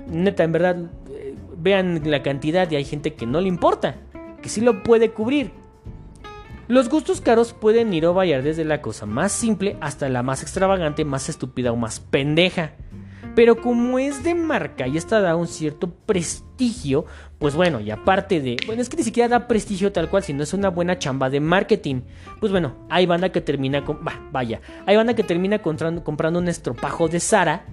Neta, 0.08 0.44
en 0.44 0.52
verdad, 0.52 0.78
vean 1.58 2.02
la 2.06 2.22
cantidad 2.24 2.70
y 2.70 2.76
hay 2.76 2.86
gente 2.86 3.14
que 3.14 3.26
no 3.26 3.42
le 3.42 3.48
importa, 3.48 3.96
que 4.42 4.50
sí 4.50 4.62
lo 4.62 4.84
puede 4.84 5.12
cubrir. 5.12 5.52
Los 6.68 6.90
gustos 6.90 7.20
caros 7.20 7.54
pueden 7.54 7.94
ir 7.94 8.06
o 8.06 8.14
variar 8.14 8.42
desde 8.42 8.64
la 8.64 8.82
cosa 8.82 9.06
más 9.06 9.32
simple 9.32 9.76
hasta 9.82 10.08
la 10.08 10.24
más 10.24 10.42
extravagante, 10.42 11.04
más 11.04 11.28
estúpida 11.28 11.72
o 11.72 11.76
más 11.76 12.00
pendeja. 12.00 12.72
Pero 13.36 13.60
como 13.60 13.98
es 13.98 14.24
de 14.24 14.36
marca 14.36 14.88
y 14.88 14.96
esta 14.96 15.20
da 15.20 15.36
un 15.36 15.48
cierto 15.48 15.90
prestigio, 15.90 17.06
pues 17.40 17.56
bueno, 17.56 17.80
y 17.80 17.90
aparte 17.90 18.40
de... 18.40 18.58
Bueno, 18.66 18.82
es 18.82 18.90
que 18.90 18.98
ni 18.98 19.04
siquiera 19.04 19.28
da 19.28 19.48
prestigio 19.48 19.92
tal 19.92 20.10
cual, 20.10 20.24
sino 20.24 20.44
es 20.44 20.54
una 20.54 20.70
buena 20.70 21.00
chamba 21.00 21.30
de 21.30 21.40
marketing. 21.40 22.02
Pues 22.40 22.52
bueno, 22.52 22.76
hay 22.90 23.08
banda 23.08 23.32
que 23.32 23.42
termina 23.42 23.84
con... 23.84 24.00
vaya, 24.32 24.62
hay 24.86 24.96
banda 24.96 25.16
que 25.16 25.24
termina 25.24 25.60
comprando 25.60 26.40
un 26.40 26.48
estropajo 26.48 27.08
de 27.08 27.20
Sara, 27.20 27.66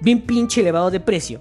bien 0.00 0.22
pinche 0.22 0.60
elevado 0.60 0.90
de 0.90 1.00
precio. 1.00 1.40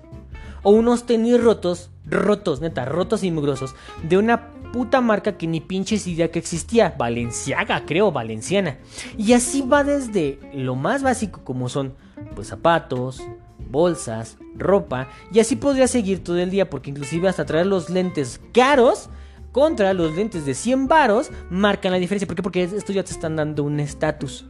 O 0.64 0.72
unos 0.72 1.06
tenis 1.06 1.42
rotos, 1.42 1.90
rotos, 2.06 2.62
neta, 2.62 2.86
rotos 2.86 3.24
y 3.24 3.32
mugrosos, 3.32 3.76
de 4.04 4.18
una 4.18 4.52
puta 4.72 5.02
marca 5.02 5.38
que 5.38 5.48
ni 5.48 5.62
pinches 5.62 6.08
idea 6.08 6.32
que 6.32 6.40
existía, 6.40 6.96
Valenciaga, 6.98 7.86
creo, 7.86 8.12
Valenciana. 8.12 8.78
Y 9.18 9.34
así 9.34 9.62
va 9.62 9.84
desde 9.84 10.40
lo 10.54 10.76
más 10.76 11.04
básico 11.04 11.42
como 11.44 11.70
son 11.70 11.94
pues 12.36 12.48
zapatos, 12.48 13.22
bolsas, 13.70 14.38
ropa, 14.56 15.08
y 15.32 15.40
así 15.40 15.56
podría 15.56 15.88
seguir 15.88 16.24
todo 16.24 16.38
el 16.38 16.50
día 16.50 16.70
porque 16.70 16.90
inclusive 16.90 17.28
hasta 17.28 17.46
traer 17.46 17.68
los 17.68 17.90
lentes 17.90 18.42
caros 18.54 19.10
contra 19.52 19.94
los 19.94 20.16
lentes 20.16 20.46
de 20.46 20.54
100 20.54 20.88
varos 20.88 21.32
marcan 21.50 21.92
la 21.92 21.98
diferencia. 21.98 22.28
¿Por 22.28 22.36
qué? 22.36 22.44
Porque 22.44 22.64
estos 22.64 22.94
ya 22.94 23.04
te 23.04 23.12
están 23.12 23.36
dando 23.36 23.64
un 23.64 23.80
estatus. 23.80 24.46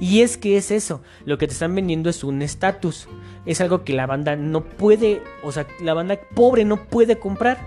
Y 0.00 0.22
es 0.22 0.36
que 0.36 0.56
es 0.56 0.70
eso, 0.70 1.02
lo 1.24 1.38
que 1.38 1.46
te 1.46 1.52
están 1.52 1.74
vendiendo 1.74 2.10
es 2.10 2.24
un 2.24 2.42
estatus. 2.42 3.08
Es 3.46 3.60
algo 3.60 3.84
que 3.84 3.92
la 3.92 4.06
banda 4.06 4.36
no 4.36 4.64
puede, 4.64 5.22
o 5.42 5.52
sea, 5.52 5.66
la 5.80 5.94
banda 5.94 6.18
pobre 6.34 6.64
no 6.64 6.84
puede 6.84 7.18
comprar. 7.18 7.58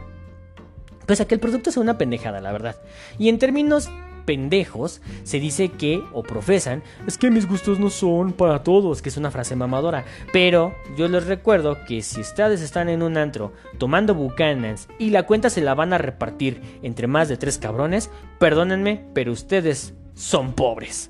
Pues 1.06 1.22
a 1.22 1.26
que 1.26 1.36
el 1.36 1.42
producto 1.42 1.72
sea 1.72 1.84
una 1.84 1.98
pendejada, 1.98 2.42
la 2.42 2.52
verdad. 2.52 2.82
Y 3.20 3.30
en 3.30 3.38
términos 3.38 3.90
pendejos, 4.26 5.02
se 5.24 5.40
dice 5.40 5.70
que, 5.70 6.04
o 6.12 6.24
profesan, 6.24 6.84
es 7.08 7.18
que 7.18 7.32
mis 7.32 7.48
gustos 7.48 7.80
no 7.80 7.90
son 7.90 8.34
para 8.34 8.64
todos, 8.64 9.02
que 9.02 9.10
es 9.10 9.18
una 9.18 9.32
frase 9.32 9.56
mamadora. 9.56 10.04
Pero 10.34 10.76
yo 10.98 11.08
les 11.08 11.26
recuerdo 11.26 11.78
que 11.86 12.02
si 12.02 12.22
ustedes 12.22 12.62
están 12.62 12.90
en 12.90 13.04
un 13.04 13.18
antro 13.18 13.54
tomando 13.78 14.16
bucanas 14.16 14.88
y 15.00 15.12
la 15.12 15.24
cuenta 15.24 15.50
se 15.50 15.62
la 15.62 15.76
van 15.76 15.94
a 15.94 15.98
repartir 15.98 16.62
entre 16.82 17.08
más 17.08 17.30
de 17.30 17.38
tres 17.38 17.58
cabrones, 17.58 18.10
perdónenme, 18.40 19.06
pero 19.14 19.32
ustedes 19.32 19.94
son 20.16 20.54
pobres. 20.54 21.10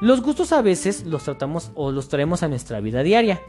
Los 0.00 0.22
gustos 0.22 0.52
a 0.52 0.62
veces 0.62 1.04
los 1.04 1.24
tratamos 1.24 1.72
o 1.74 1.92
los 1.92 2.08
traemos 2.08 2.42
a 2.42 2.48
nuestra 2.48 2.80
vida 2.80 3.02
diaria, 3.02 3.42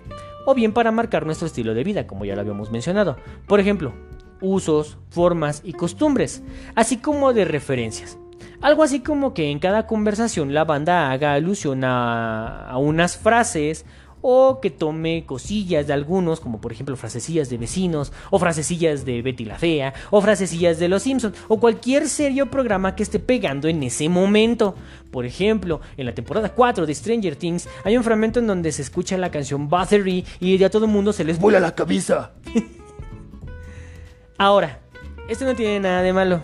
o 0.45 0.53
bien 0.53 0.73
para 0.73 0.91
marcar 0.91 1.25
nuestro 1.25 1.47
estilo 1.47 1.73
de 1.73 1.85
vida, 1.85 2.07
como 2.07 2.25
ya 2.25 2.35
lo 2.35 2.41
habíamos 2.41 2.71
mencionado. 2.71 3.15
Por 3.47 3.61
ejemplo, 3.61 3.93
usos, 4.41 4.97
formas 5.09 5.61
y 5.63 5.71
costumbres, 5.71 6.43
así 6.75 6.97
como 6.97 7.31
de 7.31 7.45
referencias. 7.45 8.17
Algo 8.59 8.83
así 8.83 8.99
como 8.99 9.33
que 9.33 9.49
en 9.49 9.59
cada 9.59 9.87
conversación 9.87 10.53
la 10.53 10.65
banda 10.65 11.11
haga 11.11 11.33
alusión 11.33 11.83
a, 11.83 12.75
unas 12.77 13.17
frases 13.17 13.85
o 14.21 14.59
que 14.61 14.69
tome 14.69 15.25
cosillas 15.25 15.87
de 15.87 15.93
algunos, 15.93 16.39
como 16.39 16.61
por 16.61 16.71
ejemplo 16.71 16.95
frasecillas 16.95 17.49
de 17.49 17.57
vecinos, 17.57 18.11
o 18.29 18.39
frasecillas 18.39 19.05
de 19.05 19.21
Betty 19.21 19.45
la 19.45 19.57
Fea, 19.57 19.93
o 20.09 20.21
frasecillas 20.21 20.79
de 20.79 20.87
Los 20.87 21.03
Simpsons, 21.03 21.35
o 21.47 21.59
cualquier 21.59 22.07
serio 22.07 22.49
programa 22.49 22.95
que 22.95 23.03
esté 23.03 23.19
pegando 23.19 23.67
en 23.67 23.83
ese 23.83 24.09
momento. 24.09 24.75
Por 25.11 25.25
ejemplo, 25.25 25.81
en 25.97 26.05
la 26.05 26.13
temporada 26.13 26.49
4 26.49 26.85
de 26.85 26.95
Stranger 26.95 27.35
Things 27.35 27.67
hay 27.83 27.97
un 27.97 28.03
fragmento 28.03 28.39
en 28.39 28.47
donde 28.47 28.71
se 28.71 28.81
escucha 28.81 29.17
la 29.17 29.31
canción 29.31 29.69
Battery 29.69 30.25
y 30.39 30.57
ya 30.57 30.69
todo 30.69 30.85
el 30.85 30.91
mundo 30.91 31.13
se 31.13 31.23
les 31.23 31.39
vuela 31.39 31.59
la 31.59 31.75
cabeza. 31.75 32.31
Ahora, 34.37 34.79
esto 35.27 35.45
no 35.45 35.55
tiene 35.55 35.79
nada 35.79 36.01
de 36.01 36.13
malo. 36.13 36.43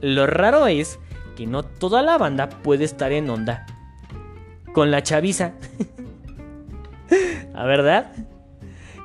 Lo 0.00 0.26
raro 0.26 0.66
es 0.66 0.98
que 1.36 1.46
no 1.46 1.62
toda 1.62 2.02
la 2.02 2.18
banda 2.18 2.48
puede 2.48 2.84
estar 2.84 3.12
en 3.12 3.30
onda 3.30 3.66
con 4.72 4.90
la 4.90 5.02
chaviza. 5.02 5.52
¿A 7.54 7.64
verdad? 7.64 8.12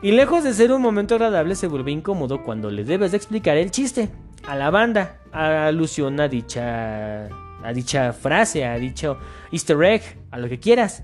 Y 0.02 0.12
lejos 0.12 0.44
de 0.44 0.54
ser 0.54 0.72
un 0.72 0.82
momento 0.82 1.16
agradable, 1.16 1.56
se 1.56 1.68
vuelve 1.68 1.92
incómodo 1.92 2.44
cuando 2.44 2.70
le 2.70 2.84
debes 2.84 3.12
de 3.12 3.18
explicar 3.18 3.58
el 3.58 3.72
chiste 3.72 4.10
a 4.48 4.56
la 4.56 4.70
banda, 4.70 5.18
a 5.32 5.68
alusión 5.68 6.20
a 6.20 6.28
dicha, 6.28 7.26
a 7.26 7.74
dicha 7.74 8.14
frase, 8.14 8.66
a 8.66 8.78
dicho 8.78 9.18
easter 9.52 9.82
egg, 9.84 10.02
a 10.32 10.38
lo 10.38 10.48
que 10.48 10.60
quieras. 10.60 11.04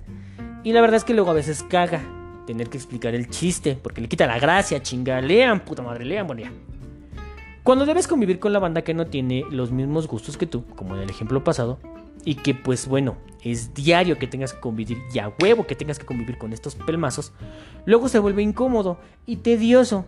Y 0.63 0.73
la 0.73 0.81
verdad 0.81 0.97
es 0.97 1.03
que 1.03 1.13
luego 1.13 1.31
a 1.31 1.33
veces 1.33 1.63
caga 1.63 2.01
tener 2.45 2.69
que 2.69 2.77
explicar 2.77 3.15
el 3.15 3.29
chiste, 3.29 3.77
porque 3.81 4.01
le 4.01 4.07
quita 4.07 4.27
la 4.27 4.39
gracia, 4.39 4.81
chinga, 4.81 5.21
lean, 5.21 5.61
puta 5.61 5.81
madre, 5.81 6.05
lean, 6.05 6.27
bueno 6.27 6.43
ya. 6.43 6.51
Cuando 7.63 7.85
debes 7.85 8.07
convivir 8.07 8.39
con 8.39 8.53
la 8.53 8.59
banda 8.59 8.83
que 8.83 8.93
no 8.93 9.07
tiene 9.07 9.45
los 9.49 9.71
mismos 9.71 10.07
gustos 10.07 10.37
que 10.37 10.47
tú, 10.47 10.65
como 10.75 10.95
en 10.95 11.03
el 11.03 11.09
ejemplo 11.09 11.43
pasado, 11.43 11.79
y 12.25 12.35
que 12.35 12.53
pues 12.53 12.87
bueno, 12.87 13.17
es 13.43 13.73
diario 13.73 14.17
que 14.17 14.27
tengas 14.27 14.53
que 14.53 14.59
convivir 14.59 14.99
y 15.13 15.19
a 15.19 15.33
huevo 15.41 15.65
que 15.65 15.75
tengas 15.75 15.99
que 15.99 16.05
convivir 16.05 16.37
con 16.37 16.53
estos 16.53 16.75
pelmazos, 16.75 17.33
luego 17.85 18.07
se 18.07 18.19
vuelve 18.19 18.43
incómodo 18.43 18.99
y 19.25 19.37
tedioso. 19.37 20.05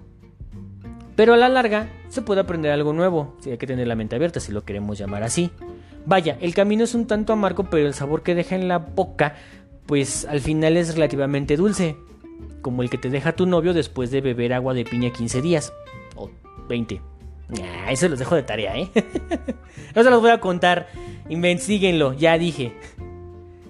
Pero 1.16 1.34
a 1.34 1.38
la 1.38 1.49
larga 1.49 1.89
se 2.09 2.24
puede 2.24 2.41
aprender 2.41 2.72
algo 2.72 2.91
nuevo, 2.91 3.36
si 3.39 3.51
hay 3.51 3.57
que 3.57 3.68
tener 3.68 3.88
la 3.88 3.95
mente 3.95 4.16
abierta 4.16 4.39
si 4.39 4.51
lo 4.51 4.64
queremos 4.64 4.97
llamar 4.97 5.24
así. 5.24 5.51
Vaya, 6.05 6.38
el 6.41 6.53
camino 6.55 6.84
es 6.84 6.95
un 6.95 7.05
tanto 7.05 7.34
amargo, 7.34 7.66
pero 7.70 7.88
el 7.88 7.93
sabor 7.93 8.24
que 8.24 8.36
deja 8.36 8.55
en 8.55 8.68
la 8.68 8.80
boca, 8.80 9.36
pues 9.86 10.26
al 10.26 10.41
final 10.41 10.76
es 10.76 10.95
relativamente 10.95 11.55
dulce, 11.55 11.95
como 12.61 12.82
el 12.82 12.89
que 12.89 12.97
te 12.97 13.09
deja 13.09 13.36
tu 13.36 13.45
novio 13.45 13.74
después 13.74 14.09
de 14.09 14.22
beber 14.22 14.53
agua 14.53 14.74
de 14.74 14.86
piña 14.86 15.11
15 15.11 15.41
días, 15.41 15.72
o 16.16 16.32
20 16.68 17.12
eso 17.89 18.09
los 18.09 18.19
dejo 18.19 18.35
de 18.35 18.43
tarea, 18.43 18.77
¿eh? 18.77 18.89
no 19.95 20.03
se 20.03 20.09
los 20.09 20.21
voy 20.21 20.31
a 20.31 20.39
contar. 20.39 20.87
Investíguenlo, 21.29 22.13
ya 22.13 22.37
dije. 22.37 22.73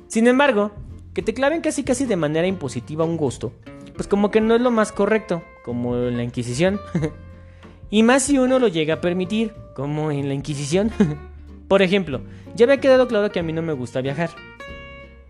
Sin 0.07 0.27
embargo, 0.27 0.71
que 1.13 1.21
te 1.21 1.33
claven 1.33 1.61
casi 1.61 1.83
casi 1.83 2.05
de 2.05 2.15
manera 2.15 2.47
impositiva 2.47 3.05
un 3.05 3.17
gusto, 3.17 3.53
pues 3.95 4.07
como 4.07 4.31
que 4.31 4.41
no 4.41 4.55
es 4.55 4.61
lo 4.61 4.71
más 4.71 4.91
correcto, 4.91 5.43
como 5.63 5.95
en 5.97 6.17
la 6.17 6.23
Inquisición. 6.23 6.79
y 7.89 8.03
más 8.03 8.23
si 8.23 8.37
uno 8.37 8.59
lo 8.59 8.67
llega 8.67 8.95
a 8.95 9.01
permitir, 9.01 9.53
como 9.75 10.11
en 10.11 10.27
la 10.27 10.33
Inquisición. 10.33 10.91
Por 11.67 11.81
ejemplo, 11.81 12.21
ya 12.55 12.67
me 12.67 12.73
ha 12.73 12.79
quedado 12.79 13.07
claro 13.07 13.31
que 13.31 13.39
a 13.39 13.43
mí 13.43 13.53
no 13.53 13.61
me 13.61 13.73
gusta 13.73 14.01
viajar. 14.01 14.31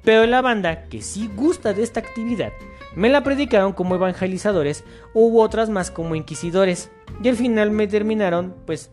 Pero 0.03 0.25
la 0.25 0.41
banda 0.41 0.85
que 0.85 1.01
sí 1.01 1.29
gusta 1.35 1.73
de 1.73 1.83
esta 1.83 1.99
actividad 1.99 2.51
me 2.95 3.09
la 3.09 3.23
predicaron 3.23 3.73
como 3.73 3.95
evangelizadores, 3.95 4.83
hubo 5.13 5.41
otras 5.41 5.69
más 5.69 5.91
como 5.91 6.15
inquisidores. 6.15 6.91
Y 7.23 7.29
al 7.29 7.35
final 7.35 7.71
me 7.71 7.87
terminaron, 7.87 8.53
pues... 8.65 8.91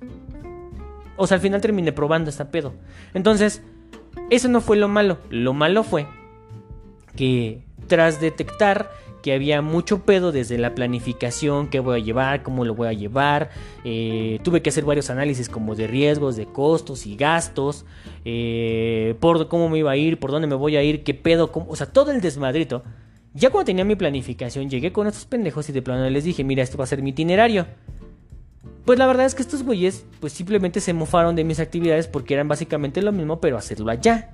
O 1.16 1.26
sea, 1.26 1.34
al 1.34 1.40
final 1.42 1.60
terminé 1.60 1.92
probando 1.92 2.30
esta 2.30 2.50
pedo. 2.50 2.72
Entonces, 3.12 3.62
eso 4.30 4.48
no 4.48 4.60
fue 4.60 4.78
lo 4.78 4.88
malo. 4.88 5.18
Lo 5.28 5.52
malo 5.52 5.82
fue 5.82 6.06
que 7.14 7.62
tras 7.88 8.20
detectar 8.20 8.90
que 9.22 9.32
había 9.32 9.62
mucho 9.62 10.04
pedo 10.04 10.32
desde 10.32 10.58
la 10.58 10.74
planificación, 10.74 11.68
qué 11.68 11.80
voy 11.80 12.00
a 12.00 12.04
llevar, 12.04 12.42
cómo 12.42 12.64
lo 12.64 12.74
voy 12.74 12.88
a 12.88 12.92
llevar. 12.92 13.50
Eh, 13.84 14.40
tuve 14.42 14.62
que 14.62 14.70
hacer 14.70 14.84
varios 14.84 15.10
análisis 15.10 15.48
como 15.48 15.74
de 15.74 15.86
riesgos, 15.86 16.36
de 16.36 16.46
costos 16.46 17.06
y 17.06 17.16
gastos, 17.16 17.84
eh, 18.24 19.14
por 19.20 19.48
cómo 19.48 19.68
me 19.68 19.78
iba 19.78 19.90
a 19.90 19.96
ir, 19.96 20.18
por 20.18 20.30
dónde 20.30 20.46
me 20.48 20.54
voy 20.54 20.76
a 20.76 20.82
ir, 20.82 21.02
qué 21.04 21.14
pedo, 21.14 21.50
o 21.52 21.76
sea, 21.76 21.86
todo 21.86 22.10
el 22.10 22.20
desmadrito. 22.20 22.82
Ya 23.32 23.50
cuando 23.50 23.66
tenía 23.66 23.84
mi 23.84 23.94
planificación, 23.94 24.68
llegué 24.68 24.92
con 24.92 25.06
estos 25.06 25.24
pendejos 25.24 25.68
y 25.68 25.72
de 25.72 25.82
plano 25.82 26.08
les 26.10 26.24
dije, 26.24 26.42
mira, 26.42 26.62
esto 26.62 26.76
va 26.76 26.84
a 26.84 26.88
ser 26.88 27.00
mi 27.02 27.10
itinerario. 27.10 27.66
Pues 28.90 28.98
la 28.98 29.06
verdad 29.06 29.24
es 29.24 29.36
que 29.36 29.42
estos 29.42 29.62
güeyes, 29.62 30.04
pues 30.18 30.32
simplemente 30.32 30.80
se 30.80 30.92
mofaron 30.92 31.36
de 31.36 31.44
mis 31.44 31.60
actividades 31.60 32.08
porque 32.08 32.34
eran 32.34 32.48
básicamente 32.48 33.00
lo 33.02 33.12
mismo, 33.12 33.40
pero 33.40 33.56
hacerlo 33.56 33.88
allá. 33.88 34.30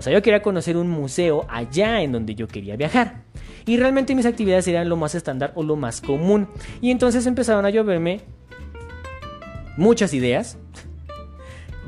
O 0.00 0.02
sea, 0.02 0.12
yo 0.12 0.20
quería 0.20 0.42
conocer 0.42 0.76
un 0.76 0.90
museo 0.90 1.46
allá 1.48 2.02
en 2.02 2.10
donde 2.10 2.34
yo 2.34 2.48
quería 2.48 2.74
viajar. 2.74 3.22
Y 3.66 3.76
realmente 3.76 4.16
mis 4.16 4.26
actividades 4.26 4.66
eran 4.66 4.88
lo 4.88 4.96
más 4.96 5.14
estándar 5.14 5.52
o 5.54 5.62
lo 5.62 5.76
más 5.76 6.00
común. 6.00 6.48
Y 6.80 6.90
entonces 6.90 7.24
empezaron 7.26 7.64
a 7.64 7.70
lloverme 7.70 8.22
muchas 9.76 10.12
ideas 10.12 10.58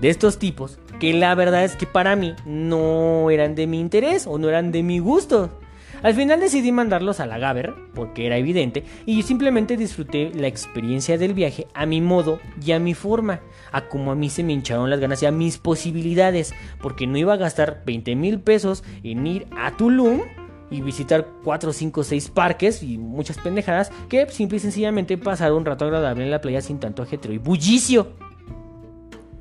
de 0.01 0.09
estos 0.09 0.39
tipos 0.39 0.79
que 1.01 1.15
la 1.15 1.35
verdad 1.35 1.65
es 1.65 1.75
que 1.75 1.87
para 1.87 2.15
mí 2.15 2.37
no 2.47 3.31
eran 3.31 3.57
de 3.57 3.67
mi 3.67 3.81
interés 3.81 4.29
o 4.29 4.39
no 4.39 4.49
eran 4.49 4.71
de 4.71 4.85
mi 4.85 5.01
gusto. 5.01 5.59
Al 6.03 6.15
final 6.15 6.41
decidí 6.41 6.73
mandarlos 6.73 7.21
a 7.21 7.27
la 7.27 7.39
Gaber, 7.39 7.75
porque 7.95 8.27
era 8.27 8.37
evidente, 8.37 8.85
y 9.07 9.23
simplemente 9.23 9.77
disfruté 9.77 10.33
la 10.35 10.49
experiencia 10.49 11.17
del 11.17 11.33
viaje 11.33 11.69
a 11.75 11.87
mi 11.87 12.01
modo 12.01 12.41
y 12.65 12.73
a 12.73 12.81
mi 12.81 12.95
forma, 12.95 13.41
a 13.71 13.89
como 13.89 14.11
a 14.11 14.17
mí 14.17 14.29
se 14.29 14.43
me 14.43 14.53
hincharon 14.53 14.91
las 14.91 14.99
ganas 14.99 15.23
y 15.23 15.27
a 15.27 15.33
mis 15.33 15.59
posibilidades, 15.59 16.55
porque 16.81 17.07
no 17.07 17.19
iba 17.19 17.35
a 17.35 17.37
gastar 17.39 17.83
20 17.87 18.17
mil 18.17 18.41
pesos 18.41 18.83
en 19.05 19.27
ir 19.27 19.47
a 19.57 19.77
Tulum 19.77 20.23
y 20.71 20.81
visitar 20.81 21.29
4, 21.45 21.73
5, 21.73 22.03
6 22.03 22.31
parques 22.31 22.83
y 22.83 22.99
muchas 22.99 23.39
pendejadas 23.39 23.93
que 24.09 24.27
simple 24.31 24.57
y 24.57 24.61
sencillamente 24.61 25.19
pasar 25.19 25.53
un 25.53 25.65
rato 25.65 25.85
agradable 25.85 26.25
en 26.25 26.31
la 26.31 26.41
playa 26.41 26.63
sin 26.63 26.81
tanto 26.81 27.03
ajetreo 27.03 27.35
y 27.35 27.39
bullicio. 27.39 28.13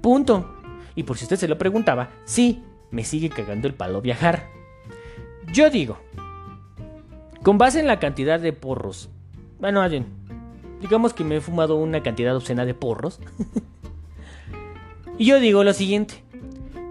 Punto. 0.01 0.57
Y 0.93 1.03
por 1.03 1.17
si 1.17 1.25
usted 1.25 1.37
se 1.37 1.47
lo 1.47 1.57
preguntaba, 1.57 2.11
sí, 2.25 2.63
me 2.91 3.03
sigue 3.03 3.29
cagando 3.29 3.67
el 3.67 3.73
palo 3.73 4.01
viajar. 4.01 4.49
Yo 5.53 5.69
digo, 5.69 5.99
con 7.43 7.57
base 7.57 7.79
en 7.79 7.87
la 7.87 7.99
cantidad 7.99 8.39
de 8.39 8.53
porros. 8.53 9.09
Bueno, 9.59 9.81
alguien. 9.81 10.05
Digamos 10.79 11.13
que 11.13 11.23
me 11.23 11.37
he 11.37 11.41
fumado 11.41 11.75
una 11.75 12.01
cantidad 12.01 12.35
obscena 12.35 12.65
de 12.65 12.73
porros. 12.73 13.19
y 15.17 15.25
yo 15.25 15.39
digo 15.39 15.63
lo 15.63 15.73
siguiente. 15.73 16.23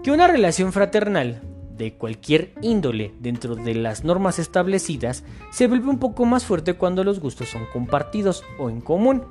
Que 0.03 0.11
una 0.11 0.27
relación 0.27 0.71
fraternal 0.73 1.41
de 1.77 1.93
cualquier 1.93 2.53
índole 2.61 3.13
dentro 3.19 3.55
de 3.55 3.75
las 3.75 4.03
normas 4.03 4.39
establecidas 4.39 5.23
se 5.51 5.67
vuelve 5.67 5.89
un 5.89 5.99
poco 5.99 6.25
más 6.25 6.45
fuerte 6.45 6.75
cuando 6.75 7.03
los 7.03 7.19
gustos 7.19 7.49
son 7.49 7.65
compartidos 7.71 8.43
o 8.59 8.69
en 8.69 8.81
común. 8.81 9.23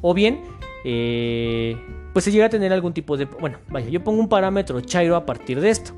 O 0.00 0.14
bien, 0.14 0.40
eh, 0.84 1.76
pues 2.12 2.24
se 2.24 2.32
llega 2.32 2.46
a 2.46 2.50
tener 2.50 2.72
algún 2.72 2.92
tipo 2.92 3.16
de... 3.16 3.26
Bueno, 3.26 3.58
vaya, 3.68 3.88
yo 3.88 4.02
pongo 4.02 4.20
un 4.20 4.28
parámetro 4.28 4.80
chairo 4.80 5.16
a 5.16 5.26
partir 5.26 5.60
de 5.60 5.70
esto. 5.70 5.92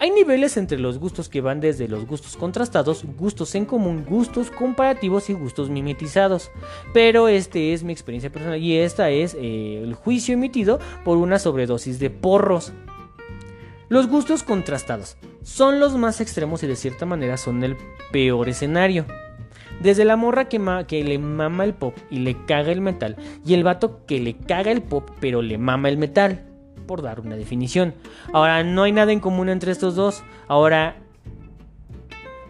Hay 0.00 0.10
niveles 0.10 0.56
entre 0.56 0.78
los 0.78 0.98
gustos 0.98 1.28
que 1.28 1.40
van 1.40 1.60
desde 1.60 1.86
los 1.88 2.06
gustos 2.06 2.36
contrastados, 2.36 3.04
gustos 3.16 3.54
en 3.54 3.64
común, 3.64 4.04
gustos 4.04 4.50
comparativos 4.50 5.30
y 5.30 5.34
gustos 5.34 5.70
mimetizados. 5.70 6.50
Pero 6.92 7.28
este 7.28 7.72
es 7.72 7.84
mi 7.84 7.92
experiencia 7.92 8.30
personal 8.30 8.60
y 8.60 8.76
esta 8.76 9.10
es 9.10 9.34
eh, 9.34 9.80
el 9.82 9.94
juicio 9.94 10.34
emitido 10.34 10.80
por 11.04 11.16
una 11.18 11.38
sobredosis 11.38 11.98
de 12.00 12.10
porros. 12.10 12.72
Los 13.88 14.08
gustos 14.08 14.42
contrastados 14.42 15.16
son 15.42 15.78
los 15.78 15.96
más 15.96 16.20
extremos 16.20 16.62
y 16.62 16.66
de 16.66 16.76
cierta 16.76 17.06
manera 17.06 17.36
son 17.36 17.62
el 17.62 17.76
peor 18.10 18.48
escenario. 18.48 19.06
Desde 19.80 20.04
la 20.04 20.16
morra 20.16 20.48
que, 20.48 20.60
que, 20.88 21.04
le 21.04 21.18
mama 21.18 21.64
el 21.64 21.74
pop 21.74 21.96
y 22.10 22.20
le 22.20 22.44
caga 22.46 22.72
el 22.72 22.80
metal, 22.80 23.16
y 23.44 23.54
el 23.54 23.64
vato 23.64 24.04
que 24.06 24.20
le 24.20 24.36
caga 24.36 24.70
el 24.70 24.82
pop 24.82 25.10
pero 25.20 25.42
le 25.42 25.58
mama 25.58 25.88
el 25.88 25.98
metal 25.98 26.53
por 26.86 27.02
dar 27.02 27.20
una 27.20 27.36
definición. 27.36 27.94
Ahora, 28.32 28.62
no 28.64 28.82
hay 28.82 28.92
nada 28.92 29.12
en 29.12 29.20
común 29.20 29.48
entre 29.48 29.72
estos 29.72 29.94
dos. 29.94 30.22
Ahora, 30.48 30.96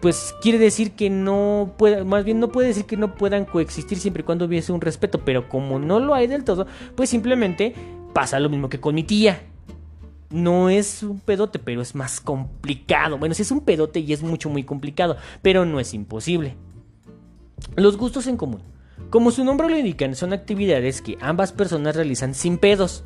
pues 0.05 0.35
quiere 0.39 0.59
decir 0.59 0.91
que 0.91 1.09
no 1.09 1.73
pueda, 1.77 2.03
más 2.03 2.23
bien 2.23 2.39
no 2.39 2.49
puede 2.49 2.67
decir 2.67 2.85
que 2.85 2.95
no 2.95 3.15
puedan 3.15 3.45
coexistir 3.45 3.97
siempre 3.97 4.21
y 4.21 4.23
cuando 4.23 4.45
hubiese 4.45 4.71
un 4.71 4.81
respeto, 4.81 5.21
pero 5.25 5.49
como 5.49 5.79
no 5.79 5.99
lo 5.99 6.13
hay 6.13 6.27
del 6.27 6.43
todo, 6.43 6.67
pues 6.95 7.09
simplemente 7.09 7.73
pasa 8.13 8.39
lo 8.39 8.49
mismo 8.49 8.69
que 8.69 8.79
con 8.79 8.93
mi 8.93 9.03
tía. 9.03 9.41
No 10.29 10.69
es 10.69 11.01
un 11.01 11.19
pedote, 11.19 11.57
pero 11.57 11.81
es 11.81 11.95
más 11.95 12.21
complicado. 12.21 13.17
Bueno, 13.17 13.33
sí 13.33 13.41
es 13.41 13.49
un 13.49 13.61
pedote 13.61 13.99
y 13.99 14.13
es 14.13 14.21
mucho, 14.21 14.47
muy 14.49 14.63
complicado, 14.63 15.17
pero 15.41 15.65
no 15.65 15.79
es 15.79 15.93
imposible. 15.93 16.55
Los 17.75 17.97
gustos 17.97 18.27
en 18.27 18.37
común. 18.37 18.61
Como 19.09 19.31
su 19.31 19.43
nombre 19.43 19.69
lo 19.69 19.77
indica, 19.77 20.13
son 20.13 20.33
actividades 20.33 21.01
que 21.01 21.17
ambas 21.19 21.51
personas 21.51 21.95
realizan 21.95 22.33
sin 22.35 22.57
pedos 22.57 23.03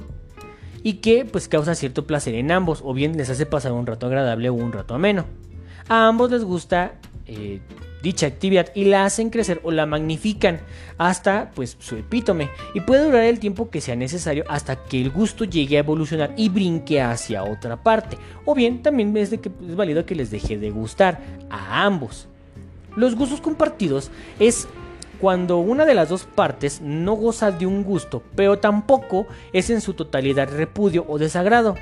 y 0.84 0.96
que 0.96 1.26
pues 1.26 1.48
causa 1.48 1.76
cierto 1.76 2.06
placer 2.06 2.36
en 2.36 2.52
ambos 2.52 2.82
o 2.84 2.94
bien 2.94 3.18
les 3.18 3.30
hace 3.30 3.46
pasar 3.46 3.72
un 3.72 3.86
rato 3.86 4.08
agradable 4.08 4.50
o 4.50 4.54
un 4.54 4.72
rato 4.72 4.96
ameno. 4.96 5.26
A 5.88 6.08
ambos 6.08 6.32
les 6.32 6.44
gusta 6.44 6.94
eh, 7.26 7.60
dicha 8.02 8.28
actividad 8.28 8.72
y 8.76 8.86
la 8.86 9.06
hacen 9.06 9.30
crecer 9.30 9.60
o 9.64 9.72
la 9.72 9.86
magnifican 9.86 10.62
hasta 10.98 11.52
pues 11.54 11.76
su 11.80 11.96
epítome 11.96 12.50
y 12.74 12.82
puede 12.82 13.06
durar 13.06 13.24
el 13.24 13.40
tiempo 13.40 13.70
que 13.70 13.82
sea 13.82 13.96
necesario 13.96 14.46
hasta 14.48 14.84
que 14.84 15.02
el 15.02 15.10
gusto 15.10 15.44
llegue 15.44 15.78
a 15.78 15.82
evolucionar 15.82 16.34
y 16.38 16.50
brinque 16.50 17.02
hacia 17.02 17.44
otra 17.44 17.84
parte 17.84 18.18
o 18.46 18.56
bien 18.56 18.82
también 18.82 19.16
es, 19.18 19.32
de 19.32 19.40
que, 19.40 19.52
es 19.68 19.76
válido 19.76 20.06
que 20.06 20.16
les 20.16 20.32
deje 20.32 20.58
de 20.58 20.70
gustar 20.70 21.20
a 21.50 21.84
ambos. 21.84 22.28
Los 22.96 23.16
gustos 23.16 23.42
compartidos 23.42 24.12
es 24.40 24.68
cuando 25.20 25.58
una 25.58 25.86
de 25.86 25.96
las 25.96 26.10
dos 26.10 26.24
partes 26.24 26.82
no 26.82 27.14
goza 27.14 27.52
de 27.52 27.66
un 27.66 27.84
gusto, 27.84 28.24
pero 28.36 28.60
tampoco 28.60 29.28
es 29.54 29.70
en 29.70 29.82
su 29.82 29.94
totalidad 29.94 30.50
repudio 30.50 31.06
o 31.08 31.18
desagrado. 31.18 31.76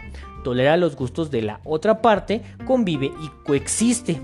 Tolera 0.44 0.78
los 0.78 0.96
gustos 0.96 1.30
de 1.32 1.42
la 1.42 1.60
otra 1.64 2.02
parte, 2.02 2.42
convive 2.66 3.08
y 3.08 3.30
coexiste. 3.46 4.22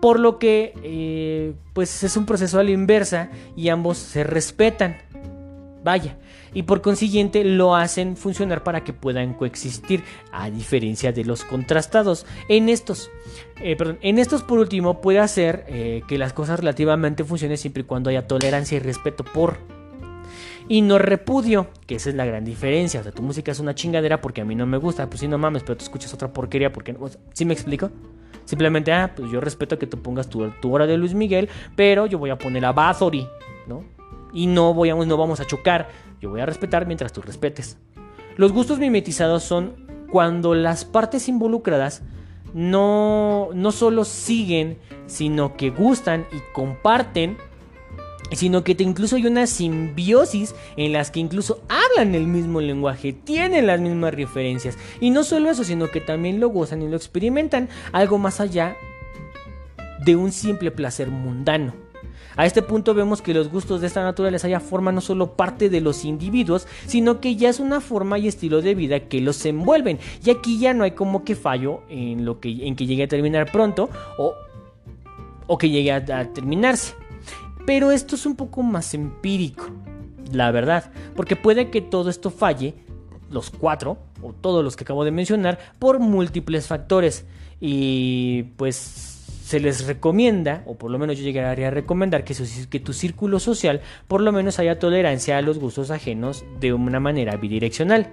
Por 0.00 0.18
lo 0.18 0.38
que, 0.38 0.74
eh, 0.82 1.54
pues 1.72 2.02
es 2.02 2.16
un 2.16 2.26
proceso 2.26 2.58
a 2.58 2.64
la 2.64 2.72
inversa 2.72 3.30
y 3.56 3.68
ambos 3.68 3.98
se 3.98 4.24
respetan. 4.24 4.96
Vaya, 5.84 6.16
y 6.54 6.64
por 6.64 6.82
consiguiente 6.82 7.44
lo 7.44 7.74
hacen 7.74 8.16
funcionar 8.16 8.62
para 8.62 8.84
que 8.84 8.92
puedan 8.92 9.34
coexistir, 9.34 10.02
a 10.32 10.50
diferencia 10.50 11.12
de 11.12 11.24
los 11.24 11.44
contrastados. 11.44 12.26
En 12.48 12.68
estos, 12.68 13.10
eh, 13.60 13.76
perdón, 13.76 13.98
en 14.02 14.18
estos 14.18 14.42
por 14.42 14.58
último 14.58 15.00
puede 15.00 15.18
hacer 15.18 15.64
eh, 15.68 16.02
que 16.08 16.18
las 16.18 16.32
cosas 16.32 16.60
relativamente 16.60 17.24
funcionen 17.24 17.58
siempre 17.58 17.82
y 17.82 17.86
cuando 17.86 18.10
haya 18.10 18.26
tolerancia 18.26 18.76
y 18.76 18.80
respeto 18.80 19.24
por 19.24 19.58
y 20.68 20.82
no 20.82 20.98
repudio, 20.98 21.68
que 21.86 21.96
esa 21.96 22.10
es 22.10 22.14
la 22.14 22.24
gran 22.24 22.44
diferencia. 22.44 23.00
O 23.00 23.02
sea, 23.02 23.12
tu 23.12 23.22
música 23.22 23.52
es 23.52 23.58
una 23.58 23.74
chingadera 23.74 24.20
porque 24.20 24.40
a 24.40 24.44
mí 24.44 24.54
no 24.54 24.66
me 24.66 24.78
gusta, 24.78 25.08
pues 25.08 25.20
si 25.20 25.28
no 25.28 25.38
mames, 25.38 25.62
pero 25.62 25.76
tú 25.76 25.84
escuchas 25.84 26.14
otra 26.14 26.32
porquería 26.32 26.72
porque 26.72 26.92
no. 26.92 27.00
¿Sí 27.32 27.44
me 27.44 27.52
explico? 27.52 27.90
Simplemente, 28.44 28.92
ah, 28.92 29.12
pues 29.14 29.30
yo 29.30 29.40
respeto 29.40 29.78
que 29.78 29.86
tú 29.86 30.00
pongas 30.02 30.28
tu, 30.28 30.48
tu 30.60 30.74
hora 30.74 30.86
de 30.86 30.96
Luis 30.96 31.14
Miguel, 31.14 31.48
pero 31.76 32.06
yo 32.06 32.18
voy 32.18 32.30
a 32.30 32.38
poner 32.38 32.64
a 32.64 32.72
Bathory, 32.72 33.26
¿no? 33.66 33.84
Y 34.32 34.46
no, 34.46 34.74
voy 34.74 34.90
a, 34.90 34.94
no 34.94 35.16
vamos 35.16 35.40
a 35.40 35.46
chocar. 35.46 35.88
Yo 36.20 36.30
voy 36.30 36.40
a 36.40 36.46
respetar 36.46 36.86
mientras 36.86 37.12
tú 37.12 37.22
respetes. 37.22 37.78
Los 38.36 38.52
gustos 38.52 38.78
mimetizados 38.78 39.42
son 39.42 39.74
cuando 40.10 40.54
las 40.54 40.84
partes 40.84 41.28
involucradas 41.28 42.02
no, 42.54 43.48
no 43.54 43.72
solo 43.72 44.04
siguen, 44.04 44.78
sino 45.06 45.56
que 45.56 45.70
gustan 45.70 46.26
y 46.32 46.38
comparten, 46.52 47.36
sino 48.32 48.64
que 48.64 48.74
te 48.74 48.84
incluso 48.84 49.16
hay 49.16 49.26
una 49.26 49.46
simbiosis 49.46 50.54
en 50.76 50.92
las 50.92 51.10
que 51.10 51.20
incluso 51.20 51.62
hablan 51.68 52.14
el 52.14 52.26
mismo 52.26 52.60
lenguaje, 52.60 53.12
tienen 53.12 53.66
las 53.66 53.80
mismas 53.80 54.14
referencias. 54.14 54.78
Y 55.00 55.10
no 55.10 55.24
solo 55.24 55.50
eso, 55.50 55.64
sino 55.64 55.90
que 55.90 56.00
también 56.00 56.40
lo 56.40 56.48
gozan 56.48 56.82
y 56.82 56.88
lo 56.88 56.96
experimentan, 56.96 57.68
algo 57.92 58.18
más 58.18 58.40
allá 58.40 58.76
de 60.04 60.16
un 60.16 60.32
simple 60.32 60.70
placer 60.70 61.08
mundano. 61.08 61.74
A 62.36 62.46
este 62.46 62.62
punto 62.62 62.94
vemos 62.94 63.20
que 63.20 63.34
los 63.34 63.50
gustos 63.50 63.80
de 63.80 63.86
esta 63.86 64.02
naturaleza 64.02 64.48
ya 64.48 64.60
forman 64.60 64.94
no 64.94 65.00
solo 65.00 65.36
parte 65.36 65.68
de 65.68 65.80
los 65.80 66.04
individuos, 66.04 66.66
sino 66.86 67.20
que 67.20 67.36
ya 67.36 67.50
es 67.50 67.60
una 67.60 67.80
forma 67.80 68.18
y 68.18 68.28
estilo 68.28 68.62
de 68.62 68.74
vida 68.74 69.00
que 69.00 69.20
los 69.20 69.44
envuelven. 69.44 69.98
Y 70.24 70.30
aquí 70.30 70.58
ya 70.58 70.74
no 70.74 70.84
hay 70.84 70.92
como 70.92 71.24
que 71.24 71.34
fallo 71.34 71.82
en, 71.88 72.24
lo 72.24 72.40
que, 72.40 72.66
en 72.66 72.76
que 72.76 72.86
llegue 72.86 73.04
a 73.04 73.08
terminar 73.08 73.50
pronto 73.52 73.90
o, 74.18 74.34
o 75.46 75.58
que 75.58 75.70
llegue 75.70 75.92
a, 75.92 76.32
terminarse. 76.32 76.94
Pero 77.66 77.90
esto 77.90 78.16
es 78.16 78.26
un 78.26 78.34
poco 78.34 78.62
más 78.62 78.94
empírico, 78.94 79.66
la 80.32 80.50
verdad, 80.50 80.90
porque 81.14 81.36
puede 81.36 81.70
que 81.70 81.80
todo 81.80 82.10
esto 82.10 82.30
falle, 82.30 82.74
los 83.30 83.50
cuatro, 83.50 83.98
o 84.20 84.32
todos 84.32 84.64
los 84.64 84.74
que 84.74 84.84
acabo 84.84 85.04
de 85.04 85.10
mencionar, 85.10 85.58
por 85.78 86.00
múltiples 86.00 86.66
factores. 86.66 87.24
Y 87.60 88.44
pues 88.56 89.11
se 89.52 89.60
les 89.60 89.86
recomienda, 89.86 90.62
o 90.64 90.76
por 90.76 90.90
lo 90.90 90.98
menos 90.98 91.18
yo 91.18 91.24
llegaría 91.24 91.68
a 91.68 91.70
recomendar, 91.70 92.24
que, 92.24 92.80
tu 92.80 92.92
círculo 92.94 93.38
social 93.38 93.82
por 94.08 94.22
lo 94.22 94.32
menos 94.32 94.58
haya 94.58 94.78
tolerancia 94.78 95.36
a 95.36 95.42
los 95.42 95.58
gustos 95.58 95.90
ajenos 95.90 96.46
de 96.58 96.72
una 96.72 97.00
manera 97.00 97.36
bidireccional. 97.36 98.08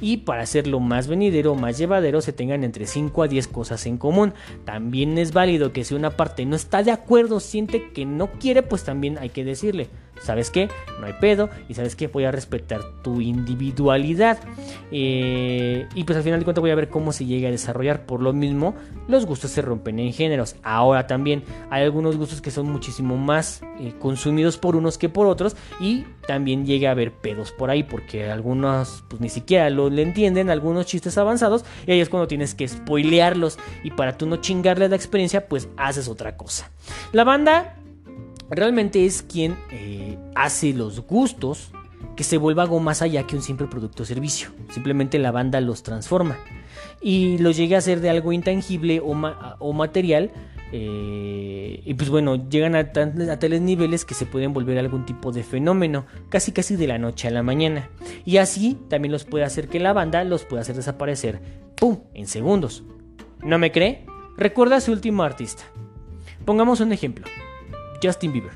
Y 0.00 0.16
para 0.16 0.42
hacerlo 0.42 0.80
más 0.80 1.06
venidero, 1.06 1.54
más 1.54 1.78
llevadero, 1.78 2.20
se 2.20 2.32
tengan 2.32 2.64
entre 2.64 2.86
5 2.86 3.22
a 3.22 3.28
10 3.28 3.46
cosas 3.46 3.86
en 3.86 3.98
común. 3.98 4.34
También 4.64 5.16
es 5.16 5.32
válido 5.32 5.72
que 5.72 5.84
si 5.84 5.94
una 5.94 6.10
parte 6.10 6.44
no 6.44 6.56
está 6.56 6.82
de 6.82 6.90
acuerdo, 6.90 7.38
siente 7.38 7.92
que 7.92 8.04
no 8.04 8.32
quiere, 8.40 8.64
pues 8.64 8.82
también 8.82 9.16
hay 9.18 9.28
que 9.28 9.44
decirle. 9.44 9.90
¿Sabes 10.22 10.50
qué? 10.50 10.68
No 11.00 11.06
hay 11.06 11.14
pedo. 11.14 11.48
Y 11.68 11.74
sabes 11.74 11.96
qué? 11.96 12.06
Voy 12.06 12.24
a 12.24 12.30
respetar 12.30 12.80
tu 13.02 13.20
individualidad. 13.20 14.38
Eh, 14.92 15.88
y 15.94 16.04
pues 16.04 16.16
al 16.16 16.22
final 16.22 16.38
de 16.38 16.44
cuentas 16.44 16.60
voy 16.60 16.70
a 16.70 16.74
ver 16.74 16.88
cómo 16.88 17.12
se 17.12 17.24
llega 17.24 17.48
a 17.48 17.50
desarrollar. 17.50 18.04
Por 18.06 18.20
lo 18.20 18.32
mismo, 18.32 18.74
los 19.08 19.24
gustos 19.26 19.50
se 19.50 19.62
rompen 19.62 19.98
en 19.98 20.12
géneros. 20.12 20.56
Ahora 20.62 21.06
también 21.06 21.42
hay 21.70 21.84
algunos 21.84 22.16
gustos 22.16 22.40
que 22.40 22.50
son 22.50 22.70
muchísimo 22.70 23.16
más 23.16 23.62
eh, 23.80 23.94
consumidos 23.98 24.58
por 24.58 24.76
unos 24.76 24.98
que 24.98 25.08
por 25.08 25.26
otros. 25.26 25.56
Y 25.80 26.04
también 26.26 26.66
llega 26.66 26.90
a 26.90 26.92
haber 26.92 27.12
pedos 27.12 27.52
por 27.52 27.70
ahí. 27.70 27.82
Porque 27.82 28.30
algunos 28.30 29.02
pues 29.08 29.20
ni 29.22 29.30
siquiera 29.30 29.70
lo 29.70 29.88
le 29.88 30.02
entienden. 30.02 30.50
Algunos 30.50 30.86
chistes 30.86 31.16
avanzados. 31.16 31.64
Y 31.86 31.92
ahí 31.92 32.00
es 32.00 32.10
cuando 32.10 32.28
tienes 32.28 32.54
que 32.54 32.68
spoilearlos. 32.68 33.58
Y 33.82 33.92
para 33.92 34.18
tú 34.18 34.26
no 34.26 34.36
chingarle 34.36 34.88
la 34.88 34.96
experiencia, 34.96 35.48
pues 35.48 35.68
haces 35.78 36.08
otra 36.08 36.36
cosa. 36.36 36.70
La 37.12 37.24
banda 37.24 37.79
realmente 38.50 39.06
es 39.06 39.22
quien 39.22 39.56
eh, 39.70 40.18
hace 40.34 40.72
los 40.72 41.00
gustos 41.00 41.70
que 42.16 42.24
se 42.24 42.36
vuelva 42.36 42.64
algo 42.64 42.80
más 42.80 43.02
allá 43.02 43.26
que 43.26 43.36
un 43.36 43.42
simple 43.42 43.66
producto 43.66 44.02
o 44.02 44.06
servicio. 44.06 44.50
Simplemente 44.70 45.18
la 45.18 45.30
banda 45.30 45.60
los 45.60 45.82
transforma 45.82 46.36
y 47.00 47.38
los 47.38 47.56
llega 47.56 47.78
a 47.78 47.80
ser 47.80 48.00
de 48.00 48.10
algo 48.10 48.32
intangible 48.32 49.00
o, 49.02 49.72
material. 49.72 50.30
Eh, 50.72 51.82
y 51.84 51.94
pues 51.94 52.10
bueno, 52.10 52.48
llegan 52.48 52.76
a, 52.76 52.78
a, 52.80 53.38
tales 53.38 53.60
niveles 53.60 54.04
que 54.04 54.14
se 54.14 54.26
pueden 54.26 54.52
volver 54.52 54.78
algún 54.78 55.04
tipo 55.04 55.32
de 55.32 55.42
fenómeno, 55.42 56.06
casi 56.28 56.52
casi 56.52 56.76
de 56.76 56.86
la 56.86 56.98
noche 56.98 57.28
a 57.28 57.30
la 57.30 57.42
mañana. 57.42 57.88
Y 58.24 58.36
así 58.36 58.78
también 58.88 59.12
los 59.12 59.24
puede 59.24 59.44
hacer 59.44 59.68
que 59.68 59.80
la 59.80 59.92
banda 59.92 60.22
los 60.24 60.44
pueda 60.44 60.62
hacer 60.62 60.76
desaparecer, 60.76 61.40
¡pum!, 61.76 62.00
en 62.14 62.26
segundos. 62.26 62.84
¿No 63.42 63.58
me 63.58 63.72
cree? 63.72 64.04
Recuerda 64.36 64.76
a 64.76 64.80
su 64.80 64.92
último 64.92 65.22
artista. 65.22 65.64
Pongamos 66.44 66.80
un 66.80 66.92
ejemplo. 66.92 67.26
Justin 68.02 68.32
Bieber. 68.32 68.52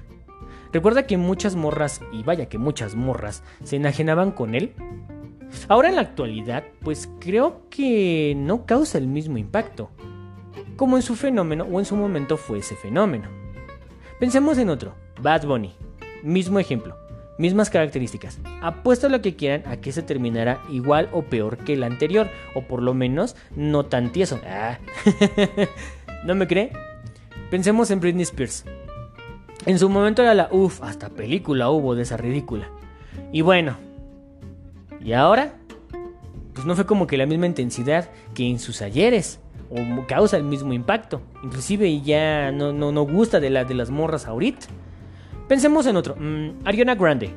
Recuerda 0.73 1.07
que 1.07 1.17
muchas 1.17 1.55
morras, 1.55 2.01
y 2.13 2.23
vaya 2.25 2.49
que 2.49 2.59
muchas 2.59 2.97
morras, 2.97 3.45
se 3.63 3.77
enajenaban 3.77 4.33
con 4.33 4.55
él. 4.55 4.75
Ahora 5.69 5.89
en 5.89 5.95
la 5.95 6.03
actualidad, 6.03 6.65
pues 6.83 7.09
creo 7.21 7.63
que 7.71 8.35
no 8.37 8.67
causa 8.67 8.99
el 8.99 9.07
mismo 9.07 9.39
impacto, 9.39 9.91
como 10.77 10.97
en 10.97 11.03
su 11.03 11.15
fenómeno 11.15 11.65
o 11.71 11.79
en 11.79 11.87
su 11.87 11.97
momento 11.97 12.37
fue 12.37 12.59
ese 12.59 12.75
fenómeno. 12.75 13.29
Pensemos 14.19 14.59
en 14.59 14.71
otro, 14.71 14.95
Bad 15.21 15.47
Bunny. 15.47 15.75
Mismo 16.23 16.59
ejemplo, 16.59 16.97
mismas 17.39 17.71
características. 17.71 18.41
Apuesto 18.63 19.09
lo 19.09 19.21
que 19.23 19.37
quieran 19.37 19.63
a 19.67 19.77
que 19.77 19.93
se 19.93 20.03
terminara 20.03 20.61
igual 20.71 21.09
o 21.13 21.23
peor 21.23 21.59
que 21.59 21.75
el 21.75 21.85
anterior, 21.85 22.29
o 22.55 22.63
por 22.63 22.83
lo 22.83 22.95
menos 22.95 23.37
no 23.55 23.85
tan 23.87 24.11
tieso. 24.13 24.41
Ah. 24.47 24.79
¿No 26.25 26.35
me 26.35 26.47
cree? 26.47 26.73
Pensemos 27.51 27.91
en 27.91 28.01
Britney 28.01 28.23
Spears. 28.23 28.65
En 29.67 29.79
su 29.79 29.89
momento 29.89 30.23
era 30.23 30.35
la 30.35 30.49
uff, 30.51 30.83
hasta 30.83 31.09
película 31.09 31.71
hubo 31.71 31.95
de 31.95 32.03
esa 32.03 32.17
ridícula. 32.17 32.69
Y 33.33 33.41
bueno, 33.41 33.77
¿y 35.03 35.13
ahora? 35.13 35.55
Pues 36.53 36.67
no 36.67 36.77
fue 36.77 36.87
como 36.87 37.07
que 37.07 37.17
la 37.17 37.27
misma 37.27 37.47
intensidad 37.47 38.11
que 38.35 38.49
en 38.49 38.59
sus 38.59 38.83
ayeres, 38.83 39.41
o 39.71 40.07
causa 40.07 40.37
el 40.37 40.45
mismo 40.45 40.73
impacto. 40.73 41.21
Inclusive 41.43 42.01
ya 42.03 42.53
no, 42.53 42.73
no, 42.73 42.93
no 42.93 43.03
gusta 43.03 43.41
de, 43.41 43.51
la, 43.51 43.65
de 43.65 43.75
las 43.75 43.91
morras 43.91 44.27
ahorita. 44.27 44.67
Pensemos 45.49 45.87
en 45.87 45.97
otro, 45.97 46.17
mm, 46.17 46.67
Ariana 46.67 46.95
Grande. 46.95 47.31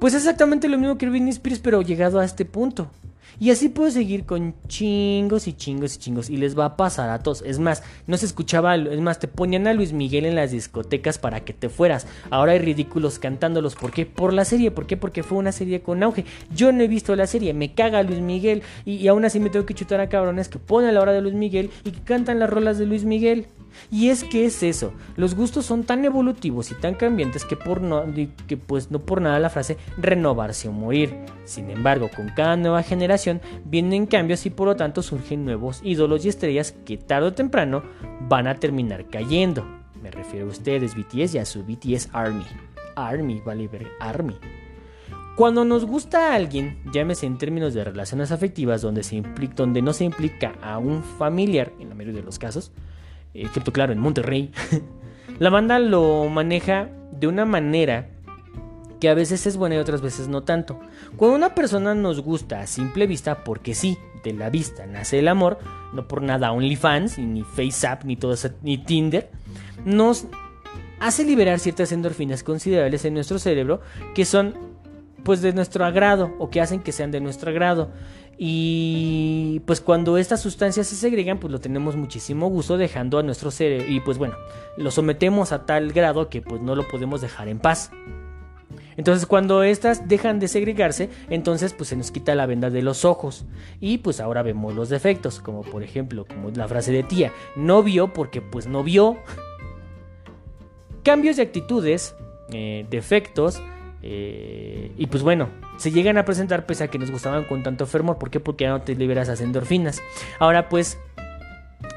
Pues 0.00 0.14
exactamente 0.14 0.68
lo 0.68 0.78
mismo 0.78 0.98
que 0.98 1.08
Britney 1.08 1.30
Spears, 1.30 1.60
pero 1.60 1.82
llegado 1.82 2.20
a 2.20 2.24
este 2.24 2.44
punto. 2.44 2.90
Y 3.38 3.50
así 3.50 3.68
puedo 3.68 3.90
seguir 3.90 4.24
con 4.24 4.54
chingos 4.66 5.46
y 5.46 5.52
chingos 5.52 5.96
y 5.96 5.98
chingos. 5.98 6.30
Y 6.30 6.36
les 6.38 6.58
va 6.58 6.64
a 6.64 6.76
pasar 6.76 7.10
a 7.10 7.22
todos. 7.22 7.42
Es 7.42 7.58
más, 7.58 7.82
no 8.06 8.16
se 8.16 8.26
escuchaba. 8.26 8.76
Es 8.76 9.00
más, 9.00 9.18
te 9.18 9.28
ponían 9.28 9.66
a 9.66 9.74
Luis 9.74 9.92
Miguel 9.92 10.24
en 10.24 10.34
las 10.34 10.52
discotecas 10.52 11.18
para 11.18 11.44
que 11.44 11.52
te 11.52 11.68
fueras. 11.68 12.06
Ahora 12.30 12.52
hay 12.52 12.58
ridículos 12.58 13.18
cantándolos. 13.18 13.74
¿Por 13.74 13.92
qué? 13.92 14.06
Por 14.06 14.32
la 14.32 14.44
serie. 14.44 14.70
¿Por 14.70 14.86
qué? 14.86 14.96
Porque 14.96 15.22
fue 15.22 15.38
una 15.38 15.52
serie 15.52 15.82
con 15.82 16.02
auge. 16.02 16.24
Yo 16.54 16.72
no 16.72 16.82
he 16.82 16.88
visto 16.88 17.14
la 17.14 17.26
serie. 17.26 17.52
Me 17.52 17.74
caga 17.74 18.02
Luis 18.02 18.20
Miguel. 18.20 18.62
Y, 18.84 19.06
aún 19.08 19.24
así 19.24 19.38
me 19.38 19.50
tengo 19.50 19.66
que 19.66 19.74
chutar 19.74 20.00
a 20.00 20.08
cabrones 20.08 20.48
que 20.48 20.58
ponen 20.58 20.94
la 20.94 21.02
hora 21.02 21.12
de 21.12 21.20
Luis 21.20 21.34
Miguel 21.34 21.70
y 21.84 21.90
que 21.90 22.00
cantan 22.00 22.38
las 22.38 22.48
rolas 22.48 22.78
de 22.78 22.86
Luis 22.86 23.04
Miguel. 23.04 23.48
Y 23.90 24.08
es 24.08 24.24
que 24.24 24.46
es 24.46 24.62
eso, 24.62 24.92
los 25.16 25.34
gustos 25.34 25.66
son 25.66 25.84
tan 25.84 26.04
evolutivos 26.04 26.70
y 26.70 26.74
tan 26.74 26.94
cambiantes 26.94 27.44
que, 27.44 27.56
por 27.56 27.82
no, 27.82 28.04
que 28.46 28.56
pues 28.56 28.90
no 28.90 29.00
por 29.00 29.20
nada 29.20 29.38
la 29.38 29.50
frase 29.50 29.76
renovarse 29.98 30.68
o 30.68 30.72
morir. 30.72 31.14
Sin 31.46 31.70
embargo, 31.70 32.10
con 32.14 32.28
cada 32.30 32.56
nueva 32.56 32.82
generación 32.82 33.40
vienen 33.64 34.06
cambios 34.06 34.44
y 34.46 34.50
por 34.50 34.66
lo 34.66 34.76
tanto 34.76 35.00
surgen 35.00 35.44
nuevos 35.44 35.80
ídolos 35.84 36.24
y 36.24 36.28
estrellas 36.28 36.74
que 36.84 36.98
tarde 36.98 37.28
o 37.28 37.32
temprano 37.32 37.84
van 38.22 38.48
a 38.48 38.56
terminar 38.56 39.06
cayendo. 39.08 39.64
Me 40.02 40.10
refiero 40.10 40.46
a 40.46 40.50
ustedes, 40.50 40.96
BTS 40.96 41.36
y 41.36 41.38
a 41.38 41.44
su 41.44 41.62
BTS 41.62 42.10
Army. 42.12 42.44
Army, 42.96 43.40
vale 43.44 43.68
ver, 43.68 43.86
Army. 44.00 44.36
Cuando 45.36 45.64
nos 45.64 45.84
gusta 45.84 46.32
a 46.32 46.34
alguien, 46.34 46.78
llámese 46.92 47.26
en 47.26 47.38
términos 47.38 47.74
de 47.74 47.84
relaciones 47.84 48.32
afectivas 48.32 48.82
donde, 48.82 49.04
se 49.04 49.16
implica, 49.16 49.54
donde 49.54 49.82
no 49.82 49.92
se 49.92 50.04
implica 50.04 50.54
a 50.62 50.78
un 50.78 51.04
familiar, 51.04 51.72
en 51.78 51.90
la 51.90 51.94
mayoría 51.94 52.20
de 52.20 52.26
los 52.26 52.38
casos, 52.38 52.72
excepto 53.34 53.72
claro 53.72 53.92
en 53.92 54.00
Monterrey, 54.00 54.50
la 55.38 55.50
banda 55.50 55.78
lo 55.78 56.28
maneja 56.28 56.88
de 57.12 57.28
una 57.28 57.44
manera 57.44 58.08
que 58.98 59.08
a 59.08 59.14
veces 59.14 59.46
es 59.46 59.56
buena 59.56 59.76
y 59.76 59.78
otras 59.78 60.00
veces 60.00 60.28
no 60.28 60.42
tanto. 60.42 60.80
Cuando 61.16 61.36
una 61.36 61.54
persona 61.54 61.94
nos 61.94 62.20
gusta 62.20 62.60
a 62.60 62.66
simple 62.66 63.06
vista, 63.06 63.44
porque 63.44 63.74
sí, 63.74 63.98
de 64.24 64.32
la 64.32 64.50
vista 64.50 64.86
nace 64.86 65.18
el 65.18 65.28
amor, 65.28 65.58
no 65.92 66.08
por 66.08 66.22
nada 66.22 66.52
OnlyFans, 66.52 67.18
ni 67.18 67.42
FaceApp, 67.42 68.04
ni 68.04 68.16
todo 68.16 68.32
eso, 68.34 68.50
ni 68.62 68.78
Tinder, 68.78 69.30
nos 69.84 70.26
hace 71.00 71.24
liberar 71.24 71.58
ciertas 71.58 71.92
endorfinas 71.92 72.42
considerables 72.42 73.04
en 73.04 73.14
nuestro 73.14 73.38
cerebro 73.38 73.80
que 74.14 74.24
son 74.24 74.54
pues 75.24 75.42
de 75.42 75.52
nuestro 75.52 75.84
agrado 75.84 76.34
o 76.38 76.50
que 76.50 76.60
hacen 76.60 76.80
que 76.80 76.92
sean 76.92 77.10
de 77.10 77.20
nuestro 77.20 77.50
agrado. 77.50 77.90
Y 78.38 79.60
pues 79.66 79.80
cuando 79.80 80.18
estas 80.18 80.40
sustancias 80.40 80.86
se 80.86 80.94
segregan, 80.94 81.38
pues 81.38 81.50
lo 81.50 81.60
tenemos 81.60 81.96
muchísimo 81.96 82.48
gusto 82.48 82.76
dejando 82.76 83.18
a 83.18 83.22
nuestro 83.22 83.50
cerebro 83.50 83.86
y 83.88 84.00
pues 84.00 84.18
bueno, 84.18 84.34
lo 84.76 84.90
sometemos 84.90 85.52
a 85.52 85.64
tal 85.64 85.92
grado 85.92 86.28
que 86.28 86.42
pues 86.42 86.60
no 86.60 86.74
lo 86.76 86.86
podemos 86.86 87.20
dejar 87.20 87.48
en 87.48 87.58
paz. 87.58 87.90
Entonces 88.96 89.26
cuando 89.26 89.62
estas 89.62 90.08
dejan 90.08 90.38
de 90.38 90.48
segregarse, 90.48 91.10
entonces 91.28 91.72
pues 91.72 91.90
se 91.90 91.96
nos 91.96 92.10
quita 92.10 92.34
la 92.34 92.46
venda 92.46 92.70
de 92.70 92.82
los 92.82 93.04
ojos 93.04 93.44
y 93.80 93.98
pues 93.98 94.20
ahora 94.20 94.42
vemos 94.42 94.74
los 94.74 94.88
defectos, 94.88 95.40
como 95.40 95.62
por 95.62 95.82
ejemplo, 95.82 96.24
como 96.24 96.50
la 96.50 96.68
frase 96.68 96.92
de 96.92 97.02
tía, 97.02 97.32
no 97.56 97.82
vio 97.82 98.12
porque 98.12 98.40
pues 98.40 98.66
no 98.66 98.82
vio. 98.82 99.16
Cambios 101.02 101.36
de 101.36 101.42
actitudes, 101.42 102.16
eh, 102.52 102.86
defectos, 102.90 103.62
eh, 104.02 104.92
y 104.96 105.06
pues 105.06 105.22
bueno, 105.22 105.48
se 105.78 105.90
llegan 105.90 106.16
a 106.18 106.24
presentar 106.24 106.64
pese 106.66 106.84
a 106.84 106.88
que 106.88 106.98
nos 106.98 107.10
gustaban 107.10 107.44
con 107.44 107.62
tanto 107.62 107.86
fervor. 107.86 108.18
¿Por 108.18 108.30
qué? 108.30 108.40
Porque 108.40 108.64
ya 108.64 108.70
no 108.70 108.80
te 108.80 108.94
liberas 108.94 109.28
las 109.28 109.40
endorfinas. 109.40 110.02
Ahora 110.38 110.68
pues, 110.68 110.98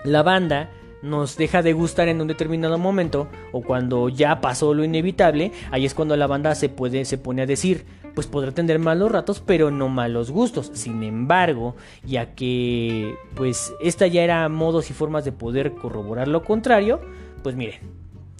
la 0.03 0.23
banda 0.23 0.71
nos 1.01 1.37
deja 1.37 1.61
de 1.61 1.73
gustar 1.73 2.07
en 2.07 2.21
un 2.21 2.27
determinado 2.27 2.77
momento 2.77 3.27
o 3.51 3.61
cuando 3.61 4.09
ya 4.09 4.41
pasó 4.41 4.73
lo 4.73 4.83
inevitable, 4.83 5.51
ahí 5.71 5.85
es 5.85 5.93
cuando 5.93 6.15
la 6.15 6.27
banda 6.27 6.55
se 6.55 6.69
puede 6.69 7.05
se 7.05 7.17
pone 7.17 7.41
a 7.41 7.45
decir, 7.45 7.85
pues 8.15 8.27
podrá 8.27 8.51
tener 8.51 8.79
malos 8.79 9.11
ratos, 9.11 9.41
pero 9.45 9.71
no 9.71 9.87
malos 9.89 10.31
gustos. 10.31 10.71
Sin 10.73 11.03
embargo, 11.03 11.75
ya 12.03 12.35
que 12.35 13.15
pues 13.35 13.73
esta 13.81 14.07
ya 14.07 14.23
era 14.23 14.49
modos 14.49 14.89
y 14.89 14.93
formas 14.93 15.25
de 15.25 15.31
poder 15.31 15.73
corroborar 15.73 16.27
lo 16.27 16.43
contrario, 16.43 16.99
pues 17.43 17.55
miren, 17.55 17.79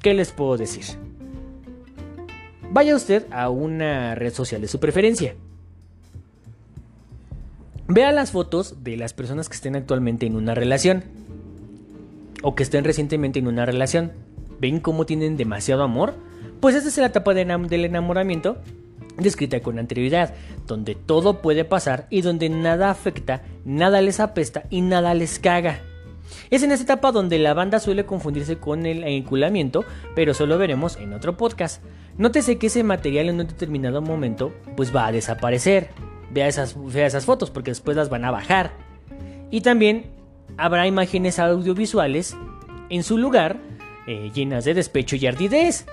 ¿qué 0.02 0.14
les 0.14 0.32
puedo 0.32 0.58
decir? 0.58 0.86
vaya 2.72 2.96
usted 2.96 3.26
a 3.32 3.50
una 3.50 4.16
red 4.16 4.34
social 4.34 4.62
de 4.62 4.68
su 4.68 4.80
preferencia. 4.80 5.36
Vea 7.88 8.12
las 8.12 8.32
fotos 8.32 8.84
de 8.84 8.98
las 8.98 9.14
personas 9.14 9.50
que 9.50 9.56
estén 9.56 9.76
actualmente 9.76 10.26
en 10.28 10.36
una 10.36 10.54
relación 10.54 11.04
o 12.42 12.56
que 12.56 12.64
estén 12.64 12.84
recientemente 12.84 13.40
en 13.40 13.48
una 13.48 13.66
relación. 13.66 14.12
¿Ven 14.60 14.80
cómo 14.80 15.06
tienen 15.06 15.38
demasiado 15.38 15.84
amor? 15.84 16.16
Pues 16.60 16.76
esta 16.76 16.90
es 16.90 16.98
la 16.98 17.08
etapa 17.08 17.34
del 17.34 17.86
enamoramiento 17.86 18.58
descrita 19.22 19.60
con 19.62 19.80
anterioridad, 19.80 20.34
donde 20.66 20.96
todo 20.96 21.42
puede 21.42 21.66
pasar 21.66 22.08
y 22.10 22.22
donde 22.22 22.50
nada 22.50 22.90
afecta, 22.90 23.44
nada 23.66 24.02
les 24.02 24.20
apesta 24.20 24.64
y 24.70 24.82
nada 24.82 25.14
les 25.14 25.40
caga. 25.40 25.82
Es 26.50 26.64
en 26.64 26.72
esta 26.72 26.84
etapa 26.84 27.12
donde 27.12 27.40
la 27.40 27.54
banda 27.54 27.80
suele 27.80 28.06
confundirse 28.06 28.58
con 28.58 28.86
el 28.86 29.04
enculamiento, 29.04 29.84
pero 30.16 30.34
solo 30.34 30.58
veremos 30.58 30.98
en 30.98 31.14
otro 31.14 31.38
podcast. 31.38 31.84
Nótese 32.18 32.58
que 32.58 32.68
ese 32.68 32.84
material 32.84 33.30
en 33.30 33.40
un 33.40 33.48
determinado 33.48 34.02
momento 34.02 34.54
pues 34.76 34.96
va 34.96 35.08
a 35.08 35.12
desaparecer. 35.12 35.90
Vea 36.32 36.48
esas, 36.48 36.76
esas 36.94 37.26
fotos 37.26 37.50
porque 37.50 37.72
después 37.72 37.98
las 37.98 38.10
van 38.10 38.26
a 38.26 38.32
bajar. 38.32 38.72
Y 39.52 39.62
también 39.62 40.12
habrá 40.60 40.86
imágenes 40.88 41.40
audiovisuales 41.40 42.36
en 42.90 43.04
su 43.04 43.18
lugar 43.18 43.58
eh, 44.08 44.32
llenas 44.34 44.66
de 44.66 44.74
despecho 44.74 45.16
y 45.16 45.26
ardidez. 45.26 45.86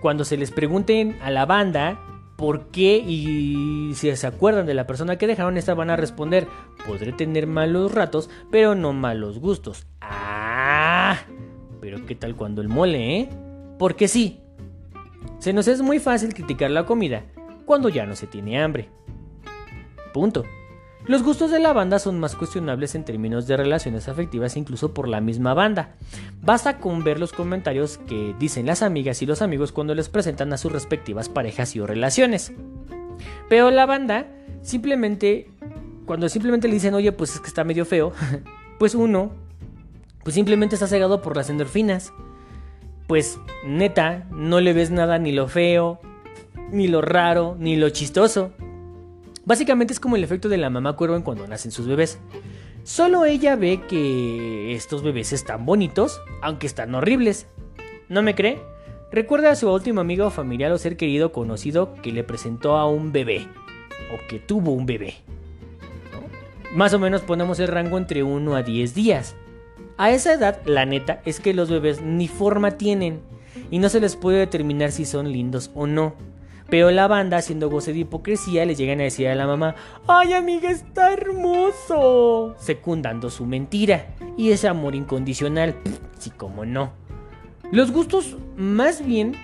Cuando 0.00 0.24
se 0.24 0.36
les 0.36 0.50
pregunten 0.50 1.18
a 1.22 1.30
la 1.30 1.46
banda 1.46 2.00
por 2.36 2.66
qué 2.68 2.96
y 2.98 3.92
si 3.94 4.14
se 4.14 4.26
acuerdan 4.26 4.66
de 4.66 4.74
la 4.74 4.86
persona 4.86 5.16
que 5.16 5.26
dejaron, 5.26 5.56
esta 5.56 5.74
van 5.74 5.90
a 5.90 5.96
responder, 5.96 6.46
podré 6.86 7.12
tener 7.12 7.46
malos 7.46 7.92
ratos, 7.92 8.30
pero 8.50 8.74
no 8.74 8.92
malos 8.92 9.38
gustos. 9.38 9.86
Ah, 10.00 11.18
pero 11.80 12.04
qué 12.06 12.14
tal 12.14 12.36
cuando 12.36 12.62
el 12.62 12.68
mole, 12.68 13.20
¿eh? 13.20 13.28
Porque 13.78 14.08
sí, 14.08 14.40
se 15.38 15.52
nos 15.52 15.68
es 15.68 15.82
muy 15.82 15.98
fácil 15.98 16.34
criticar 16.34 16.70
la 16.70 16.86
comida 16.86 17.24
cuando 17.64 17.88
ya 17.88 18.06
no 18.06 18.16
se 18.16 18.26
tiene 18.26 18.62
hambre. 18.62 18.88
Punto. 20.12 20.44
Los 21.06 21.22
gustos 21.22 21.52
de 21.52 21.60
la 21.60 21.72
banda 21.72 22.00
son 22.00 22.18
más 22.18 22.34
cuestionables 22.34 22.96
en 22.96 23.04
términos 23.04 23.46
de 23.46 23.56
relaciones 23.56 24.08
afectivas 24.08 24.56
incluso 24.56 24.92
por 24.92 25.06
la 25.06 25.20
misma 25.20 25.54
banda. 25.54 25.94
Basta 26.42 26.78
con 26.78 27.04
ver 27.04 27.20
los 27.20 27.32
comentarios 27.32 27.98
que 27.98 28.34
dicen 28.40 28.66
las 28.66 28.82
amigas 28.82 29.22
y 29.22 29.26
los 29.26 29.40
amigos 29.40 29.70
cuando 29.70 29.94
les 29.94 30.08
presentan 30.08 30.52
a 30.52 30.58
sus 30.58 30.72
respectivas 30.72 31.28
parejas 31.28 31.76
y 31.76 31.80
o 31.80 31.86
relaciones. 31.86 32.52
Pero 33.48 33.70
la 33.70 33.86
banda 33.86 34.26
simplemente, 34.62 35.48
cuando 36.06 36.28
simplemente 36.28 36.66
le 36.66 36.74
dicen, 36.74 36.94
oye, 36.94 37.12
pues 37.12 37.34
es 37.34 37.40
que 37.40 37.46
está 37.46 37.62
medio 37.62 37.84
feo, 37.84 38.12
pues 38.80 38.96
uno, 38.96 39.30
pues 40.24 40.34
simplemente 40.34 40.74
está 40.74 40.88
cegado 40.88 41.22
por 41.22 41.36
las 41.36 41.50
endorfinas. 41.50 42.12
Pues 43.06 43.38
neta, 43.64 44.26
no 44.32 44.60
le 44.60 44.72
ves 44.72 44.90
nada 44.90 45.20
ni 45.20 45.30
lo 45.30 45.46
feo, 45.46 46.00
ni 46.72 46.88
lo 46.88 47.00
raro, 47.00 47.54
ni 47.60 47.76
lo 47.76 47.90
chistoso. 47.90 48.50
Básicamente 49.46 49.92
es 49.92 50.00
como 50.00 50.16
el 50.16 50.24
efecto 50.24 50.48
de 50.48 50.58
la 50.58 50.70
mamá 50.70 50.96
cuervo 50.96 51.14
en 51.14 51.22
cuando 51.22 51.46
nacen 51.46 51.70
sus 51.70 51.86
bebés. 51.86 52.18
Solo 52.82 53.24
ella 53.24 53.54
ve 53.54 53.80
que 53.88 54.74
estos 54.74 55.04
bebés 55.04 55.32
están 55.32 55.64
bonitos, 55.64 56.20
aunque 56.42 56.66
están 56.66 56.94
horribles. 56.96 57.46
¿No 58.08 58.22
me 58.22 58.34
cree? 58.34 58.60
Recuerda 59.12 59.52
a 59.52 59.56
su 59.56 59.72
último 59.72 60.00
amigo, 60.00 60.30
familiar 60.30 60.72
o 60.72 60.78
ser 60.78 60.96
querido 60.96 61.30
conocido 61.30 61.94
que 62.02 62.10
le 62.10 62.24
presentó 62.24 62.76
a 62.76 62.90
un 62.90 63.12
bebé. 63.12 63.46
O 64.12 64.28
que 64.28 64.40
tuvo 64.40 64.72
un 64.72 64.84
bebé. 64.84 65.14
Más 66.74 66.92
o 66.92 66.98
menos 66.98 67.22
ponemos 67.22 67.60
el 67.60 67.68
rango 67.68 67.98
entre 67.98 68.24
1 68.24 68.56
a 68.56 68.64
10 68.64 68.94
días. 68.94 69.36
A 69.96 70.10
esa 70.10 70.32
edad, 70.32 70.60
la 70.66 70.86
neta 70.86 71.22
es 71.24 71.38
que 71.38 71.54
los 71.54 71.70
bebés 71.70 72.02
ni 72.02 72.26
forma 72.26 72.72
tienen. 72.72 73.20
Y 73.70 73.78
no 73.78 73.88
se 73.90 74.00
les 74.00 74.16
puede 74.16 74.38
determinar 74.38 74.90
si 74.90 75.04
son 75.04 75.30
lindos 75.30 75.70
o 75.76 75.86
no. 75.86 76.14
Pero 76.68 76.90
la 76.90 77.06
banda, 77.06 77.36
haciendo 77.36 77.70
goce 77.70 77.92
de 77.92 78.00
hipocresía, 78.00 78.64
le 78.64 78.74
llegan 78.74 79.00
a 79.00 79.04
decir 79.04 79.28
a 79.28 79.34
la 79.34 79.46
mamá, 79.46 79.76
¡ay 80.06 80.32
amiga, 80.32 80.70
está 80.70 81.12
hermoso! 81.12 82.56
Secundando 82.58 83.30
su 83.30 83.46
mentira 83.46 84.14
y 84.36 84.50
ese 84.50 84.68
amor 84.68 84.94
incondicional. 84.94 85.76
Sí, 86.18 86.30
como 86.30 86.64
no. 86.64 86.92
Los 87.70 87.92
gustos, 87.92 88.36
más 88.56 89.04
bien, 89.04 89.34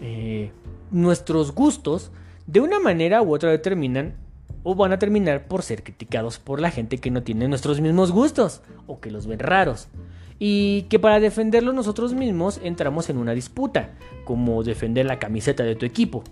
eh, 0.00 0.50
nuestros 0.90 1.54
gustos, 1.54 2.10
de 2.46 2.60
una 2.60 2.80
manera 2.80 3.22
u 3.22 3.34
otra 3.34 3.50
determinan 3.50 4.14
o 4.62 4.74
van 4.74 4.92
a 4.92 4.98
terminar 4.98 5.46
por 5.46 5.62
ser 5.62 5.82
criticados 5.82 6.38
por 6.38 6.60
la 6.60 6.70
gente 6.70 6.98
que 6.98 7.10
no 7.10 7.22
tiene 7.22 7.48
nuestros 7.48 7.80
mismos 7.80 8.12
gustos 8.12 8.62
o 8.86 9.00
que 9.00 9.10
los 9.10 9.26
ven 9.26 9.38
raros 9.38 9.88
y 10.38 10.82
que 10.82 10.98
para 10.98 11.20
defenderlo 11.20 11.72
nosotros 11.72 12.14
mismos 12.14 12.60
entramos 12.62 13.08
en 13.08 13.18
una 13.18 13.32
disputa, 13.32 13.94
como 14.24 14.62
defender 14.62 15.06
la 15.06 15.18
camiseta 15.18 15.64
de 15.64 15.76
tu 15.76 15.86
equipo. 15.86 16.22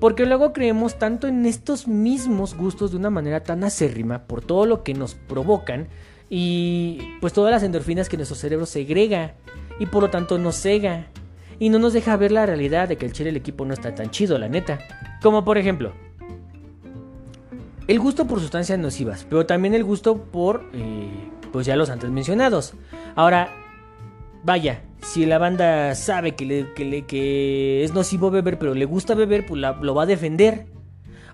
Porque 0.00 0.26
luego 0.26 0.52
creemos 0.52 0.98
tanto 0.98 1.26
en 1.26 1.44
estos 1.44 1.88
mismos 1.88 2.56
gustos 2.56 2.92
de 2.92 2.96
una 2.96 3.10
manera 3.10 3.42
tan 3.42 3.64
acérrima 3.64 4.22
por 4.22 4.42
todo 4.42 4.64
lo 4.64 4.84
que 4.84 4.94
nos 4.94 5.14
provocan 5.14 5.88
y 6.30 7.00
pues 7.20 7.32
todas 7.32 7.50
las 7.50 7.62
endorfinas 7.62 8.08
que 8.08 8.16
nuestro 8.16 8.36
cerebro 8.36 8.66
segrega 8.66 9.34
y 9.80 9.86
por 9.86 10.04
lo 10.04 10.10
tanto 10.10 10.38
nos 10.38 10.56
cega 10.56 11.06
y 11.58 11.70
no 11.70 11.78
nos 11.78 11.92
deja 11.92 12.16
ver 12.16 12.30
la 12.30 12.46
realidad 12.46 12.88
de 12.88 12.96
que 12.96 13.06
el 13.06 13.12
chile 13.12 13.28
del 13.28 13.36
equipo 13.36 13.64
no 13.64 13.74
está 13.74 13.94
tan 13.94 14.10
chido, 14.10 14.38
la 14.38 14.48
neta. 14.48 14.78
Como 15.20 15.44
por 15.44 15.58
ejemplo, 15.58 15.92
el 17.88 17.98
gusto 17.98 18.26
por 18.26 18.38
sustancias 18.38 18.78
nocivas, 18.78 19.26
pero 19.28 19.46
también 19.46 19.74
el 19.74 19.82
gusto 19.82 20.22
por 20.22 20.70
eh, 20.72 21.08
pues 21.52 21.66
ya 21.66 21.76
los 21.76 21.90
antes 21.90 22.10
mencionados. 22.10 22.74
Ahora, 23.14 23.50
vaya, 24.44 24.82
si 25.02 25.26
la 25.26 25.38
banda 25.38 25.94
sabe 25.94 26.34
que, 26.34 26.44
le, 26.76 27.04
que, 27.06 27.84
es 27.84 27.94
nocivo 27.94 28.30
beber, 28.30 28.58
pero 28.58 28.74
le 28.74 28.84
gusta 28.84 29.14
beber, 29.14 29.46
pues 29.46 29.60
lo 29.60 29.94
va 29.94 30.02
a 30.02 30.06
defender. 30.06 30.66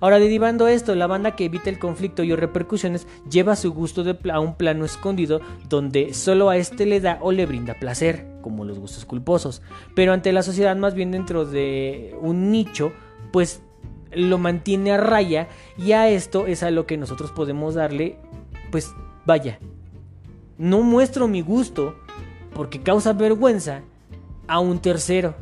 Ahora, 0.00 0.18
derivando 0.18 0.68
esto, 0.68 0.94
la 0.94 1.06
banda 1.06 1.34
que 1.34 1.46
evita 1.46 1.70
el 1.70 1.78
conflicto 1.78 2.22
y 2.24 2.34
repercusiones 2.34 3.06
lleva 3.30 3.56
su 3.56 3.72
gusto 3.72 4.04
a 4.30 4.40
un 4.40 4.54
plano 4.54 4.84
escondido 4.84 5.40
donde 5.68 6.12
solo 6.12 6.50
a 6.50 6.56
este 6.56 6.84
le 6.84 7.00
da 7.00 7.18
o 7.22 7.32
le 7.32 7.46
brinda 7.46 7.74
placer, 7.80 8.26
como 8.42 8.64
los 8.64 8.78
gustos 8.78 9.06
culposos. 9.06 9.62
Pero 9.94 10.12
ante 10.12 10.32
la 10.32 10.42
sociedad, 10.42 10.76
más 10.76 10.94
bien 10.94 11.10
dentro 11.10 11.46
de 11.46 12.14
un 12.20 12.50
nicho, 12.50 12.92
pues 13.32 13.62
lo 14.12 14.38
mantiene 14.38 14.92
a 14.92 14.96
raya 14.96 15.48
y 15.78 15.92
a 15.92 16.08
esto 16.08 16.46
es 16.46 16.62
a 16.62 16.70
lo 16.70 16.86
que 16.86 16.96
nosotros 16.96 17.32
podemos 17.32 17.74
darle, 17.74 18.18
pues 18.70 18.92
vaya, 19.24 19.58
no 20.58 20.82
muestro 20.82 21.28
mi 21.28 21.40
gusto 21.40 21.94
porque 22.54 22.82
causa 22.82 23.12
vergüenza 23.12 23.82
a 24.46 24.60
un 24.60 24.78
tercero. 24.78 25.34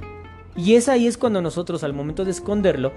Y 0.57 0.75
es 0.75 0.89
ahí 0.89 1.07
es 1.07 1.17
cuando 1.17 1.41
nosotros 1.41 1.85
al 1.85 1.95
momento 1.95 2.25
de 2.25 2.31
esconderlo, 2.31 2.93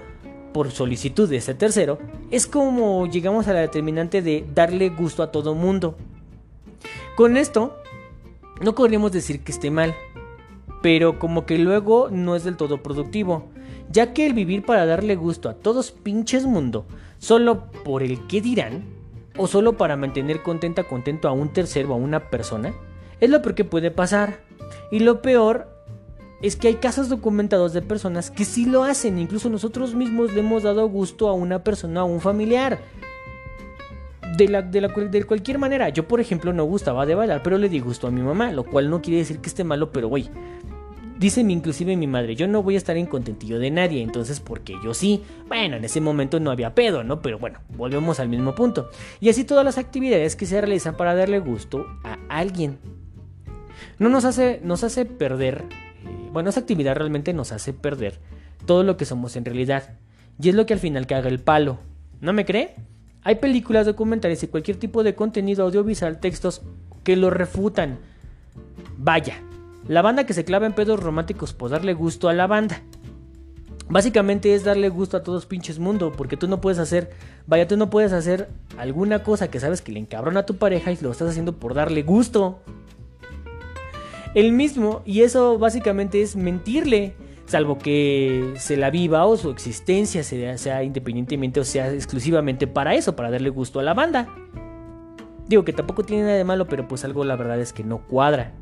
por 0.52 0.70
solicitud 0.70 1.28
de 1.28 1.36
ese 1.36 1.54
tercero, 1.54 1.98
es 2.30 2.46
como 2.46 3.06
llegamos 3.06 3.46
a 3.46 3.52
la 3.52 3.60
determinante 3.60 4.22
de 4.22 4.46
darle 4.54 4.88
gusto 4.88 5.22
a 5.22 5.30
todo 5.30 5.54
mundo. 5.54 5.96
Con 7.14 7.36
esto, 7.36 7.76
no 8.62 8.74
podríamos 8.74 9.12
decir 9.12 9.40
que 9.40 9.52
esté 9.52 9.70
mal, 9.70 9.94
pero 10.80 11.18
como 11.18 11.44
que 11.44 11.58
luego 11.58 12.08
no 12.10 12.36
es 12.36 12.44
del 12.44 12.56
todo 12.56 12.82
productivo, 12.82 13.44
ya 13.90 14.14
que 14.14 14.26
el 14.26 14.32
vivir 14.32 14.64
para 14.64 14.86
darle 14.86 15.14
gusto 15.16 15.50
a 15.50 15.54
todos 15.54 15.90
pinches 15.90 16.46
mundo, 16.46 16.86
solo 17.18 17.70
por 17.84 18.02
el 18.02 18.26
que 18.26 18.40
dirán, 18.40 18.84
o 19.36 19.46
solo 19.46 19.76
para 19.76 19.96
mantener 19.96 20.42
contenta 20.42 20.84
contento 20.84 21.28
a 21.28 21.32
un 21.32 21.52
tercero 21.52 21.90
o 21.90 21.94
a 21.94 21.96
una 21.96 22.30
persona, 22.30 22.74
es 23.20 23.30
lo 23.30 23.42
peor 23.42 23.54
que 23.54 23.64
puede 23.64 23.90
pasar. 23.90 24.40
Y 24.90 25.00
lo 25.00 25.22
peor 25.22 25.68
es 26.42 26.56
que 26.56 26.68
hay 26.68 26.74
casos 26.74 27.08
documentados 27.08 27.72
de 27.72 27.82
personas 27.82 28.30
que 28.30 28.44
sí 28.44 28.66
lo 28.66 28.84
hacen, 28.84 29.18
incluso 29.18 29.48
nosotros 29.48 29.94
mismos 29.94 30.32
le 30.32 30.40
hemos 30.40 30.62
dado 30.62 30.88
gusto 30.88 31.28
a 31.28 31.32
una 31.32 31.64
persona, 31.64 32.00
a 32.00 32.04
un 32.04 32.20
familiar. 32.20 32.78
De, 34.36 34.48
la, 34.48 34.60
de, 34.60 34.82
la, 34.82 34.88
de 34.88 35.24
cualquier 35.24 35.58
manera, 35.58 35.88
yo 35.88 36.06
por 36.06 36.20
ejemplo 36.20 36.52
no 36.52 36.64
gustaba 36.64 37.06
de 37.06 37.14
bailar, 37.14 37.42
pero 37.42 37.56
le 37.56 37.70
di 37.70 37.80
gusto 37.80 38.06
a 38.06 38.10
mi 38.10 38.20
mamá, 38.20 38.52
lo 38.52 38.64
cual 38.64 38.90
no 38.90 39.00
quiere 39.00 39.18
decir 39.18 39.38
que 39.38 39.48
esté 39.48 39.64
malo, 39.64 39.92
pero 39.92 40.08
güey, 40.08 40.28
Dice 41.18 41.40
inclusive 41.40 41.96
mi 41.96 42.06
madre, 42.06 42.36
yo 42.36 42.46
no 42.46 42.62
voy 42.62 42.74
a 42.74 42.78
estar 42.78 42.96
en 42.98 43.06
contentillo 43.06 43.58
de 43.58 43.70
nadie, 43.70 44.02
entonces 44.02 44.40
porque 44.40 44.74
yo 44.84 44.92
sí. 44.92 45.22
Bueno, 45.48 45.76
en 45.76 45.84
ese 45.84 46.02
momento 46.02 46.40
no 46.40 46.50
había 46.50 46.74
pedo, 46.74 47.04
¿no? 47.04 47.22
Pero 47.22 47.38
bueno, 47.38 47.60
volvemos 47.74 48.20
al 48.20 48.28
mismo 48.28 48.54
punto. 48.54 48.90
Y 49.18 49.30
así 49.30 49.44
todas 49.44 49.64
las 49.64 49.78
actividades 49.78 50.36
que 50.36 50.44
se 50.44 50.60
realizan 50.60 50.96
para 50.96 51.14
darle 51.14 51.38
gusto 51.38 51.86
a 52.04 52.18
alguien. 52.28 52.78
No 53.98 54.10
nos 54.10 54.26
hace, 54.26 54.60
nos 54.62 54.84
hace 54.84 55.06
perder, 55.06 55.64
eh, 56.04 56.28
bueno, 56.32 56.50
esa 56.50 56.60
actividad 56.60 56.96
realmente 56.96 57.32
nos 57.32 57.50
hace 57.50 57.72
perder 57.72 58.18
todo 58.66 58.82
lo 58.82 58.98
que 58.98 59.06
somos 59.06 59.36
en 59.36 59.46
realidad. 59.46 59.94
Y 60.38 60.50
es 60.50 60.54
lo 60.54 60.66
que 60.66 60.74
al 60.74 60.80
final 60.80 61.06
caga 61.06 61.30
el 61.30 61.40
palo. 61.40 61.78
¿No 62.20 62.34
me 62.34 62.44
cree? 62.44 62.74
Hay 63.22 63.36
películas, 63.36 63.86
documentales 63.86 64.42
y 64.42 64.48
cualquier 64.48 64.76
tipo 64.76 65.02
de 65.02 65.14
contenido 65.14 65.64
audiovisual, 65.64 66.20
textos 66.20 66.60
que 67.04 67.16
lo 67.16 67.30
refutan. 67.30 67.98
Vaya, 68.98 69.42
la 69.88 70.02
banda 70.02 70.26
que 70.26 70.34
se 70.34 70.44
clava 70.44 70.66
en 70.66 70.72
pedos 70.72 71.00
románticos 71.00 71.52
por 71.52 71.70
darle 71.70 71.94
gusto 71.94 72.28
a 72.28 72.34
la 72.34 72.46
banda. 72.46 72.82
Básicamente 73.88 74.54
es 74.54 74.64
darle 74.64 74.88
gusto 74.88 75.16
a 75.16 75.22
todos 75.22 75.46
pinches 75.46 75.78
mundo, 75.78 76.10
porque 76.10 76.36
tú 76.36 76.48
no 76.48 76.60
puedes 76.60 76.80
hacer, 76.80 77.10
vaya, 77.46 77.68
tú 77.68 77.76
no 77.76 77.88
puedes 77.88 78.12
hacer 78.12 78.48
alguna 78.78 79.22
cosa 79.22 79.48
que 79.48 79.60
sabes 79.60 79.80
que 79.80 79.92
le 79.92 80.00
encabrona 80.00 80.40
a 80.40 80.46
tu 80.46 80.56
pareja 80.56 80.90
y 80.90 80.98
lo 81.00 81.12
estás 81.12 81.30
haciendo 81.30 81.52
por 81.52 81.74
darle 81.74 82.02
gusto. 82.02 82.58
El 84.34 84.52
mismo, 84.52 85.02
y 85.04 85.22
eso 85.22 85.56
básicamente 85.58 86.20
es 86.20 86.34
mentirle, 86.34 87.14
salvo 87.46 87.78
que 87.78 88.54
se 88.56 88.76
la 88.76 88.90
viva 88.90 89.24
o 89.24 89.36
su 89.36 89.50
existencia 89.50 90.24
sea, 90.24 90.58
sea 90.58 90.82
independientemente 90.82 91.60
o 91.60 91.64
sea 91.64 91.92
exclusivamente 91.92 92.66
para 92.66 92.94
eso, 92.96 93.14
para 93.14 93.30
darle 93.30 93.50
gusto 93.50 93.78
a 93.78 93.84
la 93.84 93.94
banda. 93.94 94.28
Digo 95.46 95.64
que 95.64 95.72
tampoco 95.72 96.02
tiene 96.02 96.24
nada 96.24 96.34
de 96.34 96.44
malo, 96.44 96.66
pero 96.66 96.88
pues 96.88 97.04
algo 97.04 97.22
la 97.22 97.36
verdad 97.36 97.60
es 97.60 97.72
que 97.72 97.84
no 97.84 97.98
cuadra. 97.98 98.52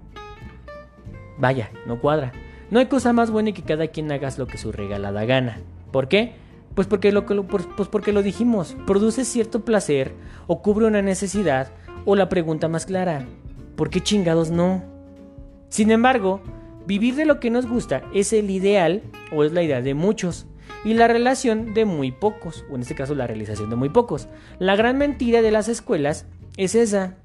Vaya, 1.45 1.71
no 1.85 2.01
cuadra. 2.01 2.33
No 2.71 2.79
hay 2.79 2.87
cosa 2.87 3.13
más 3.13 3.31
buena 3.31 3.53
que 3.53 3.61
cada 3.61 3.89
quien 3.89 4.11
hagas 4.11 4.39
lo 4.39 4.47
que 4.47 4.57
su 4.57 4.73
regalada 4.73 5.27
gana. 5.27 5.61
¿Por 5.93 6.09
qué? 6.09 6.33
Pues 6.75 6.87
porque 6.87 7.13
lo, 7.13 7.27
pues 7.27 7.67
porque 7.91 8.15
lo 8.15 8.23
dijimos, 8.23 8.75
produce 8.87 9.27
cierto 9.27 9.63
placer 9.63 10.15
o 10.47 10.63
cubre 10.63 10.87
una 10.87 11.03
necesidad 11.03 11.71
o 12.07 12.17
la 12.17 12.31
pregunta 12.31 12.69
más 12.69 12.87
clara, 12.87 13.27
¿por 13.77 13.91
qué 13.91 14.01
chingados 14.01 14.51
no? 14.51 14.85
Sin 15.69 15.91
embargo, 15.91 16.41
vivir 16.87 17.15
de 17.15 17.27
lo 17.27 17.41
que 17.41 17.51
nos 17.51 17.67
gusta 17.67 18.05
es 18.15 18.33
el 18.33 18.49
ideal 18.49 19.03
o 19.31 19.45
es 19.45 19.53
la 19.53 19.63
idea 19.63 19.83
de 19.83 19.93
muchos 19.93 20.47
y 20.83 20.95
la 20.95 21.09
relación 21.09 21.75
de 21.75 21.85
muy 21.85 22.11
pocos, 22.11 22.65
o 22.71 22.77
en 22.77 22.81
este 22.81 22.95
caso 22.95 23.15
la 23.15 23.27
realización 23.27 23.69
de 23.69 23.77
muy 23.77 23.91
pocos. 23.91 24.29
La 24.59 24.77
gran 24.77 24.97
mentira 24.97 25.43
de 25.43 25.51
las 25.51 25.69
escuelas 25.69 26.25
es 26.57 26.75
esa, 26.75 27.19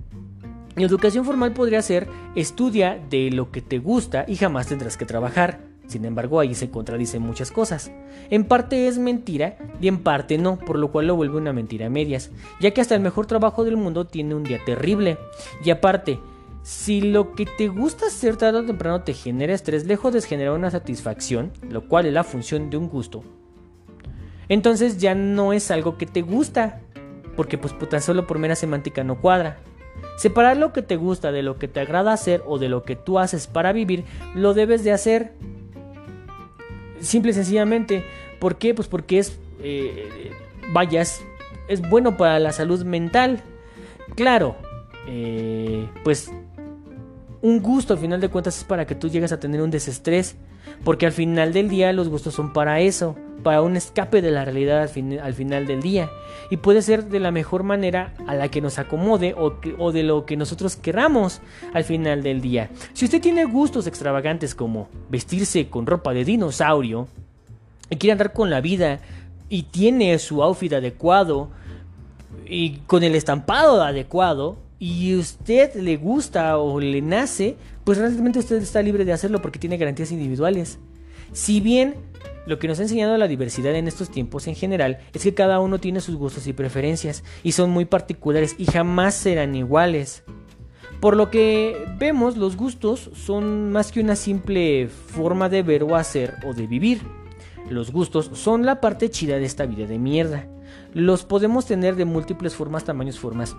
educación 0.78 1.26
formal 1.26 1.54
podría 1.54 1.82
ser 1.82 2.08
estudia 2.36 3.00
de 3.10 3.32
lo 3.32 3.52
que 3.52 3.62
te 3.62 3.80
gusta 3.80 4.26
y 4.28 4.36
jamás 4.36 4.68
tendrás 4.68 4.98
que 4.98 5.06
trabajar. 5.06 5.60
Sin 5.88 6.06
embargo, 6.06 6.40
ahí 6.40 6.54
se 6.54 6.70
contradicen 6.70 7.24
muchas 7.24 7.50
cosas. 7.50 7.92
En 8.30 8.46
parte 8.46 8.88
es 8.88 9.00
mentira 9.00 9.58
y 9.82 9.88
en 9.88 10.04
parte 10.04 10.38
no, 10.38 10.60
por 10.60 10.78
lo 10.78 10.92
cual 10.92 11.08
lo 11.08 11.16
vuelve 11.16 11.38
una 11.38 11.52
mentira 11.52 11.88
a 11.88 11.90
medias, 11.90 12.30
ya 12.60 12.72
que 12.72 12.82
hasta 12.82 12.94
el 12.94 13.02
mejor 13.02 13.26
trabajo 13.26 13.64
del 13.64 13.76
mundo 13.76 14.06
tiene 14.06 14.36
un 14.36 14.44
día 14.44 14.60
terrible. 14.64 15.18
Y 15.66 15.72
aparte, 15.72 16.20
si 16.62 17.02
lo 17.02 17.34
que 17.34 17.48
te 17.48 17.70
gusta 17.70 18.06
hacer 18.06 18.38
tarde 18.38 18.60
o 18.60 18.66
temprano 18.66 19.02
te 19.02 19.14
genera 19.14 19.54
estrés, 19.54 19.88
lejos 19.88 20.14
de 20.14 20.22
generar 20.22 20.54
una 20.54 20.70
satisfacción, 20.70 21.52
lo 21.68 21.88
cual 21.88 22.06
es 22.06 22.14
la 22.14 22.24
función 22.24 22.70
de 22.70 22.78
un 22.78 22.88
gusto, 22.88 23.24
entonces 24.48 25.00
ya 25.00 25.16
no 25.16 25.54
es 25.54 25.72
algo 25.72 25.98
que 25.98 26.06
te 26.06 26.22
gusta, 26.22 26.82
porque 27.36 27.58
pues 27.58 27.74
tan 27.90 28.02
solo 28.02 28.28
por 28.28 28.38
mera 28.38 28.56
semántica 28.56 29.04
no 29.04 29.22
cuadra. 29.22 29.58
Separar 30.18 30.58
lo 30.58 30.74
que 30.74 30.82
te 30.82 30.96
gusta 30.96 31.32
de 31.32 31.44
lo 31.44 31.58
que 31.58 31.68
te 31.68 31.80
agrada 31.80 32.14
hacer 32.14 32.44
o 32.46 32.60
de 32.60 32.70
lo 32.70 32.84
que 32.84 32.96
tú 32.96 33.20
haces 33.20 33.48
para 33.48 33.72
vivir, 33.72 34.04
lo 34.36 34.54
debes 34.54 34.84
de 34.84 34.92
hacer. 34.92 35.34
Simple 37.00 37.32
y 37.32 37.34
sencillamente. 37.34 38.04
¿Por 38.40 38.58
qué? 38.58 38.74
Pues 38.74 38.88
porque 38.88 39.20
es, 39.20 39.40
eh, 39.62 40.32
vaya, 40.74 41.02
es, 41.02 41.22
bueno 41.90 42.18
para 42.18 42.40
la 42.40 42.52
salud 42.52 42.84
mental. 42.84 43.42
Claro, 44.16 44.56
eh, 45.08 45.88
pues 46.04 46.32
un 47.42 47.62
gusto 47.62 47.94
al 47.94 48.00
final 48.00 48.20
de 48.20 48.30
cuentas 48.30 48.58
es 48.58 48.64
para 48.64 48.86
que 48.86 48.96
tú 48.96 49.08
llegues 49.08 49.32
a 49.32 49.40
tener 49.40 49.62
un 49.62 49.72
desestrés. 49.72 50.36
Porque 50.84 51.06
al 51.06 51.12
final 51.12 51.54
del 51.54 51.70
día 51.70 51.94
los 51.94 52.10
gustos 52.10 52.34
son 52.34 52.54
para 52.54 52.80
eso 52.80 53.16
para 53.40 53.62
un 53.62 53.76
escape 53.76 54.22
de 54.22 54.32
la 54.32 54.46
realidad 54.46 54.82
al, 54.82 55.34
final 55.34 55.66
del 55.66 55.82
día. 55.82 56.10
Y 56.50 56.58
puede 56.58 56.82
ser 56.82 57.06
de 57.06 57.20
la 57.20 57.32
mejor 57.32 57.64
manera 57.64 58.14
a 58.28 58.36
la 58.36 58.50
que 58.50 58.62
nos 58.62 58.80
acomode 58.80 59.34
o, 59.34 59.60
o, 59.78 59.92
de 59.92 60.04
lo 60.04 60.26
que 60.26 60.38
nosotros 60.38 60.76
queramos 60.76 61.42
al 61.74 61.84
final 61.84 62.24
del 62.24 62.42
día. 62.42 62.70
Si 62.94 63.06
usted 63.06 63.22
tiene 63.22 63.46
gustos 63.46 63.88
extravagantes 63.88 64.56
como 64.56 64.90
vestirse 65.10 65.70
con 65.70 65.86
ropa 65.86 66.14
de 66.14 66.26
dinosaurio 66.26 67.08
y 67.90 67.96
quiere 67.98 68.14
andar 68.14 68.34
con 68.34 68.50
la 68.50 68.62
vida 68.62 69.00
y 69.48 69.64
tiene 69.64 70.18
su 70.20 70.44
outfit 70.44 70.74
adecuado 70.74 71.50
y 72.46 72.78
con 72.88 73.04
el 73.04 73.16
estampado 73.16 73.82
adecuado 73.84 74.58
y 74.80 75.16
usted 75.16 75.76
le 75.76 75.98
gusta 75.98 76.58
o 76.58 76.80
le 76.80 77.02
nace, 77.02 77.58
pues 77.90 77.98
realmente 77.98 78.38
usted 78.38 78.58
está 78.58 78.84
libre 78.84 79.04
de 79.04 79.14
hacerlo 79.14 79.42
porque 79.42 79.58
tiene 79.58 79.76
garantías 79.76 80.12
individuales. 80.12 80.78
Si 81.34 81.60
bien 81.60 81.96
lo 82.46 82.60
que 82.60 82.68
nos 82.68 82.78
ha 82.78 82.84
enseñado 82.84 83.18
la 83.18 83.28
diversidad 83.28 83.74
en 83.74 83.88
estos 83.88 84.12
tiempos 84.12 84.46
en 84.46 84.54
general 84.54 85.00
es 85.12 85.24
que 85.24 85.34
cada 85.34 85.60
uno 85.60 85.80
tiene 85.80 86.00
sus 86.00 86.16
gustos 86.16 86.46
y 86.46 86.54
preferencias 86.54 87.24
y 87.42 87.54
son 87.54 87.72
muy 87.72 87.86
particulares 87.86 88.54
y 88.60 88.66
jamás 88.66 89.16
serán 89.16 89.56
iguales. 89.56 90.22
Por 91.00 91.18
lo 91.18 91.32
que 91.32 91.84
vemos, 91.98 92.38
los 92.38 92.58
gustos 92.58 93.10
son 93.16 93.72
más 93.72 93.92
que 93.92 94.02
una 94.02 94.16
simple 94.16 94.88
forma 94.88 95.50
de 95.50 95.64
ver 95.64 95.82
o 95.82 95.96
hacer 95.96 96.36
o 96.46 96.54
de 96.54 96.68
vivir. 96.68 97.02
Los 97.72 97.92
gustos 97.92 98.30
son 98.36 98.68
la 98.68 98.82
parte 98.82 99.10
chida 99.10 99.40
de 99.40 99.46
esta 99.46 99.66
vida 99.66 99.88
de 99.88 99.98
mierda. 99.98 100.48
Los 100.94 101.26
podemos 101.26 101.66
tener 101.66 101.96
de 101.96 102.06
múltiples 102.06 102.54
formas, 102.54 102.84
tamaños, 102.84 103.18
formas 103.18 103.56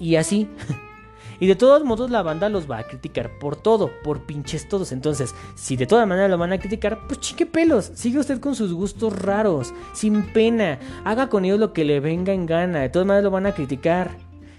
y 0.00 0.16
así. 0.16 0.48
Y 1.40 1.46
de 1.46 1.54
todos 1.54 1.84
modos 1.84 2.10
la 2.10 2.22
banda 2.22 2.48
los 2.48 2.70
va 2.70 2.78
a 2.78 2.84
criticar 2.84 3.38
por 3.38 3.56
todo, 3.56 3.90
por 4.02 4.26
pinches 4.26 4.68
todos. 4.68 4.92
Entonces, 4.92 5.34
si 5.54 5.76
de 5.76 5.86
todas 5.86 6.06
maneras 6.06 6.30
lo 6.30 6.38
van 6.38 6.52
a 6.52 6.58
criticar, 6.58 7.06
pues 7.06 7.20
chique 7.20 7.46
pelos. 7.46 7.92
Sigue 7.94 8.18
usted 8.18 8.40
con 8.40 8.54
sus 8.54 8.72
gustos 8.72 9.16
raros, 9.16 9.72
sin 9.92 10.32
pena. 10.32 10.78
Haga 11.04 11.28
con 11.28 11.44
ellos 11.44 11.60
lo 11.60 11.72
que 11.72 11.84
le 11.84 12.00
venga 12.00 12.32
en 12.32 12.46
gana. 12.46 12.80
De 12.80 12.88
todas 12.88 13.06
maneras 13.06 13.24
lo 13.24 13.30
van 13.30 13.46
a 13.46 13.52
criticar. 13.52 14.10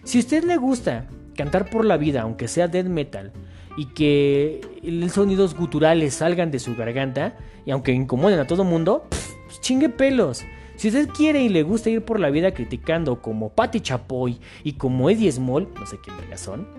Si 0.03 0.17
a 0.17 0.21
usted 0.21 0.43
le 0.45 0.57
gusta 0.57 1.07
cantar 1.35 1.69
por 1.69 1.85
la 1.85 1.97
vida, 1.97 2.21
aunque 2.21 2.47
sea 2.47 2.67
death 2.67 2.87
metal, 2.87 3.31
y 3.77 3.85
que 3.87 4.61
sonidos 5.11 5.55
guturales 5.55 6.15
salgan 6.15 6.51
de 6.51 6.59
su 6.59 6.75
garganta, 6.75 7.37
y 7.65 7.71
aunque 7.71 7.91
incomoden 7.91 8.39
a 8.39 8.47
todo 8.47 8.63
mundo, 8.63 9.05
pues 9.09 9.61
chingue 9.61 9.89
pelos. 9.89 10.43
Si 10.79 10.87
usted 10.87 11.09
quiere 11.09 11.41
y 11.43 11.49
le 11.49 11.63
gusta 11.63 11.89
ir 11.89 12.05
por 12.05 12.21
la 12.21 12.29
vida 12.29 12.53
criticando 12.53 13.21
como 13.21 13.49
Patti 13.49 13.81
Chapoy 13.81 14.39
y 14.63 14.73
como 14.73 15.09
Eddie 15.09 15.29
Small, 15.29 15.67
no 15.77 15.85
sé 15.85 15.97
quién 16.01 16.15
son, 16.37 16.69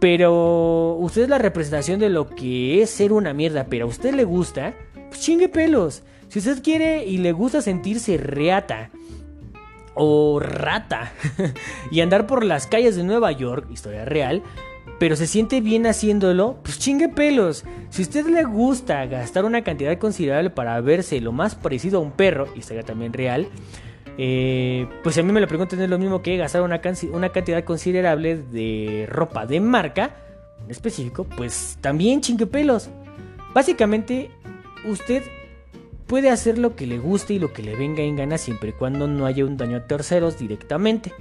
pero 0.00 0.94
usted 0.94 1.24
es 1.24 1.28
la 1.28 1.36
representación 1.36 2.00
de 2.00 2.08
lo 2.08 2.30
que 2.30 2.80
es 2.80 2.88
ser 2.88 3.12
una 3.12 3.34
mierda, 3.34 3.66
pero 3.68 3.84
a 3.84 3.88
usted 3.88 4.14
le 4.14 4.24
gusta, 4.24 4.74
pues 5.10 5.20
chingue 5.20 5.50
pelos. 5.50 6.04
Si 6.28 6.38
usted 6.38 6.62
quiere 6.62 7.04
y 7.04 7.18
le 7.18 7.32
gusta 7.32 7.60
sentirse 7.60 8.16
reata 8.16 8.88
o 9.94 10.40
rata 10.40 11.12
y 11.90 12.00
andar 12.00 12.26
por 12.26 12.42
las 12.42 12.66
calles 12.66 12.96
de 12.96 13.04
Nueva 13.04 13.30
York, 13.30 13.66
historia 13.70 14.06
real, 14.06 14.42
pero 15.02 15.16
se 15.16 15.26
siente 15.26 15.60
bien 15.60 15.84
haciéndolo, 15.88 16.58
pues 16.62 16.78
chingue 16.78 17.08
pelos. 17.08 17.64
Si 17.90 18.02
usted 18.02 18.24
le 18.26 18.44
gusta 18.44 19.04
gastar 19.06 19.44
una 19.44 19.64
cantidad 19.64 19.98
considerable 19.98 20.48
para 20.48 20.80
verse 20.80 21.20
lo 21.20 21.32
más 21.32 21.56
parecido 21.56 21.98
a 21.98 22.02
un 22.02 22.12
perro, 22.12 22.46
historia 22.54 22.84
también 22.84 23.12
real, 23.12 23.48
eh, 24.16 24.86
pues 25.02 25.18
a 25.18 25.24
mí 25.24 25.32
me 25.32 25.40
lo 25.40 25.48
preguntan 25.48 25.80
es 25.80 25.90
lo 25.90 25.98
mismo 25.98 26.22
que 26.22 26.36
gastar 26.36 26.62
una, 26.62 26.80
una 27.10 27.30
cantidad 27.30 27.64
considerable 27.64 28.36
de 28.36 29.08
ropa 29.10 29.44
de 29.44 29.58
marca, 29.58 30.14
en 30.64 30.70
específico, 30.70 31.24
pues 31.24 31.78
también 31.80 32.20
chingue 32.20 32.46
pelos. 32.46 32.88
Básicamente, 33.52 34.30
usted 34.84 35.24
puede 36.06 36.30
hacer 36.30 36.58
lo 36.58 36.76
que 36.76 36.86
le 36.86 37.00
guste 37.00 37.34
y 37.34 37.38
lo 37.40 37.52
que 37.52 37.64
le 37.64 37.74
venga 37.74 38.04
en 38.04 38.14
gana 38.14 38.38
siempre 38.38 38.70
y 38.70 38.74
cuando 38.74 39.08
no 39.08 39.26
haya 39.26 39.44
un 39.44 39.56
daño 39.56 39.78
a 39.78 39.86
terceros 39.88 40.38
directamente 40.38 41.12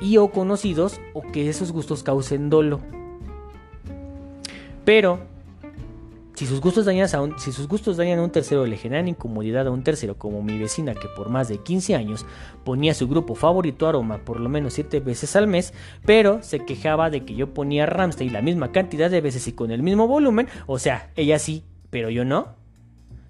y 0.00 0.16
o 0.16 0.30
conocidos 0.30 1.00
o 1.14 1.22
que 1.22 1.48
esos 1.48 1.72
gustos 1.72 2.02
causen 2.02 2.50
dolo. 2.50 2.80
Pero 4.84 5.20
si 6.38 6.46
sus 6.46 6.60
gustos 6.60 6.84
dañan 6.84 7.08
a 7.12 7.20
un, 7.20 7.38
si 7.38 7.50
sus 7.50 7.66
gustos 7.66 7.96
dañan 7.96 8.20
a 8.20 8.22
un 8.22 8.30
tercero 8.30 8.64
le 8.64 8.76
generan 8.76 9.08
incomodidad 9.08 9.66
a 9.66 9.72
un 9.72 9.82
tercero 9.82 10.16
como 10.16 10.40
mi 10.40 10.56
vecina 10.56 10.94
que 10.94 11.08
por 11.08 11.30
más 11.30 11.48
de 11.48 11.58
15 11.58 11.96
años 11.96 12.24
ponía 12.62 12.94
su 12.94 13.08
grupo 13.08 13.34
favorito 13.34 13.88
aroma 13.88 14.18
por 14.18 14.38
lo 14.38 14.48
menos 14.48 14.74
7 14.74 15.00
veces 15.00 15.34
al 15.34 15.48
mes, 15.48 15.74
pero 16.06 16.40
se 16.42 16.64
quejaba 16.64 17.10
de 17.10 17.24
que 17.24 17.34
yo 17.34 17.52
ponía 17.52 17.86
Ramstein 17.86 18.32
la 18.32 18.40
misma 18.40 18.70
cantidad 18.70 19.10
de 19.10 19.20
veces 19.20 19.48
y 19.48 19.52
con 19.52 19.72
el 19.72 19.82
mismo 19.82 20.06
volumen, 20.06 20.46
o 20.68 20.78
sea, 20.78 21.10
ella 21.16 21.40
sí, 21.40 21.64
pero 21.90 22.08
yo 22.08 22.24
no. 22.24 22.57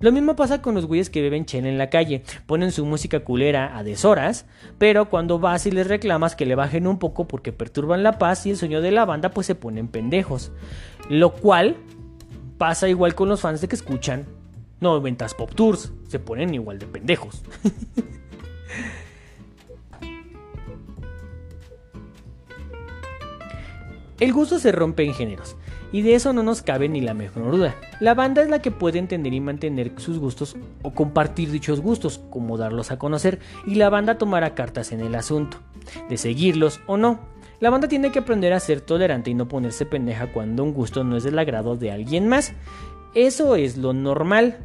Lo 0.00 0.12
mismo 0.12 0.36
pasa 0.36 0.62
con 0.62 0.74
los 0.74 0.86
güeyes 0.86 1.10
que 1.10 1.22
beben 1.22 1.44
chen 1.44 1.66
en 1.66 1.76
la 1.76 1.90
calle. 1.90 2.22
Ponen 2.46 2.70
su 2.70 2.86
música 2.86 3.20
culera 3.20 3.76
a 3.76 3.82
deshoras, 3.82 4.46
pero 4.78 5.08
cuando 5.08 5.38
vas 5.38 5.66
y 5.66 5.72
les 5.72 5.88
reclamas 5.88 6.36
que 6.36 6.46
le 6.46 6.54
bajen 6.54 6.86
un 6.86 6.98
poco 6.98 7.26
porque 7.26 7.52
perturban 7.52 8.02
la 8.02 8.18
paz 8.18 8.46
y 8.46 8.50
el 8.50 8.56
sueño 8.56 8.80
de 8.80 8.92
la 8.92 9.04
banda, 9.04 9.30
pues 9.30 9.46
se 9.46 9.54
ponen 9.56 9.88
pendejos. 9.88 10.52
Lo 11.08 11.32
cual 11.32 11.76
pasa 12.58 12.88
igual 12.88 13.14
con 13.14 13.28
los 13.28 13.40
fans 13.40 13.60
de 13.60 13.68
que 13.68 13.76
escuchan 13.76 14.26
no 14.80 15.00
ventas 15.00 15.34
pop 15.34 15.52
tours. 15.54 15.92
Se 16.08 16.18
ponen 16.18 16.54
igual 16.54 16.78
de 16.78 16.86
pendejos. 16.86 17.42
El 24.20 24.32
gusto 24.32 24.58
se 24.58 24.72
rompe 24.72 25.04
en 25.04 25.14
géneros. 25.14 25.54
Y 25.92 26.02
de 26.02 26.14
eso 26.14 26.32
no 26.32 26.42
nos 26.42 26.62
cabe 26.62 26.88
ni 26.88 27.00
la 27.00 27.14
mejor 27.14 27.50
duda. 27.50 27.74
La 28.00 28.14
banda 28.14 28.42
es 28.42 28.50
la 28.50 28.60
que 28.60 28.70
puede 28.70 28.98
entender 28.98 29.32
y 29.32 29.40
mantener 29.40 29.92
sus 29.96 30.18
gustos 30.18 30.56
o 30.82 30.92
compartir 30.92 31.50
dichos 31.50 31.80
gustos, 31.80 32.20
como 32.30 32.58
darlos 32.58 32.90
a 32.90 32.98
conocer, 32.98 33.38
y 33.66 33.76
la 33.76 33.88
banda 33.88 34.18
tomará 34.18 34.54
cartas 34.54 34.92
en 34.92 35.00
el 35.00 35.14
asunto, 35.14 35.58
de 36.08 36.16
seguirlos 36.18 36.80
o 36.86 36.96
no. 36.96 37.20
La 37.60 37.70
banda 37.70 37.88
tiene 37.88 38.12
que 38.12 38.20
aprender 38.20 38.52
a 38.52 38.60
ser 38.60 38.80
tolerante 38.80 39.30
y 39.30 39.34
no 39.34 39.48
ponerse 39.48 39.84
pendeja 39.84 40.32
cuando 40.32 40.62
un 40.62 40.72
gusto 40.72 41.02
no 41.02 41.16
es 41.16 41.24
del 41.24 41.38
agrado 41.38 41.74
de 41.74 41.90
alguien 41.90 42.28
más. 42.28 42.52
Eso 43.14 43.56
es 43.56 43.76
lo 43.76 43.92
normal. 43.92 44.58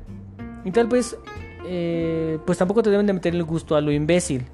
Y 0.64 0.72
tal 0.72 0.88
vez, 0.88 1.18
eh, 1.66 2.38
pues 2.46 2.58
tampoco 2.58 2.84
te 2.84 2.92
deben 2.92 3.08
de 3.08 3.14
meter 3.14 3.34
el 3.34 3.44
gusto 3.44 3.76
a 3.76 3.82
lo 3.82 3.92
imbécil. 3.92 4.46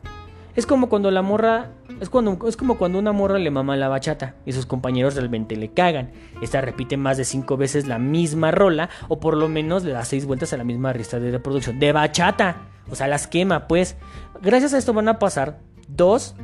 Es 0.56 0.66
como 0.66 0.88
cuando 0.88 1.12
la 1.12 1.22
morra. 1.22 1.72
Es, 2.00 2.10
cuando, 2.10 2.38
es 2.48 2.56
como 2.56 2.78
cuando 2.78 2.98
una 2.98 3.12
morra 3.12 3.40
le 3.40 3.52
mama 3.52 3.76
la 3.76 3.90
bachata 3.90 4.36
y 4.46 4.54
sus 4.54 4.66
compañeros 4.66 5.16
realmente 5.16 5.56
le 5.56 5.72
cagan. 5.74 6.12
Esta 6.42 6.62
repite 6.62 6.96
más 6.96 7.18
de 7.18 7.26
cinco 7.26 7.58
veces 7.58 7.88
la 7.88 8.00
misma 8.00 8.52
rola 8.52 8.90
o 9.10 9.20
por 9.20 9.36
lo 9.36 9.50
menos 9.50 9.84
le 9.84 9.92
da 9.92 10.06
seis 10.06 10.26
vueltas 10.26 10.54
a 10.54 10.58
la 10.58 10.64
misma 10.64 10.94
lista 10.94 11.20
de 11.20 11.32
reproducción 11.32 11.80
de 11.80 11.92
bachata. 11.92 12.70
O 12.90 12.96
sea, 12.96 13.08
las 13.08 13.28
quema, 13.28 13.68
pues. 13.68 13.98
Gracias 14.42 14.74
a 14.74 14.78
esto 14.78 14.94
van 14.94 15.10
a 15.10 15.20
pasar 15.20 15.60
dos 15.88 16.36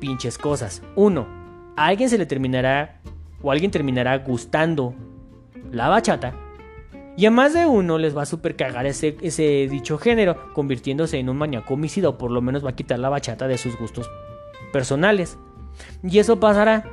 pinches 0.00 0.38
cosas. 0.38 0.82
Uno, 0.96 1.26
a 1.76 1.86
alguien 1.86 2.08
se 2.08 2.16
le 2.16 2.26
terminará 2.26 3.00
o 3.42 3.52
alguien 3.52 3.70
terminará 3.70 4.16
gustando 4.18 4.94
la 5.70 5.88
bachata 5.88 6.34
y 7.16 7.26
a 7.26 7.30
más 7.30 7.52
de 7.52 7.66
uno 7.66 7.98
les 7.98 8.16
va 8.16 8.22
a 8.22 8.26
super 8.26 8.56
cagar 8.56 8.86
ese, 8.86 9.18
ese 9.20 9.68
dicho 9.70 9.98
género, 9.98 10.52
convirtiéndose 10.54 11.18
en 11.18 11.28
un 11.28 11.36
maníaco 11.36 11.74
homicida 11.74 12.08
o 12.08 12.18
por 12.18 12.30
lo 12.30 12.40
menos 12.40 12.64
va 12.64 12.70
a 12.70 12.76
quitar 12.76 12.98
la 12.98 13.10
bachata 13.10 13.46
de 13.46 13.58
sus 13.58 13.78
gustos 13.78 14.10
personales. 14.72 15.38
Y 16.02 16.18
eso 16.18 16.40
pasará. 16.40 16.84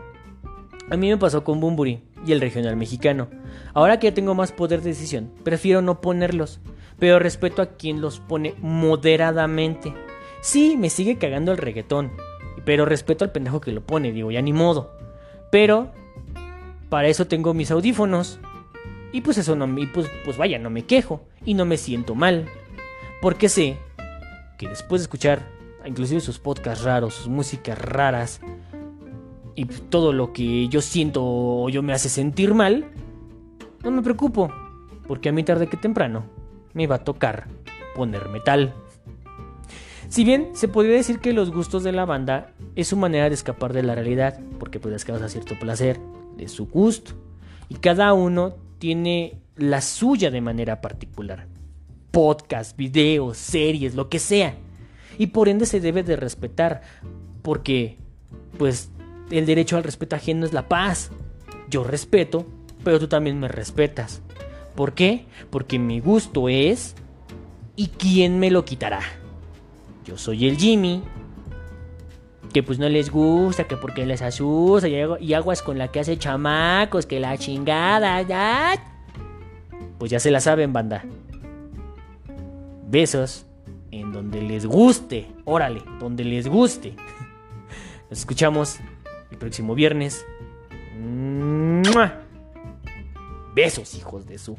A 0.90 0.98
mí 0.98 1.10
me 1.10 1.18
pasó 1.18 1.44
con 1.44 1.60
Bumburi 1.60 2.04
y 2.26 2.32
el 2.32 2.42
regional 2.42 2.76
mexicano. 2.76 3.30
Ahora 3.74 4.00
que 4.00 4.08
ya 4.08 4.14
tengo 4.14 4.36
más 4.36 4.52
poder 4.52 4.82
de 4.82 4.90
decisión, 4.90 5.32
prefiero 5.44 5.82
no 5.82 6.02
ponerlos, 6.02 6.60
pero 6.98 7.20
respeto 7.20 7.62
a 7.62 7.78
quien 7.78 8.02
los 8.02 8.20
pone 8.20 8.56
moderadamente. 8.60 9.94
Sí, 10.42 10.76
me 10.78 10.90
sigue 10.90 11.18
cagando 11.18 11.52
el 11.52 11.58
reggaetón, 11.58 12.12
pero 12.66 12.86
respeto 12.86 13.24
al 13.24 13.32
pendejo 13.32 13.62
que 13.62 13.72
lo 13.72 13.86
pone, 13.86 14.12
digo, 14.12 14.32
ya 14.32 14.42
ni 14.42 14.54
modo. 14.54 14.92
Pero 15.52 15.92
para 16.90 17.08
eso 17.08 17.28
tengo 17.28 17.54
mis 17.54 17.72
audífonos 17.72 18.40
y 19.12 19.22
pues 19.22 19.38
eso 19.38 19.56
no 19.56 19.68
me, 19.68 19.88
pues, 19.88 20.10
pues 20.26 20.38
vaya, 20.38 20.60
no 20.60 20.70
me 20.70 20.86
quejo 20.86 21.22
y 21.46 21.54
no 21.54 21.66
me 21.66 21.78
siento 21.78 22.16
mal. 22.16 22.46
Porque 23.22 23.50
sé 23.50 23.78
que 24.58 24.68
después 24.68 25.02
de 25.02 25.04
escuchar 25.04 25.59
inclusive 25.86 26.20
sus 26.20 26.40
podcasts 26.40 26.84
raros, 26.84 27.14
sus 27.14 27.28
músicas 27.28 27.80
raras 27.80 28.42
y 29.56 29.66
todo 29.66 30.14
lo 30.14 30.34
que 30.34 30.68
yo 30.68 30.82
siento 30.82 31.24
o 31.24 31.70
yo 31.70 31.84
me 31.84 31.94
hace 31.94 32.10
sentir 32.10 32.54
mal, 32.54 32.86
no 33.84 33.92
me 33.92 34.02
preocupo, 34.02 34.52
porque 35.08 35.30
a 35.30 35.32
mí 35.32 35.44
tarde 35.44 35.68
que 35.68 35.78
temprano 35.78 36.26
me 36.74 36.88
va 36.88 36.96
a 36.96 37.04
tocar 37.04 37.48
poner 37.96 38.30
metal. 38.30 38.74
Si 40.10 40.24
bien 40.24 40.50
se 40.54 40.68
podría 40.68 40.96
decir 40.96 41.20
que 41.20 41.34
los 41.34 41.52
gustos 41.52 41.84
de 41.84 41.92
la 41.92 42.06
banda 42.06 42.54
es 42.76 42.88
su 42.88 42.98
manera 42.98 43.30
de 43.30 43.36
escapar 43.36 43.74
de 43.74 43.84
la 43.84 43.96
realidad, 43.96 44.40
porque 44.60 44.80
puedes 44.80 45.06
causa 45.06 45.30
cierto 45.30 45.58
placer 45.60 46.00
de 46.36 46.48
su 46.48 46.68
gusto, 46.68 47.12
y 47.70 47.76
cada 47.76 48.14
uno 48.14 48.56
tiene 48.80 49.38
la 49.56 49.82
suya 49.82 50.32
de 50.32 50.42
manera 50.42 50.82
particular. 50.82 51.48
Podcast, 52.12 52.76
videos, 52.76 53.38
series, 53.38 53.94
lo 53.94 54.10
que 54.10 54.18
sea. 54.18 54.56
Y 55.20 55.28
por 55.28 55.50
ende 55.50 55.68
se 55.68 55.82
debe 55.82 56.02
de 56.02 56.16
respetar. 56.16 56.82
Porque, 57.44 57.98
pues, 58.58 58.90
el 59.30 59.46
derecho 59.46 59.78
al 59.78 59.84
respeto 59.84 60.16
ajeno 60.16 60.46
es 60.46 60.54
la 60.54 60.68
paz. 60.68 61.12
Yo 61.70 61.84
respeto, 61.84 62.48
pero 62.84 63.00
tú 63.00 63.08
también 63.10 63.38
me 63.38 63.50
respetas. 63.50 64.22
¿Por 64.76 64.94
qué? 64.94 65.26
Porque 65.52 65.78
mi 65.78 66.00
gusto 66.00 66.50
es... 66.50 66.96
¿Y 67.76 67.88
quién 67.88 68.40
me 68.40 68.50
lo 68.50 68.66
quitará? 68.66 69.02
Yo 70.06 70.18
soy 70.18 70.48
el 70.48 70.58
Jimmy. 70.58 71.04
Que 72.54 72.64
pues 72.64 72.80
no 72.80 72.88
les 72.88 73.12
gusta, 73.12 73.66
que 73.66 73.76
porque 73.76 74.06
les 74.06 74.22
asusta 74.22 74.88
y, 74.88 75.34
aguas 75.34 75.62
con 75.62 75.78
la 75.78 75.90
que 75.90 76.00
hace 76.00 76.18
chamacos, 76.18 77.06
que 77.06 77.20
la 77.20 77.38
chingada, 77.38 78.22
ya. 78.22 78.74
Pues 79.98 80.12
ya 80.12 80.20
se 80.20 80.32
la 80.32 80.40
saben, 80.40 80.74
banda. 80.74 81.04
Besos 82.88 83.46
en 83.92 84.12
donde 84.12 84.42
les 84.42 84.66
guste. 84.66 85.28
Órale, 85.46 85.82
donde 86.00 86.24
les 86.24 86.48
guste. 86.48 86.96
Nos 88.10 88.20
escuchamos 88.20 88.80
el 89.32 89.38
próximo 89.38 89.76
viernes. 89.76 90.26
Besos, 93.56 93.96
hijos 93.96 94.26
de 94.26 94.38
su. 94.38 94.58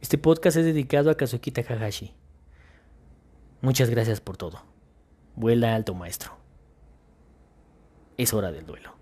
Este 0.00 0.18
podcast 0.18 0.56
es 0.56 0.64
dedicado 0.64 1.10
a 1.10 1.16
Kazuki 1.16 1.50
Takahashi. 1.50 2.14
Muchas 3.60 3.90
gracias 3.90 4.20
por 4.20 4.36
todo. 4.36 4.62
Vuela 5.34 5.74
alto, 5.74 5.94
maestro. 5.94 6.36
Es 8.16 8.32
hora 8.34 8.52
del 8.52 8.66
duelo. 8.66 8.93